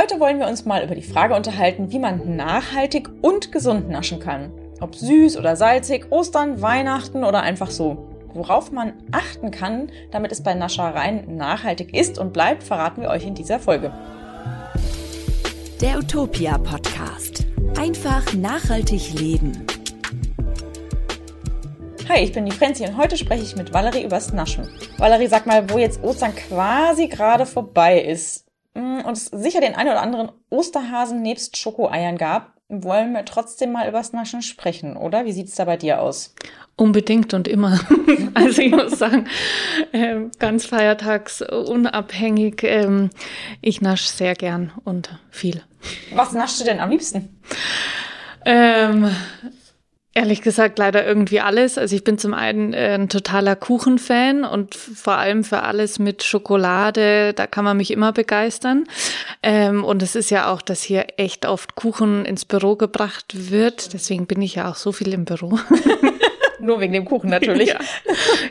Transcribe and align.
Heute 0.00 0.18
wollen 0.18 0.38
wir 0.38 0.48
uns 0.48 0.64
mal 0.64 0.82
über 0.82 0.94
die 0.94 1.02
Frage 1.02 1.34
unterhalten, 1.34 1.92
wie 1.92 1.98
man 1.98 2.34
nachhaltig 2.34 3.10
und 3.20 3.52
gesund 3.52 3.90
naschen 3.90 4.18
kann. 4.18 4.50
Ob 4.80 4.94
süß 4.94 5.36
oder 5.36 5.56
salzig, 5.56 6.06
Ostern, 6.08 6.62
Weihnachten 6.62 7.22
oder 7.22 7.42
einfach 7.42 7.70
so. 7.70 8.08
Worauf 8.32 8.72
man 8.72 8.94
achten 9.12 9.50
kann, 9.50 9.92
damit 10.10 10.32
es 10.32 10.42
bei 10.42 10.54
Naschereien 10.54 11.36
nachhaltig 11.36 11.94
ist 11.94 12.18
und 12.18 12.32
bleibt, 12.32 12.62
verraten 12.62 13.02
wir 13.02 13.10
euch 13.10 13.26
in 13.26 13.34
dieser 13.34 13.58
Folge. 13.58 13.92
Der 15.82 15.98
Utopia 15.98 16.56
Podcast. 16.56 17.44
Einfach 17.78 18.32
nachhaltig 18.32 19.12
leben. 19.12 19.66
Hi, 22.08 22.20
ich 22.20 22.32
bin 22.32 22.46
die 22.46 22.52
Frenzi 22.52 22.86
und 22.86 22.96
heute 22.96 23.18
spreche 23.18 23.42
ich 23.42 23.54
mit 23.54 23.74
Valerie 23.74 24.04
übers 24.04 24.32
Naschen. 24.32 24.66
Valerie, 24.96 25.26
sag 25.26 25.44
mal, 25.44 25.68
wo 25.68 25.76
jetzt 25.76 26.02
Ostern 26.02 26.34
quasi 26.34 27.06
gerade 27.06 27.44
vorbei 27.44 28.00
ist 28.00 28.46
und 28.74 29.12
es 29.12 29.26
sicher 29.26 29.60
den 29.60 29.74
einen 29.74 29.90
oder 29.90 30.02
anderen 30.02 30.30
Osterhasen 30.48 31.22
nebst 31.22 31.56
Schokoeiern 31.56 32.18
gab, 32.18 32.52
wollen 32.68 33.12
wir 33.12 33.24
trotzdem 33.24 33.72
mal 33.72 33.88
übers 33.88 34.12
Naschen 34.12 34.42
sprechen, 34.42 34.96
oder? 34.96 35.24
Wie 35.24 35.32
sieht 35.32 35.48
es 35.48 35.56
da 35.56 35.64
bei 35.64 35.76
dir 35.76 36.00
aus? 36.00 36.34
Unbedingt 36.76 37.34
und 37.34 37.48
immer. 37.48 37.80
Also 38.34 38.62
ich 38.62 38.70
muss 38.70 38.98
sagen, 38.98 39.26
äh, 39.92 40.20
ganz 40.38 40.66
feiertagsunabhängig, 40.66 42.62
äh, 42.62 43.08
ich 43.60 43.80
nasche 43.80 44.08
sehr 44.08 44.34
gern 44.34 44.72
und 44.84 45.18
viel. 45.30 45.62
Was 46.14 46.32
naschst 46.32 46.60
du 46.60 46.64
denn 46.64 46.80
am 46.80 46.90
liebsten? 46.90 47.40
Ähm, 48.44 49.10
Ehrlich 50.12 50.42
gesagt, 50.42 50.76
leider 50.80 51.06
irgendwie 51.06 51.40
alles. 51.40 51.78
Also 51.78 51.94
ich 51.94 52.02
bin 52.02 52.18
zum 52.18 52.34
einen 52.34 52.72
äh, 52.72 52.94
ein 52.94 53.08
totaler 53.08 53.54
Kuchenfan 53.54 54.44
und 54.44 54.74
vor 54.74 55.14
allem 55.14 55.44
für 55.44 55.62
alles 55.62 56.00
mit 56.00 56.24
Schokolade, 56.24 57.32
da 57.32 57.46
kann 57.46 57.64
man 57.64 57.76
mich 57.76 57.92
immer 57.92 58.12
begeistern. 58.12 58.86
Ähm, 59.44 59.84
und 59.84 60.02
es 60.02 60.16
ist 60.16 60.30
ja 60.30 60.52
auch, 60.52 60.62
dass 60.62 60.82
hier 60.82 61.06
echt 61.16 61.46
oft 61.46 61.76
Kuchen 61.76 62.24
ins 62.24 62.44
Büro 62.44 62.74
gebracht 62.74 63.50
wird. 63.52 63.92
Deswegen 63.92 64.26
bin 64.26 64.42
ich 64.42 64.56
ja 64.56 64.68
auch 64.68 64.74
so 64.74 64.90
viel 64.90 65.12
im 65.12 65.24
Büro. 65.24 65.60
Nur 66.60 66.80
wegen 66.80 66.92
dem 66.92 67.04
Kuchen 67.04 67.30
natürlich. 67.30 67.68
Ja, 67.68 67.78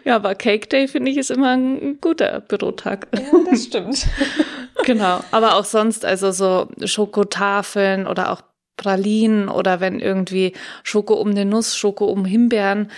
ja 0.06 0.16
aber 0.16 0.36
Cake 0.36 0.68
Day 0.68 0.88
finde 0.88 1.12
ich 1.12 1.18
ist 1.18 1.30
immer 1.30 1.52
ein 1.52 2.00
guter 2.00 2.40
Bürotag. 2.40 3.08
Ja, 3.14 3.38
das 3.50 3.66
stimmt. 3.66 4.08
genau. 4.86 5.20
Aber 5.32 5.56
auch 5.56 5.66
sonst, 5.66 6.06
also 6.06 6.32
so 6.32 6.70
Schokotafeln 6.86 8.08
oder 8.08 8.32
auch 8.32 8.42
Pralinen 8.80 9.50
oder 9.50 9.80
wenn 9.80 10.00
irgendwie 10.00 10.54
Schoko 10.84 11.16
um 11.16 11.30
eine 11.30 11.46
Nuss, 11.46 11.78
Schoko 11.78 12.06
um 12.06 12.26
Himbeeren. 12.26 12.90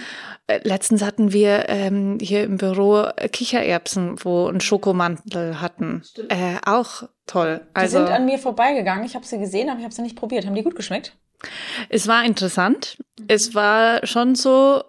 Äh, 0.47 0.61
letztens 0.63 1.03
hatten 1.03 1.33
wir 1.33 1.67
ähm, 1.67 2.19
hier 2.21 2.43
im 2.43 2.57
Büro 2.57 3.07
Kichererbsen, 3.31 4.23
wo 4.23 4.47
ein 4.47 4.61
Schokomantel 4.61 5.59
hatten. 5.59 6.03
Äh, 6.29 6.57
auch 6.65 7.03
toll. 7.25 7.61
Also, 7.73 7.99
die 7.99 8.05
sind 8.05 8.13
an 8.13 8.25
mir 8.25 8.37
vorbeigegangen. 8.37 9.03
Ich 9.05 9.15
habe 9.15 9.25
sie 9.25 9.39
gesehen, 9.39 9.69
aber 9.69 9.79
ich 9.79 9.83
habe 9.83 9.93
sie 9.93 10.03
nicht 10.03 10.15
probiert. 10.15 10.45
Haben 10.45 10.55
die 10.55 10.63
gut 10.63 10.75
geschmeckt? 10.75 11.17
Es 11.89 12.07
war 12.07 12.23
interessant. 12.23 12.97
Es 13.27 13.55
war 13.55 14.05
schon 14.05 14.35
so, 14.35 14.83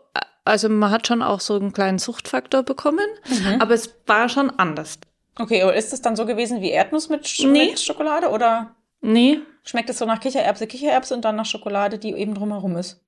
also 0.44 0.68
man 0.68 0.90
hat 0.90 1.06
schon 1.06 1.22
auch 1.22 1.40
so 1.40 1.56
einen 1.56 1.72
kleinen 1.72 1.98
Suchtfaktor 1.98 2.62
bekommen, 2.62 3.06
mhm. 3.26 3.60
aber 3.60 3.74
es 3.74 3.94
war 4.06 4.28
schon 4.28 4.50
anders. 4.50 4.98
Okay, 5.38 5.62
aber 5.62 5.74
ist 5.74 5.94
es 5.94 6.02
dann 6.02 6.14
so 6.14 6.26
gewesen 6.26 6.60
wie 6.60 6.70
Erdnuss 6.70 7.08
mit, 7.08 7.26
Sch 7.26 7.44
nee. 7.44 7.70
mit 7.70 7.80
Schokolade 7.80 8.28
oder? 8.28 8.74
Nee. 9.02 9.40
Schmeckt 9.64 9.90
es 9.90 9.98
so 9.98 10.06
nach 10.06 10.20
Kichererbse, 10.20 10.66
Kichererbse 10.66 11.14
und 11.14 11.24
dann 11.24 11.36
nach 11.36 11.46
Schokolade, 11.46 11.98
die 11.98 12.12
eben 12.14 12.34
drumherum 12.34 12.76
ist? 12.76 13.00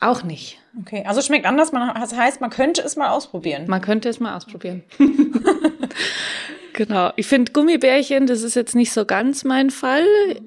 Auch 0.00 0.22
nicht. 0.22 0.58
Okay, 0.80 1.04
also 1.06 1.20
schmeckt 1.20 1.46
anders. 1.46 1.72
Man, 1.72 1.94
das 1.94 2.16
heißt, 2.16 2.40
man 2.40 2.50
könnte 2.50 2.80
es 2.82 2.96
mal 2.96 3.10
ausprobieren. 3.10 3.64
Man 3.66 3.82
könnte 3.82 4.08
es 4.08 4.18
mal 4.18 4.34
ausprobieren. 4.34 4.82
genau. 6.72 7.12
Ich 7.16 7.26
finde 7.26 7.52
Gummibärchen, 7.52 8.26
das 8.26 8.42
ist 8.42 8.54
jetzt 8.54 8.74
nicht 8.74 8.92
so 8.92 9.04
ganz 9.04 9.44
mein 9.44 9.68
Fall, 9.68 10.06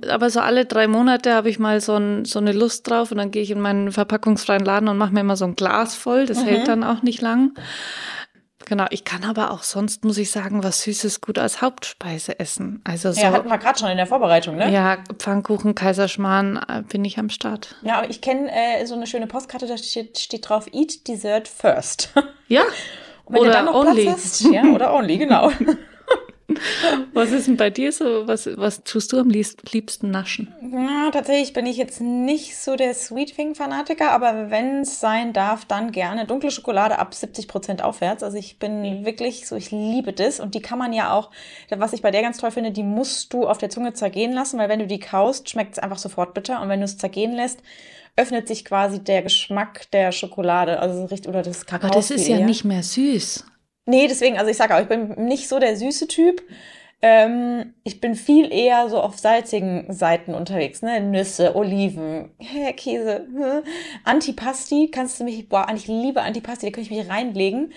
aber 0.09 0.31
so 0.31 0.39
alle 0.39 0.65
drei 0.65 0.87
Monate 0.87 1.35
habe 1.35 1.49
ich 1.49 1.59
mal 1.59 1.81
so, 1.81 1.95
ein, 1.95 2.25
so 2.25 2.39
eine 2.39 2.51
Lust 2.51 2.89
drauf 2.89 3.11
und 3.11 3.19
dann 3.19 3.29
gehe 3.29 3.43
ich 3.43 3.51
in 3.51 3.61
meinen 3.61 3.91
verpackungsfreien 3.91 4.65
Laden 4.65 4.89
und 4.89 4.97
mache 4.97 5.13
mir 5.13 5.19
immer 5.19 5.37
so 5.37 5.45
ein 5.45 5.55
Glas 5.55 5.93
voll. 5.93 6.25
Das 6.25 6.39
mhm. 6.39 6.47
hält 6.47 6.67
dann 6.67 6.83
auch 6.83 7.03
nicht 7.03 7.21
lang. 7.21 7.53
Genau, 8.65 8.85
ich 8.89 9.03
kann 9.03 9.23
aber 9.23 9.51
auch 9.51 9.63
sonst, 9.63 10.05
muss 10.05 10.17
ich 10.17 10.31
sagen, 10.31 10.63
was 10.63 10.83
Süßes 10.83 11.21
gut 11.21 11.37
als 11.37 11.61
Hauptspeise 11.61 12.39
essen. 12.39 12.81
Also 12.83 13.11
so, 13.11 13.21
ja, 13.21 13.31
hatten 13.31 13.49
wir 13.49 13.57
gerade 13.57 13.77
schon 13.79 13.89
in 13.89 13.97
der 13.97 14.07
Vorbereitung, 14.07 14.55
ne? 14.55 14.71
Ja, 14.71 14.97
Pfannkuchen, 15.17 15.75
Kaiserschmarrn 15.75 16.57
äh, 16.67 16.83
bin 16.83 17.03
ich 17.05 17.17
am 17.19 17.29
Start. 17.29 17.75
Ja, 17.81 17.97
aber 17.97 18.09
ich 18.09 18.21
kenne 18.21 18.49
äh, 18.51 18.85
so 18.85 18.95
eine 18.95 19.07
schöne 19.07 19.27
Postkarte, 19.27 19.67
da 19.67 19.77
steht, 19.77 20.17
steht 20.17 20.47
drauf, 20.47 20.67
eat 20.71 21.07
dessert 21.07 21.47
first. 21.47 22.13
Ja, 22.47 22.61
Und 23.25 23.35
wenn 23.35 23.41
oder 23.41 23.49
du 23.49 23.55
dann 23.55 23.65
noch 23.65 23.75
only. 23.75 24.03
Platz 24.03 24.23
hast, 24.23 24.41
ja, 24.51 24.63
oder 24.63 24.93
only, 24.93 25.17
genau. 25.17 25.51
was 27.13 27.31
ist 27.31 27.47
denn 27.47 27.57
bei 27.57 27.69
dir 27.69 27.91
so? 27.91 28.27
Was, 28.27 28.49
was 28.57 28.83
tust 28.83 29.13
du 29.13 29.19
am 29.19 29.29
liebsten 29.29 30.11
naschen? 30.11 30.53
Ja, 30.71 31.09
tatsächlich 31.11 31.53
bin 31.53 31.65
ich 31.65 31.77
jetzt 31.77 32.01
nicht 32.01 32.57
so 32.57 32.75
der 32.75 32.93
Sweet 32.93 33.35
Thing 33.35 33.55
Fanatiker, 33.55 34.11
aber 34.11 34.49
wenn 34.49 34.81
es 34.81 34.99
sein 34.99 35.33
darf, 35.33 35.65
dann 35.65 35.91
gerne 35.91 36.25
dunkle 36.25 36.51
Schokolade 36.51 36.99
ab 36.99 37.13
70 37.13 37.47
Prozent 37.47 37.83
aufwärts. 37.83 38.23
Also 38.23 38.37
ich 38.37 38.59
bin 38.59 39.05
wirklich 39.05 39.47
so, 39.47 39.55
ich 39.55 39.71
liebe 39.71 40.13
das 40.13 40.39
und 40.39 40.55
die 40.55 40.61
kann 40.61 40.79
man 40.79 40.93
ja 40.93 41.13
auch, 41.13 41.29
was 41.69 41.93
ich 41.93 42.01
bei 42.01 42.11
der 42.11 42.21
ganz 42.21 42.37
toll 42.37 42.51
finde, 42.51 42.71
die 42.71 42.83
musst 42.83 43.33
du 43.33 43.47
auf 43.47 43.57
der 43.57 43.69
Zunge 43.69 43.93
zergehen 43.93 44.33
lassen, 44.33 44.59
weil 44.59 44.69
wenn 44.69 44.79
du 44.79 44.87
die 44.87 44.99
kaust, 44.99 45.49
schmeckt 45.49 45.73
es 45.73 45.79
einfach 45.79 45.97
sofort 45.97 46.33
bitter 46.33 46.61
und 46.61 46.69
wenn 46.69 46.79
du 46.79 46.85
es 46.85 46.97
zergehen 46.97 47.33
lässt, 47.33 47.59
öffnet 48.15 48.47
sich 48.47 48.63
quasi 48.63 48.99
der 49.03 49.23
Geschmack 49.23 49.89
der 49.91 50.11
Schokolade, 50.11 50.79
also 50.79 51.05
richtig 51.05 51.29
oder 51.29 51.41
das 51.41 51.65
Kakao. 51.65 51.87
Aber 51.87 51.95
das 51.95 52.11
ist 52.11 52.27
ja 52.27 52.39
nicht 52.39 52.63
mehr 52.63 52.83
süß. 52.83 53.45
Nee, 53.85 54.07
deswegen, 54.07 54.37
also 54.37 54.49
ich 54.49 54.57
sage 54.57 54.75
auch, 54.75 54.81
ich 54.81 54.87
bin 54.87 55.25
nicht 55.25 55.49
so 55.49 55.59
der 55.59 55.75
süße 55.75 56.07
Typ. 56.07 56.41
Ähm, 57.01 57.73
ich 57.83 57.99
bin 57.99 58.15
viel 58.15 58.51
eher 58.53 58.87
so 58.87 59.01
auf 59.01 59.19
salzigen 59.19 59.91
Seiten 59.91 60.33
unterwegs, 60.33 60.81
ne? 60.81 61.01
Nüsse, 61.01 61.53
Oliven, 61.53 62.31
hä, 62.39 62.71
Käse, 62.73 63.27
hm. 63.27 63.63
Antipasti, 64.05 64.89
kannst 64.89 65.19
du 65.19 65.25
mich, 65.25 65.49
boah, 65.49 65.67
ich 65.75 65.87
liebe 65.87 66.21
Antipasti, 66.21 66.67
da 66.67 66.71
kann 66.71 66.83
ich 66.83 66.91
mich 66.91 67.09
reinlegen. 67.09 67.73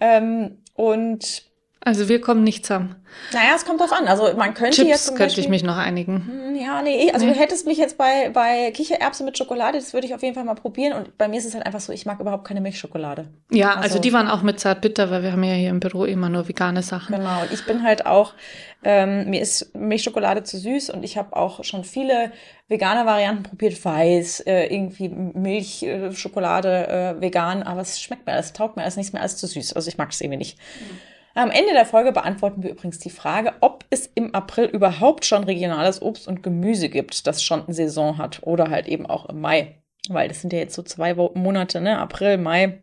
Ähm, 0.00 0.58
und 0.74 1.46
also 1.80 2.08
wir 2.08 2.20
kommen 2.20 2.42
nicht 2.42 2.66
zusammen. 2.66 2.96
Naja, 3.32 3.52
es 3.54 3.64
kommt 3.64 3.80
drauf 3.80 3.92
an. 3.92 4.08
Also 4.08 4.34
man 4.36 4.54
könnte 4.54 4.76
Chips 4.76 4.88
jetzt 4.88 5.06
zum 5.06 5.14
könnte 5.14 5.28
Beispiel, 5.28 5.44
ich 5.44 5.50
mich 5.50 5.62
noch 5.62 5.76
einigen. 5.76 6.26
Hm, 6.26 6.56
ja, 6.56 6.82
nee, 6.82 7.12
also 7.12 7.26
nee. 7.26 7.32
du 7.32 7.38
hättest 7.38 7.66
mich 7.66 7.78
jetzt 7.78 7.96
bei, 7.96 8.30
bei 8.30 8.72
Kichererbsen 8.72 9.24
mit 9.24 9.38
Schokolade, 9.38 9.78
das 9.78 9.94
würde 9.94 10.06
ich 10.06 10.14
auf 10.14 10.22
jeden 10.22 10.34
Fall 10.34 10.44
mal 10.44 10.54
probieren. 10.54 10.94
Und 10.94 11.16
bei 11.16 11.28
mir 11.28 11.38
ist 11.38 11.44
es 11.44 11.54
halt 11.54 11.64
einfach 11.64 11.80
so, 11.80 11.92
ich 11.92 12.04
mag 12.04 12.18
überhaupt 12.18 12.44
keine 12.44 12.60
Milchschokolade. 12.60 13.28
Ja, 13.50 13.68
also, 13.68 13.82
also 13.82 13.98
die 14.00 14.12
waren 14.12 14.28
auch 14.28 14.42
mit 14.42 14.58
Zartbitter, 14.58 15.10
weil 15.10 15.22
wir 15.22 15.32
haben 15.32 15.44
ja 15.44 15.54
hier 15.54 15.70
im 15.70 15.80
Büro 15.80 16.04
immer 16.04 16.28
nur 16.28 16.48
vegane 16.48 16.82
Sachen. 16.82 17.14
Genau, 17.14 17.42
und 17.42 17.52
ich 17.52 17.64
bin 17.66 17.82
halt 17.84 18.04
auch, 18.04 18.34
ähm, 18.82 19.30
mir 19.30 19.40
ist 19.40 19.74
Milchschokolade 19.74 20.42
zu 20.42 20.58
süß 20.58 20.90
und 20.90 21.04
ich 21.04 21.16
habe 21.16 21.36
auch 21.36 21.62
schon 21.62 21.84
viele 21.84 22.32
vegane 22.68 23.06
Varianten 23.06 23.44
probiert, 23.44 23.82
weiß, 23.84 24.40
äh, 24.40 24.66
irgendwie 24.66 25.08
Milchschokolade, 25.08 26.88
äh, 26.88 27.20
vegan, 27.20 27.62
aber 27.62 27.80
es 27.80 28.00
schmeckt 28.00 28.26
mir 28.26 28.32
alles, 28.32 28.52
taugt 28.52 28.76
mir 28.76 28.82
alles 28.82 28.96
nichts 28.96 29.12
mehr 29.12 29.22
als 29.22 29.36
zu 29.36 29.46
süß. 29.46 29.74
Also 29.74 29.88
ich 29.88 29.98
mag 29.98 30.10
es 30.10 30.20
irgendwie 30.20 30.38
nicht. 30.38 30.58
Mhm. 30.58 30.98
Am 31.36 31.50
Ende 31.50 31.74
der 31.74 31.84
Folge 31.84 32.12
beantworten 32.12 32.62
wir 32.62 32.70
übrigens 32.70 32.98
die 32.98 33.10
Frage, 33.10 33.52
ob 33.60 33.84
es 33.90 34.10
im 34.14 34.34
April 34.34 34.64
überhaupt 34.64 35.26
schon 35.26 35.44
regionales 35.44 36.00
Obst 36.00 36.26
und 36.26 36.42
Gemüse 36.42 36.88
gibt, 36.88 37.26
das 37.26 37.42
schon 37.42 37.62
eine 37.62 37.74
Saison 37.74 38.16
hat 38.16 38.38
oder 38.40 38.70
halt 38.70 38.88
eben 38.88 39.04
auch 39.04 39.26
im 39.26 39.42
Mai. 39.42 39.82
Weil 40.08 40.28
das 40.28 40.40
sind 40.40 40.54
ja 40.54 40.60
jetzt 40.60 40.74
so 40.74 40.82
zwei 40.82 41.12
Monate, 41.12 41.82
ne? 41.82 41.98
April, 41.98 42.38
Mai, 42.38 42.82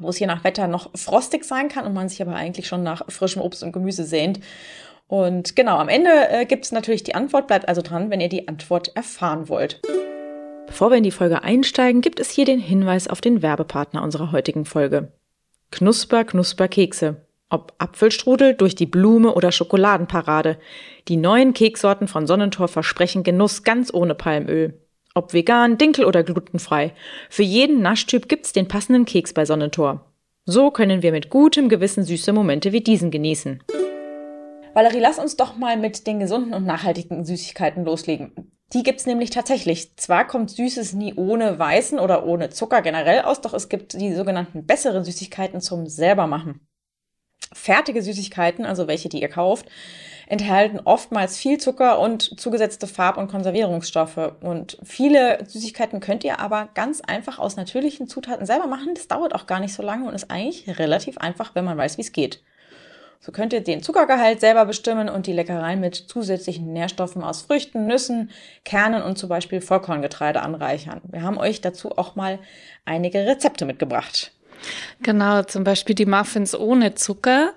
wo 0.00 0.08
es 0.08 0.18
je 0.18 0.26
nach 0.26 0.42
Wetter 0.42 0.68
noch 0.68 0.90
frostig 0.96 1.44
sein 1.44 1.68
kann 1.68 1.84
und 1.84 1.92
man 1.92 2.08
sich 2.08 2.22
aber 2.22 2.34
eigentlich 2.34 2.66
schon 2.66 2.82
nach 2.82 3.02
frischem 3.10 3.42
Obst 3.42 3.62
und 3.62 3.72
Gemüse 3.72 4.04
sehnt. 4.04 4.40
Und 5.06 5.54
genau, 5.54 5.76
am 5.76 5.90
Ende 5.90 6.30
äh, 6.30 6.46
gibt 6.46 6.64
es 6.64 6.72
natürlich 6.72 7.04
die 7.04 7.14
Antwort. 7.14 7.46
Bleibt 7.46 7.68
also 7.68 7.82
dran, 7.82 8.08
wenn 8.08 8.22
ihr 8.22 8.30
die 8.30 8.48
Antwort 8.48 8.96
erfahren 8.96 9.50
wollt. 9.50 9.82
Bevor 10.66 10.88
wir 10.88 10.96
in 10.96 11.04
die 11.04 11.10
Folge 11.10 11.42
einsteigen, 11.42 12.00
gibt 12.00 12.20
es 12.20 12.30
hier 12.30 12.46
den 12.46 12.58
Hinweis 12.58 13.06
auf 13.06 13.20
den 13.20 13.42
Werbepartner 13.42 14.02
unserer 14.02 14.32
heutigen 14.32 14.64
Folge. 14.64 15.12
Knusper, 15.70 16.24
Knusper 16.24 16.68
Kekse. 16.68 17.26
Ob 17.52 17.74
Apfelstrudel 17.76 18.54
durch 18.54 18.74
die 18.74 18.86
Blume 18.86 19.34
oder 19.34 19.52
Schokoladenparade. 19.52 20.56
Die 21.08 21.18
neuen 21.18 21.52
Keksorten 21.52 22.08
von 22.08 22.26
Sonnentor 22.26 22.66
versprechen 22.66 23.24
Genuss 23.24 23.62
ganz 23.62 23.92
ohne 23.92 24.14
Palmöl. 24.14 24.80
Ob 25.14 25.34
vegan, 25.34 25.76
dinkel 25.76 26.06
oder 26.06 26.22
glutenfrei. 26.22 26.94
Für 27.28 27.42
jeden 27.42 27.82
Naschtyp 27.82 28.30
gibt's 28.30 28.54
den 28.54 28.68
passenden 28.68 29.04
Keks 29.04 29.34
bei 29.34 29.44
Sonnentor. 29.44 30.10
So 30.46 30.70
können 30.70 31.02
wir 31.02 31.12
mit 31.12 31.28
gutem 31.28 31.68
Gewissen 31.68 32.04
süße 32.04 32.32
Momente 32.32 32.72
wie 32.72 32.80
diesen 32.80 33.10
genießen. 33.10 33.62
Valerie, 34.72 35.00
lass 35.00 35.18
uns 35.18 35.36
doch 35.36 35.54
mal 35.54 35.76
mit 35.76 36.06
den 36.06 36.20
gesunden 36.20 36.54
und 36.54 36.64
nachhaltigen 36.64 37.26
Süßigkeiten 37.26 37.84
loslegen. 37.84 38.32
Die 38.72 38.82
gibt's 38.82 39.04
nämlich 39.04 39.28
tatsächlich. 39.28 39.94
Zwar 39.98 40.26
kommt 40.26 40.48
Süßes 40.48 40.94
nie 40.94 41.12
ohne 41.16 41.58
Weißen 41.58 41.98
oder 41.98 42.24
ohne 42.24 42.48
Zucker 42.48 42.80
generell 42.80 43.20
aus, 43.20 43.42
doch 43.42 43.52
es 43.52 43.68
gibt 43.68 43.92
die 43.92 44.14
sogenannten 44.14 44.64
besseren 44.64 45.04
Süßigkeiten 45.04 45.60
zum 45.60 45.86
selbermachen. 45.86 46.66
Fertige 47.52 48.02
Süßigkeiten, 48.02 48.64
also 48.64 48.86
welche, 48.86 49.08
die 49.08 49.20
ihr 49.20 49.28
kauft, 49.28 49.66
enthalten 50.26 50.80
oftmals 50.84 51.36
viel 51.36 51.58
Zucker 51.58 51.98
und 51.98 52.40
zugesetzte 52.40 52.86
Farb- 52.86 53.18
und 53.18 53.28
Konservierungsstoffe. 53.28 54.32
Und 54.40 54.78
viele 54.82 55.44
Süßigkeiten 55.46 56.00
könnt 56.00 56.24
ihr 56.24 56.40
aber 56.40 56.68
ganz 56.74 57.00
einfach 57.00 57.38
aus 57.38 57.56
natürlichen 57.56 58.08
Zutaten 58.08 58.46
selber 58.46 58.66
machen. 58.66 58.94
Das 58.94 59.08
dauert 59.08 59.34
auch 59.34 59.46
gar 59.46 59.60
nicht 59.60 59.74
so 59.74 59.82
lange 59.82 60.08
und 60.08 60.14
ist 60.14 60.30
eigentlich 60.30 60.78
relativ 60.78 61.18
einfach, 61.18 61.54
wenn 61.54 61.64
man 61.64 61.76
weiß, 61.76 61.98
wie 61.98 62.02
es 62.02 62.12
geht. 62.12 62.40
So 63.24 63.30
könnt 63.30 63.52
ihr 63.52 63.60
den 63.60 63.84
Zuckergehalt 63.84 64.40
selber 64.40 64.64
bestimmen 64.64 65.08
und 65.08 65.28
die 65.28 65.32
Leckereien 65.32 65.78
mit 65.78 65.94
zusätzlichen 65.94 66.72
Nährstoffen 66.72 67.22
aus 67.22 67.42
Früchten, 67.42 67.86
Nüssen, 67.86 68.30
Kernen 68.64 69.00
und 69.02 69.16
zum 69.16 69.28
Beispiel 69.28 69.60
Vollkorngetreide 69.60 70.42
anreichern. 70.42 71.00
Wir 71.04 71.22
haben 71.22 71.38
euch 71.38 71.60
dazu 71.60 71.96
auch 71.96 72.16
mal 72.16 72.40
einige 72.84 73.24
Rezepte 73.24 73.64
mitgebracht. 73.64 74.32
Genau, 75.02 75.42
zum 75.42 75.64
Beispiel 75.64 75.94
die 75.94 76.06
Muffins 76.06 76.54
ohne 76.54 76.94
Zucker. 76.94 77.52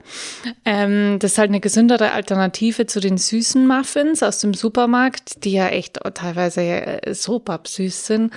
Ähm, 0.63 1.17
das 1.19 1.33
ist 1.33 1.37
halt 1.37 1.49
eine 1.49 1.59
gesündere 1.59 2.11
Alternative 2.11 2.85
zu 2.85 2.99
den 2.99 3.17
süßen 3.17 3.67
Muffins 3.67 4.23
aus 4.23 4.39
dem 4.39 4.53
Supermarkt, 4.53 5.43
die 5.43 5.53
ja 5.53 5.67
echt 5.67 5.99
teilweise 6.13 6.61
äh, 6.61 7.13
so 7.13 7.39
süß 7.67 8.05
sind. 8.05 8.33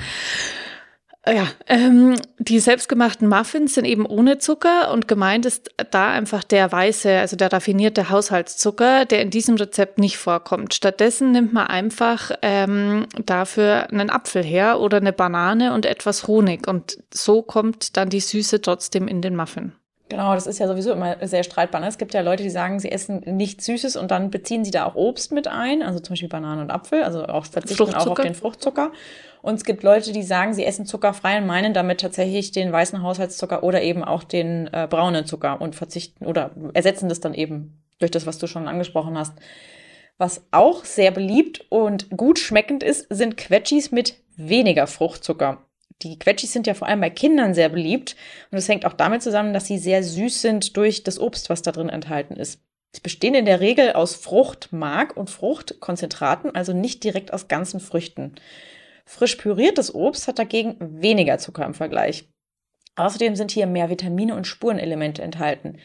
Ja, 1.27 1.47
ähm, 1.67 2.17
die 2.39 2.59
selbstgemachten 2.59 3.29
Muffins 3.29 3.75
sind 3.75 3.85
eben 3.85 4.07
ohne 4.07 4.39
Zucker 4.39 4.93
und 4.93 5.09
gemeint 5.09 5.45
ist 5.45 5.71
da 5.91 6.11
einfach 6.11 6.43
der 6.43 6.71
weiße, 6.71 7.19
also 7.19 7.37
der 7.37 7.53
raffinierte 7.53 8.09
Haushaltszucker, 8.09 9.05
der 9.05 9.21
in 9.21 9.31
diesem 9.31 9.57
Rezept 9.57 9.99
nicht 9.99 10.17
vorkommt. 10.17 10.75
Stattdessen 10.75 11.33
nimmt 11.33 11.53
man 11.53 11.67
einfach 11.67 12.31
ähm, 12.41 13.07
dafür 13.27 13.91
einen 13.91 14.11
Apfel 14.11 14.43
her 14.43 14.81
oder 14.81 14.99
eine 14.99 15.13
Banane 15.13 15.75
und 15.75 15.85
etwas 15.85 16.27
Honig 16.29 16.67
und 16.67 16.99
so 17.13 17.43
kommt 17.43 17.97
dann 17.97 18.09
die 18.09 18.21
Süße 18.21 18.63
trotzdem 18.63 19.07
in 19.07 19.21
den 19.21 19.37
Muffin. 19.37 19.73
Genau, 20.09 20.35
das 20.35 20.47
ist 20.47 20.59
ja 20.59 20.67
sowieso 20.67 20.93
immer 20.93 21.17
sehr 21.27 21.43
streitbar. 21.43 21.83
Ne? 21.83 21.89
Es 21.89 21.99
gibt 21.99 22.15
ja 22.15 22.23
Leute, 22.23 22.43
die 22.43 22.51
sagen, 22.51 22.81
sie 22.81 22.91
essen 22.91 23.21
nichts 23.27 23.67
Süßes 23.67 23.97
und 23.97 24.11
dann 24.11 24.31
beziehen 24.31 24.65
sie 24.65 24.71
da 24.71 24.87
auch 24.87 24.95
Obst 24.95 25.33
mit 25.33 25.49
ein, 25.49 25.83
also 25.83 26.01
zum 26.01 26.15
Beispiel 26.15 26.31
Banane 26.31 26.63
und 26.63 26.71
Apfel, 26.71 27.03
also 27.03 27.27
auch 27.27 27.45
verzichten 27.45 27.95
auch 27.95 28.07
auf 28.07 28.21
den 28.21 28.35
Fruchtzucker. 28.35 28.93
Und 29.43 29.55
es 29.55 29.65
gibt 29.65 29.83
Leute, 29.83 30.13
die 30.13 30.23
sagen, 30.23 30.55
sie 30.55 30.65
essen 30.65 30.87
zuckerfrei 30.87 31.39
und 31.39 31.47
meinen 31.47 31.75
damit 31.75 32.01
tatsächlich 32.01 32.53
den 32.53 32.73
weißen 32.73 33.03
Haushaltszucker 33.03 33.63
oder 33.63 33.83
eben 33.83 34.03
auch 34.03 34.25
den 34.25 34.69
äh, 34.73 34.87
braunen 34.89 35.27
Zucker 35.27 35.61
und 35.61 35.77
verzichten 35.77 36.27
oder 36.27 36.53
ersetzen 36.73 37.09
das 37.09 37.21
dann 37.21 37.35
eben 37.35 37.83
durch 37.99 38.11
das, 38.11 38.27
was 38.27 38.39
du 38.39 38.47
schon 38.47 38.67
angesprochen 38.67 39.19
hast. 39.19 39.35
Was 40.17 40.43
auch 40.51 40.85
sehr 40.85 41.11
beliebt 41.11 41.67
und 41.69 42.11
gut 42.17 42.39
schmeckend 42.39 42.83
ist, 42.83 43.07
sind 43.11 43.37
Quetschis 43.37 43.93
mit 43.93 44.15
weniger 44.37 44.87
Fruchtzucker. 44.87 45.68
Die 46.03 46.19
Quetschis 46.19 46.53
sind 46.53 46.67
ja 46.67 46.75
vor 46.75 46.87
allem 46.87 47.01
bei 47.01 47.11
Kindern 47.11 47.55
sehr 47.55 47.69
beliebt 47.69 48.15
und 48.51 48.59
es 48.59 48.69
hängt 48.69 48.87
auch 48.87 48.93
damit 48.93 49.23
zusammen, 49.23 49.53
dass 49.53 49.67
sie 49.67 49.79
sehr 49.79 50.03
süß 50.05 50.41
sind 50.41 50.77
durch 50.77 51.03
das 51.03 51.19
Obst, 51.19 51.51
was 51.51 51.63
da 51.63 51.73
drin 51.73 51.89
enthalten 51.89 52.37
ist. 52.37 52.61
Sie 52.95 53.01
bestehen 53.01 53.35
in 53.35 53.45
der 53.45 53.61
Regel 53.61 53.93
aus 53.93 54.15
Fruchtmark 54.15 55.17
und 55.17 55.29
Fruchtkonzentraten, 55.29 56.55
also 56.55 56.73
nicht 56.73 57.05
direkt 57.05 57.33
aus 57.33 57.49
ganzen 57.49 57.81
Früchten. 57.81 58.37
Frisch 59.05 59.37
püriertes 59.37 59.95
Obst 59.95 60.29
hat 60.29 60.39
dagegen 60.39 60.77
weniger 60.81 61.39
Zucker 61.39 61.67
im 61.67 61.75
Vergleich. 61.75 62.29
Außerdem 62.97 63.37
sind 63.37 63.51
hier 63.51 63.67
mehr 63.67 63.91
Vitamine 63.91 64.35
und 64.35 64.47
Spurenelemente 64.47 65.23
enthalten. 65.23 65.79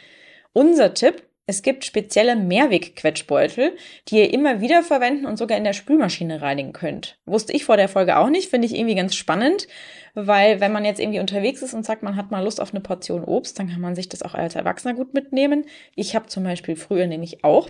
Unser 0.54 0.94
Tipp, 0.94 1.28
es 1.46 1.62
gibt 1.62 1.84
spezielle 1.84 2.36
Mehrweg-Quetschbeutel, 2.36 3.76
die 4.08 4.20
ihr 4.20 4.34
immer 4.34 4.62
wieder 4.62 4.82
verwenden 4.82 5.26
und 5.26 5.38
sogar 5.38 5.58
in 5.58 5.66
der 5.66 5.74
Spülmaschine 5.74 6.42
reinigen 6.42 6.72
könnt. 6.72 7.20
Wusste 7.26 7.54
ich 7.54 7.66
vor 7.66 7.76
der 7.76 7.90
Folge 7.90 8.18
auch 8.18 8.30
nicht, 8.30 8.50
finde 8.50 8.66
ich 8.66 8.76
irgendwie 8.76 8.96
ganz 8.96 9.16
spannend, 9.16 9.68
weil 10.14 10.62
wenn 10.62 10.72
man 10.72 10.86
jetzt 10.86 11.02
irgendwie 11.02 11.20
unterwegs 11.20 11.62
ist 11.62 11.74
und 11.74 11.86
sagt, 11.86 12.02
man 12.02 12.16
hat 12.16 12.32
mal 12.32 12.44
Lust 12.44 12.62
auf 12.62 12.72
eine 12.72 12.82
Portion 12.82 13.26
Obst, 13.26 13.60
dann 13.60 13.70
kann 13.70 13.82
man 13.82 13.96
sich 13.96 14.08
das 14.08 14.22
auch 14.24 14.36
als 14.36 14.56
Erwachsener 14.56 14.94
gut 14.94 15.14
mitnehmen. 15.14 15.66
Ich 15.96 16.16
habe 16.16 16.28
zum 16.28 16.44
Beispiel 16.44 16.76
früher 16.76 17.08
nämlich 17.08 17.44
auch 17.44 17.70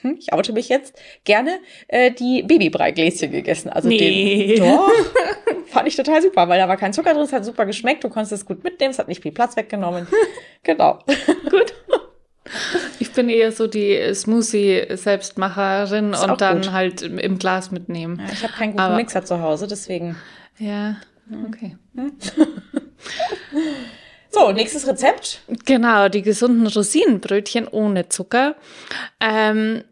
hm, 0.00 0.16
ich 0.18 0.32
oute 0.32 0.52
mich 0.52 0.68
jetzt, 0.68 1.00
gerne 1.24 1.60
äh, 1.88 2.10
die 2.10 2.42
Babybreigläschen 2.42 3.30
gegessen. 3.30 3.70
Also 3.70 3.88
nee. 3.88 4.56
den, 4.56 4.58
doch, 4.58 4.90
fand 5.66 5.88
ich 5.88 5.96
total 5.96 6.20
super, 6.20 6.48
weil 6.48 6.58
da 6.58 6.68
war 6.68 6.76
kein 6.76 6.92
Zucker 6.92 7.14
drin, 7.14 7.22
es 7.22 7.32
hat 7.32 7.44
super 7.44 7.64
geschmeckt, 7.64 8.04
du 8.04 8.08
konntest 8.08 8.32
es 8.32 8.44
gut 8.44 8.64
mitnehmen, 8.64 8.90
es 8.90 8.98
hat 8.98 9.08
nicht 9.08 9.22
viel 9.22 9.32
Platz 9.32 9.56
weggenommen. 9.56 10.06
genau. 10.62 10.98
gut. 11.48 11.72
Ich 12.98 13.12
bin 13.12 13.28
eher 13.28 13.52
so 13.52 13.66
die 13.66 14.14
Smoothie-Selbstmacherin 14.14 16.14
und 16.14 16.40
dann 16.40 16.62
gut. 16.62 16.72
halt 16.72 17.02
im 17.02 17.38
Glas 17.38 17.70
mitnehmen. 17.70 18.20
Ja, 18.20 18.32
ich 18.32 18.42
habe 18.42 18.52
keinen 18.52 18.72
guten 18.72 18.80
Aber, 18.80 18.96
Mixer 18.96 19.24
zu 19.24 19.40
Hause, 19.40 19.66
deswegen. 19.66 20.16
Ja, 20.58 20.96
okay. 21.48 21.76
So, 24.34 24.50
nächstes 24.50 24.88
Rezept. 24.88 25.42
Genau, 25.64 26.08
die 26.08 26.22
gesunden 26.22 26.66
Rosinenbrötchen 26.66 27.68
ohne 27.68 28.08
Zucker. 28.08 28.56
Ähm, 29.20 29.84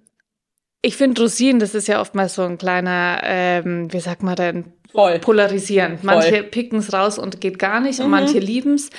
ich 0.83 0.97
finde 0.97 1.23
Rosinen, 1.23 1.61
das 1.61 1.77
ist 1.77 1.87
ja 1.87 2.01
oftmals 2.01 2.35
so 2.35 2.43
ein 2.43 2.59
kleiner, 2.59 3.21
ähm, 3.23 3.93
wie 3.93 4.01
sagt 4.01 4.25
man 4.25 4.35
denn, 4.35 4.73
Voll. 4.93 5.19
polarisierend. 5.19 6.05
Manche 6.05 6.43
picken 6.43 6.79
es 6.79 6.93
raus 6.93 7.19
und 7.19 7.41
geht 7.41 7.59
gar 7.59 7.81
nicht 7.81 7.99
mhm. 7.99 8.07
und 8.07 8.11
manche 8.11 8.39
lieben 8.39 8.75
es. 8.75 8.91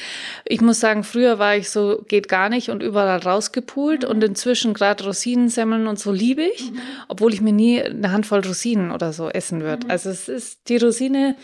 Ich 0.45 0.61
muss 0.61 0.79
sagen, 0.79 1.03
früher 1.03 1.39
war 1.39 1.55
ich 1.55 1.69
so, 1.69 2.03
geht 2.07 2.27
gar 2.27 2.49
nicht 2.49 2.69
und 2.69 2.83
überall 2.83 3.19
rausgepult 3.19 4.03
mhm. 4.03 4.09
und 4.09 4.23
inzwischen 4.23 4.73
gerade 4.73 5.03
Rosinensemmeln 5.03 5.87
und 5.87 5.99
so 5.99 6.11
liebe 6.11 6.43
ich, 6.43 6.71
mhm. 6.71 6.79
obwohl 7.07 7.33
ich 7.33 7.41
mir 7.41 7.53
nie 7.53 7.81
eine 7.81 8.11
Handvoll 8.11 8.41
Rosinen 8.45 8.91
oder 8.91 9.13
so 9.13 9.29
essen 9.29 9.61
würde. 9.61 9.85
Mhm. 9.85 9.91
Also 9.91 10.09
es 10.09 10.27
ist 10.27 10.69
die 10.69 10.77
Rosine, 10.77 11.35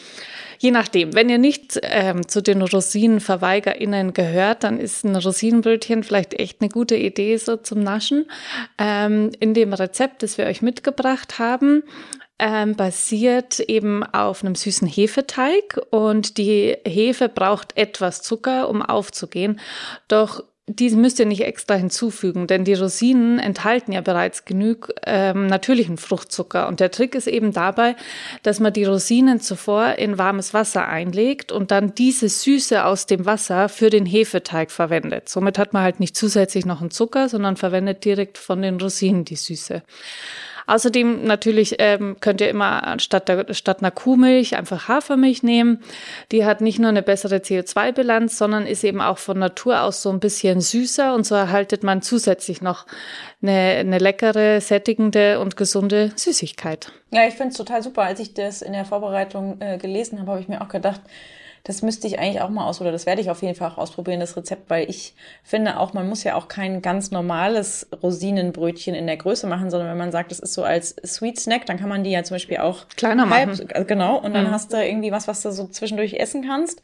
Je 0.62 0.72
nachdem. 0.72 1.16
Wenn 1.16 1.30
ihr 1.30 1.38
nicht 1.38 1.80
ähm, 1.84 2.28
zu 2.28 2.44
den 2.44 2.62
RosinenverweigerInnen 2.62 4.12
gehört, 4.12 4.66
dann 4.66 4.78
ist 4.78 5.06
ein 5.06 5.16
Rosinenbrötchen 5.16 6.04
vielleicht 6.04 6.34
echt 6.34 6.60
eine 6.60 6.69
gute 6.69 6.98
Idee 6.98 7.38
so 7.38 7.56
zum 7.56 7.80
Naschen. 7.80 8.25
Ähm, 8.78 9.31
in 9.40 9.54
dem 9.54 9.72
Rezept, 9.72 10.22
das 10.22 10.38
wir 10.38 10.45
euch 10.45 10.62
mitgebracht 10.62 11.40
haben, 11.40 11.84
ähm, 12.39 12.75
basiert 12.75 13.59
eben 13.59 14.03
auf 14.03 14.44
einem 14.44 14.56
süßen 14.56 14.88
Hefeteig 14.88 15.80
und 15.91 16.38
die 16.38 16.77
Hefe 16.86 17.30
braucht 17.30 17.77
etwas 17.77 18.21
Zucker, 18.21 18.69
um 18.69 18.81
aufzugehen. 18.81 19.59
Doch 20.07 20.44
diese 20.71 20.97
müsst 20.97 21.19
ihr 21.19 21.25
nicht 21.25 21.41
extra 21.41 21.74
hinzufügen, 21.74 22.45
denn 22.45 22.63
die 22.63 22.75
Rosinen 22.75 23.39
enthalten 23.39 23.91
ja 23.91 24.01
bereits 24.01 24.45
genug 24.45 24.94
ähm, 25.03 25.47
natürlichen 25.47 25.97
Fruchtzucker. 25.97 26.68
Und 26.68 26.80
der 26.80 26.91
Trick 26.91 27.15
ist 27.15 27.27
eben 27.27 27.53
dabei, 27.53 27.95
dass 28.44 28.59
man 28.59 28.71
die 28.71 28.85
Rosinen 28.85 29.42
zuvor 29.42 29.95
in 29.95 30.19
warmes 30.19 30.53
Wasser 30.53 30.88
einlegt 30.88 31.51
und 31.51 31.71
dann 31.71 31.95
diese 31.95 32.30
Süße 32.30 32.85
aus 32.85 33.07
dem 33.07 33.25
Wasser 33.25 33.68
für 33.68 33.89
den 33.89 34.06
Hefeteig 34.06 34.69
verwendet. 34.69 35.27
Somit 35.27 35.57
hat 35.57 35.74
man 35.74 35.81
halt 35.81 36.00
nicht 36.00 36.15
zusätzlich 36.15 36.68
noch 36.68 36.81
einen 36.81 36.92
Zucker, 36.92 37.30
sondern 37.30 37.57
verwendet 37.57 38.06
direkt 38.06 38.38
von 38.38 38.62
den 38.62 38.80
Rosinen 38.80 39.25
die 39.25 39.38
Süße. 39.38 39.81
Außerdem 40.69 41.24
natürlich 41.24 41.77
ähm, 41.80 42.18
könnt 42.19 42.42
ihr 42.42 42.50
immer 42.50 42.95
statt, 43.00 43.27
der, 43.27 43.51
statt 43.56 43.80
einer 43.80 43.89
Kuhmilch 43.89 44.56
einfach 44.56 44.88
Hafermilch 44.88 45.42
nehmen. 45.42 45.81
Die 46.31 46.45
hat 46.45 46.62
nicht 46.62 46.77
nur 46.77 46.89
eine 46.89 47.01
bessere 47.01 47.38
CO2-Bilanz, 47.38 48.38
sondern 48.38 48.68
ist 48.68 48.83
eben 48.83 49.01
auch 49.01 49.18
von 49.18 49.39
Natur 49.39 49.81
aus 49.81 50.04
so 50.04 50.12
ein 50.12 50.19
bisschen 50.19 50.62
süßer 50.62 51.16
und 51.16 51.25
so 51.25 51.33
erhaltet 51.33 51.81
man 51.81 52.04
zusätzlich 52.04 52.62
noch 52.62 52.86
eine, 53.42 53.77
eine 53.80 53.98
leckere, 53.98 54.62
sättigende 54.62 55.39
und 55.39 55.57
gesunde 55.57 56.12
Süßigkeit. 56.16 56.92
Ja, 57.10 57.27
ich 57.27 57.33
finde 57.33 57.50
es 57.50 57.57
total 57.57 57.81
super. 57.81 58.04
Als 58.04 58.19
ich 58.19 58.36
das 58.36 58.62
in 58.62 58.74
der 58.74 58.86
Vorbereitung 58.86 59.59
äh, 59.61 59.80
gelesen 59.80 60.19
habe, 60.19 60.30
habe 60.30 60.42
ich 60.42 60.49
mir 60.49 60.61
auch 60.61 60.69
gedacht, 60.69 61.02
das 61.63 61.81
müsste 61.81 62.07
ich 62.07 62.19
eigentlich 62.19 62.42
auch 62.42 62.49
mal 62.49 62.66
aus, 62.66 62.81
oder 62.81 62.92
das 62.92 63.06
werde 63.06 63.21
ich 63.21 63.30
auf 63.30 63.42
jeden 63.42 63.56
Fall 63.56 63.69
auch 63.69 63.78
ausprobieren, 63.78 64.19
das 64.19 64.35
Rezept, 64.37 64.69
weil 64.69 64.89
ich 64.89 65.13
finde 65.44 65.80
auch, 65.80 65.94
man 65.94 66.07
muss 66.07 66.23
ja 66.23 66.35
auch 66.35 66.47
kein 66.47 66.81
ganz 66.81 67.11
normales 67.11 67.87
Rosinenbrötchen 68.01 68.95
in 68.95 69.07
der 69.07 69.18
Größe 69.18 69.47
machen, 69.47 69.69
sondern 69.69 69.89
wenn 69.89 69.97
man 69.97 70.11
sagt, 70.11 70.31
das 70.31 70.39
ist 70.39 70.54
so 70.54 70.63
als 70.63 70.95
Sweet 71.06 71.39
Snack, 71.39 71.66
dann 71.66 71.78
kann 71.78 71.89
man 71.89 72.04
die 72.04 72.11
ja 72.11 72.23
zum 72.23 72.35
Beispiel 72.35 72.57
auch 72.57 72.87
kleiner 72.95 73.30
halb, 73.30 73.49
machen. 73.49 73.87
Genau, 73.87 74.18
und 74.18 74.33
dann 74.33 74.47
mhm. 74.47 74.51
hast 74.51 74.73
du 74.73 74.78
irgendwie 74.78 75.11
was, 75.11 75.28
was 75.28 75.42
du 75.42 75.51
so 75.51 75.68
zwischendurch 75.68 76.13
essen 76.13 76.45
kannst. 76.45 76.81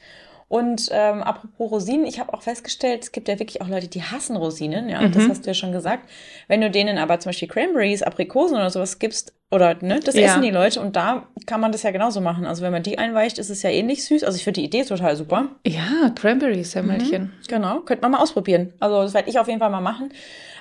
Und 0.47 0.89
ähm, 0.91 1.23
apropos 1.23 1.71
Rosinen, 1.71 2.05
ich 2.05 2.19
habe 2.19 2.33
auch 2.33 2.43
festgestellt, 2.43 3.03
es 3.03 3.11
gibt 3.11 3.27
ja 3.27 3.39
wirklich 3.39 3.61
auch 3.61 3.67
Leute, 3.67 3.87
die 3.87 4.03
hassen 4.03 4.35
Rosinen, 4.35 4.89
ja, 4.89 5.01
mhm. 5.01 5.11
das 5.11 5.27
hast 5.27 5.45
du 5.45 5.49
ja 5.49 5.53
schon 5.55 5.71
gesagt. 5.71 6.07
Wenn 6.47 6.61
du 6.61 6.69
denen 6.69 6.97
aber 6.97 7.19
zum 7.19 7.29
Beispiel 7.29 7.47
Cranberries, 7.47 8.03
Aprikosen 8.03 8.55
oder 8.55 8.69
sowas 8.69 8.99
gibst, 8.99 9.33
oder 9.51 9.75
ne, 9.81 9.99
das 10.03 10.15
ja. 10.15 10.23
essen 10.23 10.41
die 10.41 10.49
Leute 10.49 10.81
und 10.81 10.95
da 10.95 11.27
kann 11.45 11.61
man 11.61 11.71
das 11.71 11.83
ja 11.83 11.91
genauso 11.91 12.19
machen. 12.19 12.45
Also 12.45 12.63
wenn 12.63 12.71
man 12.71 12.83
die 12.83 12.97
einweicht, 12.97 13.37
ist 13.37 13.49
es 13.49 13.61
ja 13.61 13.69
ähnlich 13.69 14.03
süß. 14.03 14.23
Also 14.23 14.37
ich 14.37 14.43
finde 14.43 14.59
die 14.61 14.65
Idee 14.65 14.83
total 14.83 15.15
super. 15.15 15.49
Ja, 15.65 16.09
Cranberry-Semmelchen. 16.15 17.23
Mhm, 17.23 17.31
genau, 17.47 17.79
könnte 17.81 18.01
man 18.01 18.11
mal 18.11 18.21
ausprobieren. 18.21 18.73
Also 18.79 19.03
das 19.03 19.13
werde 19.13 19.29
ich 19.29 19.39
auf 19.39 19.47
jeden 19.47 19.59
Fall 19.59 19.69
mal 19.69 19.81
machen. 19.81 20.09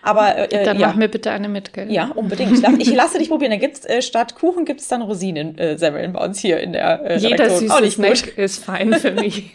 Aber 0.04 0.36
äh, 0.52 0.64
dann 0.64 0.78
ja. 0.78 0.88
mach 0.88 0.96
mir 0.96 1.08
bitte 1.08 1.30
eine 1.30 1.48
mit, 1.48 1.72
gell? 1.72 1.90
Ja, 1.90 2.10
unbedingt. 2.14 2.52
Ich, 2.52 2.60
lass, 2.60 2.74
ich 2.78 2.94
lasse 2.94 3.18
dich 3.18 3.30
probieren. 3.30 3.52
Da 3.52 3.56
gibt's 3.56 3.86
äh, 3.86 4.02
statt 4.02 4.34
Kuchen 4.34 4.66
gibt's 4.66 4.86
dann 4.86 5.00
Rosinen-Semmeln 5.00 6.10
äh, 6.10 6.12
bei 6.12 6.24
uns 6.24 6.38
hier 6.40 6.60
in 6.60 6.74
der 6.74 7.10
äh, 7.10 7.16
Jeder 7.16 7.48
süße 7.48 7.90
Snack 7.90 8.36
ist 8.36 8.62
fein 8.62 8.92
für 8.92 9.10
mich. 9.12 9.54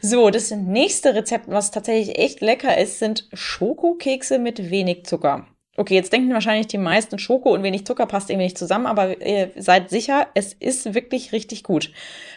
so, 0.00 0.30
das 0.30 0.52
nächste 0.52 1.16
Rezept, 1.16 1.46
was 1.48 1.72
tatsächlich 1.72 2.16
echt 2.16 2.42
lecker 2.42 2.78
ist, 2.78 3.00
sind 3.00 3.28
Schokokekse 3.32 4.38
mit 4.38 4.70
wenig 4.70 5.04
Zucker. 5.04 5.48
Okay, 5.76 5.94
jetzt 5.94 6.12
denken 6.12 6.32
wahrscheinlich 6.32 6.68
die 6.68 6.78
meisten, 6.78 7.18
Schoko 7.18 7.52
und 7.52 7.64
wenig 7.64 7.84
Zucker 7.84 8.06
passt 8.06 8.30
irgendwie 8.30 8.44
nicht 8.44 8.58
zusammen, 8.58 8.86
aber 8.86 9.20
ihr 9.20 9.50
seid 9.56 9.90
sicher, 9.90 10.28
es 10.34 10.52
ist 10.52 10.94
wirklich 10.94 11.32
richtig 11.32 11.64
gut. 11.64 11.90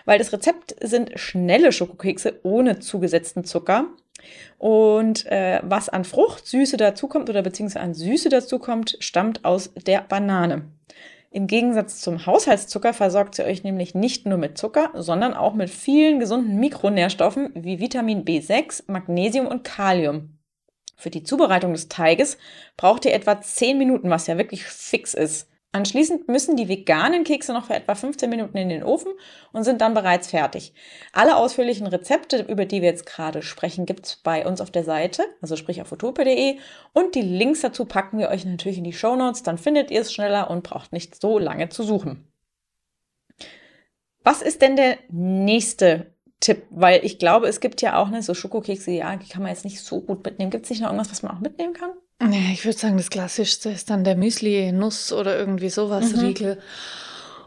Weil 0.06 0.18
das 0.18 0.34
Rezept 0.34 0.76
sind 0.82 1.12
schnelle 1.20 1.72
Schokokekse 1.72 2.40
ohne 2.42 2.80
zugesetzten 2.80 3.44
Zucker. 3.44 3.86
Und 4.58 5.26
äh, 5.28 5.60
was 5.64 5.90
an 5.90 6.04
Fruchtsüße 6.04 6.78
dazukommt 6.78 7.30
oder 7.30 7.42
beziehungsweise 7.42 7.84
an 7.84 7.94
Süße 7.94 8.30
dazukommt, 8.30 8.98
stammt 9.00 9.46
aus 9.46 9.72
der 9.86 10.02
Banane. 10.02 10.64
Im 11.30 11.48
Gegensatz 11.48 12.00
zum 12.02 12.26
Haushaltszucker 12.26 12.94
versorgt 12.94 13.36
sie 13.36 13.44
euch 13.44 13.64
nämlich 13.64 13.94
nicht 13.94 14.26
nur 14.26 14.38
mit 14.38 14.58
Zucker, 14.58 14.92
sondern 14.96 15.34
auch 15.34 15.54
mit 15.54 15.70
vielen 15.70 16.20
gesunden 16.20 16.60
Mikronährstoffen 16.60 17.52
wie 17.54 17.80
Vitamin 17.80 18.24
B6, 18.24 18.86
Magnesium 18.88 19.46
und 19.46 19.64
Kalium. 19.64 20.38
Für 20.96 21.12
die 21.12 21.24
Zubereitung 21.24 21.74
des 21.74 21.90
Teiges 21.90 22.38
braucht 22.76 23.06
ihr 23.06 23.14
etwa 23.14 23.40
10 23.40 23.78
Minuten, 23.78 24.10
was 24.10 24.26
ja 24.26 24.38
wirklich 24.38 24.64
fix 24.64 25.14
ist. 25.14 25.48
Anschließend 25.74 26.28
müssen 26.28 26.56
die 26.56 26.70
veganen 26.70 27.24
Kekse 27.24 27.54
noch 27.54 27.66
für 27.66 27.76
etwa 27.76 27.94
15 27.94 28.30
Minuten 28.30 28.58
in 28.58 28.70
den 28.70 28.84
Ofen 28.84 29.12
und 29.52 29.64
sind 29.64 29.82
dann 29.82 29.94
bereits 29.94 30.30
fertig. 30.30 30.74
Alle 31.12 31.36
ausführlichen 31.36 31.88
Rezepte, 31.88 32.42
über 32.42 32.66
die 32.66 32.82
wir 32.82 32.90
jetzt 32.90 33.06
gerade 33.06 33.42
sprechen, 33.42 33.86
gibt 33.86 34.06
es 34.06 34.16
bei 34.16 34.46
uns 34.46 34.62
auf 34.62 34.72
der 34.72 34.86
Seite, 34.86 35.24
also 35.42 35.56
sprich 35.56 35.82
auf 35.82 35.92
utopia.de 35.92 36.58
und 36.94 37.16
die 37.16 37.22
Links 37.22 37.62
dazu 37.62 37.86
packen 37.86 38.18
wir 38.18 38.30
euch 38.30 38.46
natürlich 38.46 38.78
in 38.78 38.86
die 38.86 38.94
Show 38.94 39.16
Notes, 39.16 39.44
dann 39.44 39.58
findet 39.58 39.92
ihr 39.92 40.02
es 40.02 40.14
schneller 40.14 40.50
und 40.50 40.64
braucht 40.64 40.94
nicht 40.94 41.20
so 41.20 41.38
lange 41.38 41.70
zu 41.70 41.84
suchen. 41.84 42.32
Was 44.24 44.42
ist 44.42 44.62
denn 44.62 44.78
der 44.78 44.98
nächste 45.10 46.14
Tipp? 46.40 46.64
Weil 46.70 47.06
ich 47.06 47.20
glaube, 47.20 47.48
es 47.48 47.60
gibt 47.60 47.82
ja 47.82 48.02
auch 48.02 48.10
ne, 48.10 48.22
so 48.22 48.34
Schokokekse, 48.34 48.92
ja, 48.92 49.16
die 49.16 49.28
kann 49.28 49.42
man 49.42 49.52
jetzt 49.52 49.66
nicht 49.66 49.82
so 49.82 50.02
gut 50.02 50.26
mitnehmen. 50.26 50.52
Gibt 50.52 50.66
es 50.66 50.70
nicht 50.70 50.82
noch 50.82 50.90
irgendwas, 50.90 51.12
was 51.12 51.24
man 51.24 51.34
auch 51.34 51.40
mitnehmen 51.40 51.74
kann? 51.74 51.92
Ja, 52.22 52.52
ich 52.52 52.66
würde 52.66 52.78
sagen, 52.78 52.98
das 52.98 53.10
Klassischste 53.10 53.70
ist 53.70 53.90
dann 53.90 54.04
der 54.04 54.16
Müsli, 54.16 54.72
Nuss 54.72 55.12
oder 55.12 55.38
irgendwie 55.38 55.70
sowas, 55.70 56.14
mhm. 56.14 56.20
Riegel. 56.20 56.62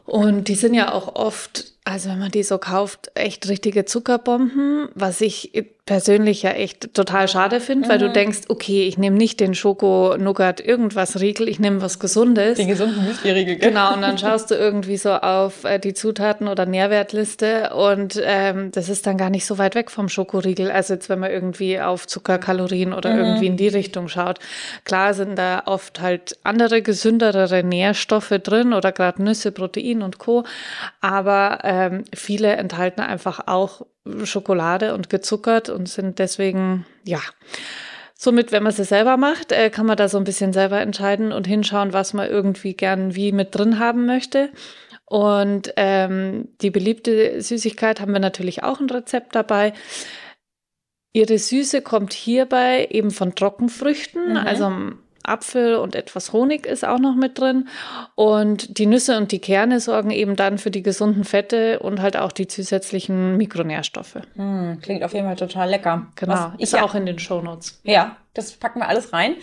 Und 0.05 0.49
die 0.49 0.55
sind 0.55 0.75
ja 0.75 0.93
auch 0.93 1.15
oft, 1.17 1.73
also 1.91 2.09
wenn 2.09 2.21
man 2.21 2.31
die 2.31 2.45
so 2.45 2.59
kauft, 2.59 3.11
echt 3.15 3.49
richtige 3.49 3.85
Zuckerbomben, 3.85 4.89
was 4.95 5.21
ich 5.21 5.51
persönlich 5.91 6.43
ja 6.43 6.51
echt 6.51 6.95
total 6.95 7.27
schade 7.27 7.59
finde, 7.59 7.89
mhm. 7.89 7.91
weil 7.91 7.99
du 7.99 8.11
mhm. 8.11 8.13
denkst, 8.13 8.39
okay, 8.47 8.87
ich 8.87 8.97
nehme 8.97 9.17
nicht 9.17 9.41
den 9.41 9.57
Schoko, 9.57 10.17
Nougat, 10.17 10.61
irgendwas 10.61 11.19
Riegel, 11.19 11.49
ich 11.49 11.59
nehme 11.59 11.83
was 11.83 11.99
Gesundes. 11.99 12.59
Den 12.59 12.69
gesunden 12.69 13.05
Müsli-Riegel, 13.05 13.57
Genau, 13.57 13.95
und 13.95 14.03
dann 14.03 14.17
schaust 14.17 14.53
du 14.53 14.55
irgendwie 14.55 14.97
so 14.97 15.11
auf 15.11 15.65
äh, 15.65 15.81
die 15.81 15.93
Zutaten 15.93 16.47
oder 16.47 16.65
Nährwertliste 16.65 17.75
und 17.75 18.21
ähm, 18.23 18.71
das 18.71 18.89
ist 18.89 19.05
dann 19.09 19.17
gar 19.17 19.31
nicht 19.31 19.45
so 19.45 19.59
weit 19.59 19.75
weg 19.75 19.91
vom 19.91 20.09
Schokoriegel. 20.09 20.71
Also 20.71 20.95
jetzt, 20.95 21.09
wenn 21.09 21.19
man 21.19 21.33
irgendwie 21.33 21.81
auf 21.81 22.07
Zuckerkalorien 22.07 22.93
oder 22.93 23.13
mhm. 23.13 23.19
irgendwie 23.19 23.47
in 23.47 23.57
die 23.57 23.67
Richtung 23.67 24.07
schaut. 24.07 24.39
Klar 24.85 25.13
sind 25.13 25.37
da 25.37 25.65
oft 25.67 26.01
halt 26.01 26.39
andere, 26.45 26.83
gesündere 26.83 27.65
Nährstoffe 27.65 28.39
drin 28.45 28.75
oder 28.75 28.93
gerade 28.93 29.25
Nüsse, 29.25 29.51
Protein 29.51 30.03
und 30.03 30.19
Co. 30.19 30.45
Aber 31.01 31.65
ähm, 31.81 32.05
viele 32.15 32.57
enthalten 32.57 33.01
einfach 33.01 33.47
auch 33.47 33.87
Schokolade 34.25 34.95
und 34.95 35.09
gezuckert 35.09 35.69
und 35.69 35.89
sind 35.89 36.19
deswegen, 36.19 36.87
ja, 37.05 37.21
somit, 38.15 38.53
wenn 38.53 38.63
man 38.63 38.73
sie 38.73 38.85
selber 38.85 39.17
macht, 39.17 39.53
äh, 39.53 39.71
kann 39.71 39.87
man 39.87 39.97
da 39.97 40.09
so 40.09 40.19
ein 40.19 40.25
bisschen 40.25 40.53
selber 40.53 40.81
entscheiden 40.81 41.33
und 41.33 41.47
hinschauen, 41.47 41.93
was 41.93 42.13
man 42.13 42.29
irgendwie 42.29 42.75
gern 42.75 43.15
wie 43.15 43.33
mit 43.33 43.55
drin 43.55 43.79
haben 43.79 44.07
möchte. 44.07 44.51
Und 45.07 45.73
ähm, 45.77 46.49
die 46.61 46.71
beliebte 46.71 47.41
Süßigkeit 47.41 48.01
haben 48.01 48.13
wir 48.13 48.21
natürlich 48.21 48.63
auch 48.63 48.79
ein 48.79 48.91
Rezept 48.91 49.35
dabei. 49.35 49.73
Ihre 51.13 51.39
Süße 51.39 51.83
kommt 51.83 52.13
hierbei 52.13 52.87
eben 52.91 53.11
von 53.11 53.35
Trockenfrüchten, 53.35 54.31
mhm. 54.31 54.37
also 54.37 54.73
Apfel 55.23 55.77
und 55.77 55.95
etwas 55.95 56.33
Honig 56.33 56.67
ist 56.67 56.85
auch 56.85 56.99
noch 56.99 57.15
mit 57.15 57.39
drin. 57.39 57.69
Und 58.15 58.79
die 58.79 58.87
Nüsse 58.87 59.17
und 59.17 59.33
die 59.33 59.39
Kerne 59.39 59.81
sorgen 59.81 60.11
eben 60.11 60.37
dann 60.37 60.59
für 60.59 60.71
die 60.71 60.83
gesunden 60.83 61.25
Fette 61.25 61.81
und 61.81 62.01
halt 62.01 62.17
auch 62.17 62.33
die 62.33 62.47
zusätzlichen 62.47 63.37
Mikronährstoffe. 63.37 64.19
Mm, 64.35 64.75
klingt 64.81 65.03
auf 65.05 65.15
jeden 65.15 65.27
Fall 65.27 65.37
total 65.37 65.71
lecker. 65.71 66.07
Genau, 66.17 66.53
ist 66.59 66.73
ja, 66.73 66.83
auch 66.83 66.95
in 66.95 67.07
den 67.07 67.19
Shownotes. 67.19 67.81
Ja, 67.85 68.17
das 68.35 68.53
packen 68.53 68.81
wir 68.81 68.89
alles 68.89 69.13
rein. 69.13 69.37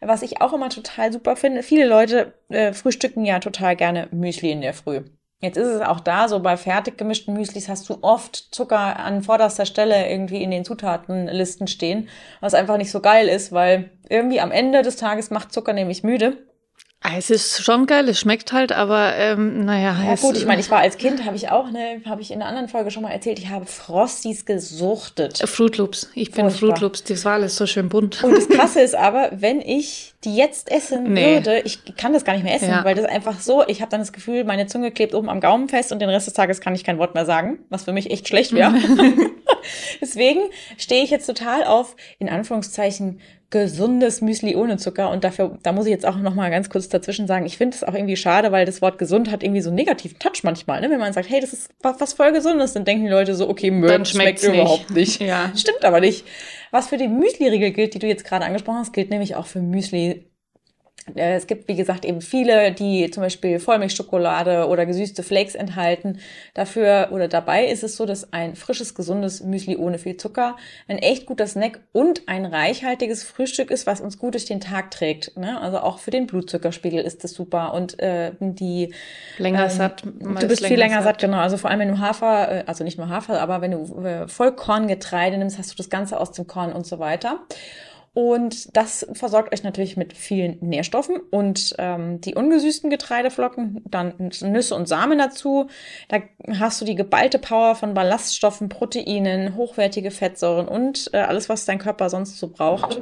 Was 0.00 0.22
ich 0.22 0.40
auch 0.40 0.52
immer 0.52 0.70
total 0.70 1.12
super 1.12 1.36
finde, 1.36 1.62
viele 1.62 1.86
Leute 1.86 2.34
äh, 2.48 2.72
frühstücken 2.72 3.24
ja 3.24 3.38
total 3.38 3.76
gerne 3.76 4.08
Müsli 4.10 4.50
in 4.50 4.62
der 4.62 4.74
Früh. 4.74 5.02
Jetzt 5.42 5.56
ist 5.56 5.68
es 5.68 5.80
auch 5.80 6.00
da, 6.00 6.28
so 6.28 6.40
bei 6.40 6.58
fertig 6.58 6.98
gemischten 6.98 7.32
Müslis 7.32 7.68
hast 7.70 7.88
du 7.88 7.98
oft 8.02 8.54
Zucker 8.54 8.98
an 8.98 9.22
vorderster 9.22 9.64
Stelle 9.64 10.10
irgendwie 10.10 10.42
in 10.42 10.50
den 10.50 10.66
Zutatenlisten 10.66 11.66
stehen, 11.66 12.10
was 12.40 12.52
einfach 12.52 12.76
nicht 12.76 12.90
so 12.90 13.00
geil 13.00 13.26
ist, 13.26 13.50
weil 13.50 13.90
irgendwie 14.10 14.40
am 14.40 14.52
Ende 14.52 14.82
des 14.82 14.96
Tages 14.96 15.30
macht 15.30 15.52
Zucker 15.52 15.72
nämlich 15.72 16.02
müde. 16.04 16.36
Ah, 17.02 17.12
es 17.16 17.30
ist 17.30 17.64
schon 17.64 17.86
geil, 17.86 18.06
es 18.10 18.20
schmeckt 18.20 18.52
halt, 18.52 18.72
aber 18.72 19.16
ähm, 19.16 19.64
naja. 19.64 19.96
Ja 20.04 20.16
gut, 20.16 20.36
ich 20.36 20.44
meine, 20.44 20.60
ich 20.60 20.70
war 20.70 20.80
als 20.80 20.98
Kind, 20.98 21.24
habe 21.24 21.34
ich 21.34 21.48
auch, 21.48 21.70
ne, 21.70 22.02
habe 22.04 22.20
ich 22.20 22.30
in 22.30 22.42
einer 22.42 22.46
anderen 22.46 22.68
Folge 22.68 22.90
schon 22.90 23.02
mal 23.02 23.10
erzählt, 23.10 23.38
ich 23.38 23.48
habe 23.48 23.64
Frosties 23.64 24.44
gesuchtet. 24.44 25.38
Fruit 25.48 25.78
Loops, 25.78 26.10
ich 26.14 26.30
bin 26.30 26.50
Furchtbar. 26.50 26.68
Fruit 26.68 26.80
Loops, 26.80 27.04
das 27.04 27.24
war 27.24 27.34
alles 27.34 27.56
so 27.56 27.66
schön 27.66 27.88
bunt. 27.88 28.22
Und 28.22 28.36
das 28.36 28.50
Krasse 28.50 28.80
ist 28.82 28.94
aber, 28.94 29.30
wenn 29.32 29.62
ich 29.62 30.12
die 30.24 30.36
jetzt 30.36 30.70
essen 30.70 31.14
nee. 31.14 31.36
würde, 31.36 31.60
ich 31.60 31.78
kann 31.96 32.12
das 32.12 32.24
gar 32.26 32.34
nicht 32.34 32.42
mehr 32.42 32.54
essen, 32.54 32.68
ja. 32.68 32.84
weil 32.84 32.94
das 32.94 33.06
einfach 33.06 33.40
so, 33.40 33.66
ich 33.66 33.80
habe 33.80 33.90
dann 33.90 34.00
das 34.00 34.12
Gefühl, 34.12 34.44
meine 34.44 34.66
Zunge 34.66 34.90
klebt 34.90 35.14
oben 35.14 35.30
am 35.30 35.40
Gaumen 35.40 35.70
fest 35.70 35.92
und 35.92 36.00
den 36.00 36.10
Rest 36.10 36.26
des 36.26 36.34
Tages 36.34 36.60
kann 36.60 36.74
ich 36.74 36.84
kein 36.84 36.98
Wort 36.98 37.14
mehr 37.14 37.24
sagen, 37.24 37.60
was 37.70 37.84
für 37.84 37.92
mich 37.92 38.10
echt 38.10 38.28
schlecht 38.28 38.52
wäre. 38.52 38.74
Deswegen 40.02 40.40
stehe 40.76 41.02
ich 41.02 41.08
jetzt 41.08 41.24
total 41.24 41.64
auf, 41.64 41.96
in 42.18 42.28
Anführungszeichen, 42.28 43.20
gesundes 43.50 44.20
Müsli 44.20 44.54
ohne 44.54 44.76
Zucker. 44.76 45.10
Und 45.10 45.24
dafür, 45.24 45.58
da 45.62 45.72
muss 45.72 45.86
ich 45.86 45.90
jetzt 45.90 46.06
auch 46.06 46.16
noch 46.16 46.34
mal 46.34 46.50
ganz 46.50 46.70
kurz 46.70 46.88
dazwischen 46.88 47.26
sagen, 47.26 47.46
ich 47.46 47.58
finde 47.58 47.76
es 47.76 47.84
auch 47.84 47.94
irgendwie 47.94 48.16
schade, 48.16 48.52
weil 48.52 48.64
das 48.64 48.80
Wort 48.80 48.98
gesund 48.98 49.30
hat 49.30 49.42
irgendwie 49.42 49.60
so 49.60 49.70
einen 49.70 49.76
negativen 49.76 50.18
Touch 50.18 50.42
manchmal. 50.44 50.80
Ne? 50.80 50.90
Wenn 50.90 51.00
man 51.00 51.12
sagt, 51.12 51.28
hey, 51.28 51.40
das 51.40 51.52
ist 51.52 51.70
was, 51.82 52.00
was 52.00 52.12
voll 52.12 52.32
Gesundes, 52.32 52.72
dann 52.72 52.84
denken 52.84 53.04
die 53.04 53.10
Leute 53.10 53.34
so, 53.34 53.48
okay, 53.48 53.70
Müll 53.70 54.06
schmeckt 54.06 54.42
nicht. 54.42 54.54
überhaupt 54.54 54.90
nicht. 54.90 55.20
Ja. 55.20 55.52
Stimmt 55.56 55.84
aber 55.84 56.00
nicht. 56.00 56.24
Was 56.70 56.88
für 56.88 56.96
die 56.96 57.08
Müsli-Riegel 57.08 57.72
gilt, 57.72 57.94
die 57.94 57.98
du 57.98 58.06
jetzt 58.06 58.24
gerade 58.24 58.44
angesprochen 58.44 58.78
hast, 58.78 58.92
gilt 58.92 59.10
nämlich 59.10 59.34
auch 59.34 59.46
für 59.46 59.60
Müsli 59.60 60.29
es 61.14 61.46
gibt, 61.46 61.68
wie 61.68 61.76
gesagt, 61.76 62.04
eben 62.04 62.20
viele, 62.20 62.72
die 62.72 63.10
zum 63.10 63.22
Beispiel 63.22 63.58
Vollmilchschokolade 63.58 64.66
oder 64.66 64.86
gesüßte 64.86 65.22
Flakes 65.22 65.54
enthalten. 65.54 66.20
Dafür 66.54 67.08
oder 67.12 67.28
dabei 67.28 67.66
ist 67.66 67.82
es 67.82 67.96
so, 67.96 68.06
dass 68.06 68.32
ein 68.32 68.54
frisches, 68.54 68.94
gesundes 68.94 69.42
Müsli 69.42 69.76
ohne 69.76 69.98
viel 69.98 70.16
Zucker 70.16 70.56
ein 70.88 70.98
echt 70.98 71.26
guter 71.26 71.46
Snack 71.46 71.80
und 71.92 72.28
ein 72.28 72.44
reichhaltiges 72.44 73.24
Frühstück 73.24 73.70
ist, 73.70 73.86
was 73.86 74.00
uns 74.00 74.18
gut 74.18 74.34
durch 74.34 74.44
den 74.44 74.60
Tag 74.60 74.90
trägt. 74.90 75.36
Ne? 75.36 75.60
Also 75.60 75.78
auch 75.78 75.98
für 75.98 76.10
den 76.10 76.26
Blutzuckerspiegel 76.26 77.02
ist 77.02 77.24
das 77.24 77.32
super 77.32 77.74
und 77.74 77.98
äh, 77.98 78.32
die 78.40 78.94
länger 79.38 79.64
ähm, 79.64 79.70
satt. 79.70 80.02
Du 80.04 80.48
bist 80.48 80.64
viel 80.64 80.78
länger 80.78 81.02
satt. 81.02 81.04
satt, 81.04 81.18
genau. 81.20 81.38
Also 81.38 81.56
vor 81.56 81.70
allem 81.70 81.80
wenn 81.80 81.88
du 81.88 81.98
Hafer, 81.98 82.60
äh, 82.60 82.64
also 82.66 82.84
nicht 82.84 82.98
nur 82.98 83.08
Hafer, 83.08 83.40
aber 83.40 83.60
wenn 83.60 83.72
du 83.72 84.02
äh, 84.04 84.28
Vollkorngetreide 84.28 85.38
nimmst, 85.38 85.58
hast 85.58 85.72
du 85.72 85.76
das 85.76 85.90
Ganze 85.90 86.20
aus 86.20 86.32
dem 86.32 86.46
Korn 86.46 86.72
und 86.72 86.86
so 86.86 86.98
weiter. 86.98 87.40
Und 88.12 88.76
das 88.76 89.06
versorgt 89.12 89.54
euch 89.54 89.62
natürlich 89.62 89.96
mit 89.96 90.14
vielen 90.14 90.58
Nährstoffen 90.60 91.20
und 91.30 91.76
ähm, 91.78 92.20
die 92.20 92.34
ungesüßten 92.34 92.90
Getreideflocken, 92.90 93.84
dann 93.84 94.14
Nüsse 94.18 94.74
und 94.74 94.88
Samen 94.88 95.18
dazu. 95.18 95.68
Da 96.08 96.18
hast 96.58 96.80
du 96.80 96.84
die 96.84 96.96
geballte 96.96 97.38
Power 97.38 97.76
von 97.76 97.94
Ballaststoffen, 97.94 98.68
Proteinen, 98.68 99.54
hochwertige 99.54 100.10
Fettsäuren 100.10 100.66
und 100.66 101.10
äh, 101.12 101.18
alles, 101.18 101.48
was 101.48 101.66
dein 101.66 101.78
Körper 101.78 102.10
sonst 102.10 102.38
so 102.38 102.48
braucht. 102.48 103.00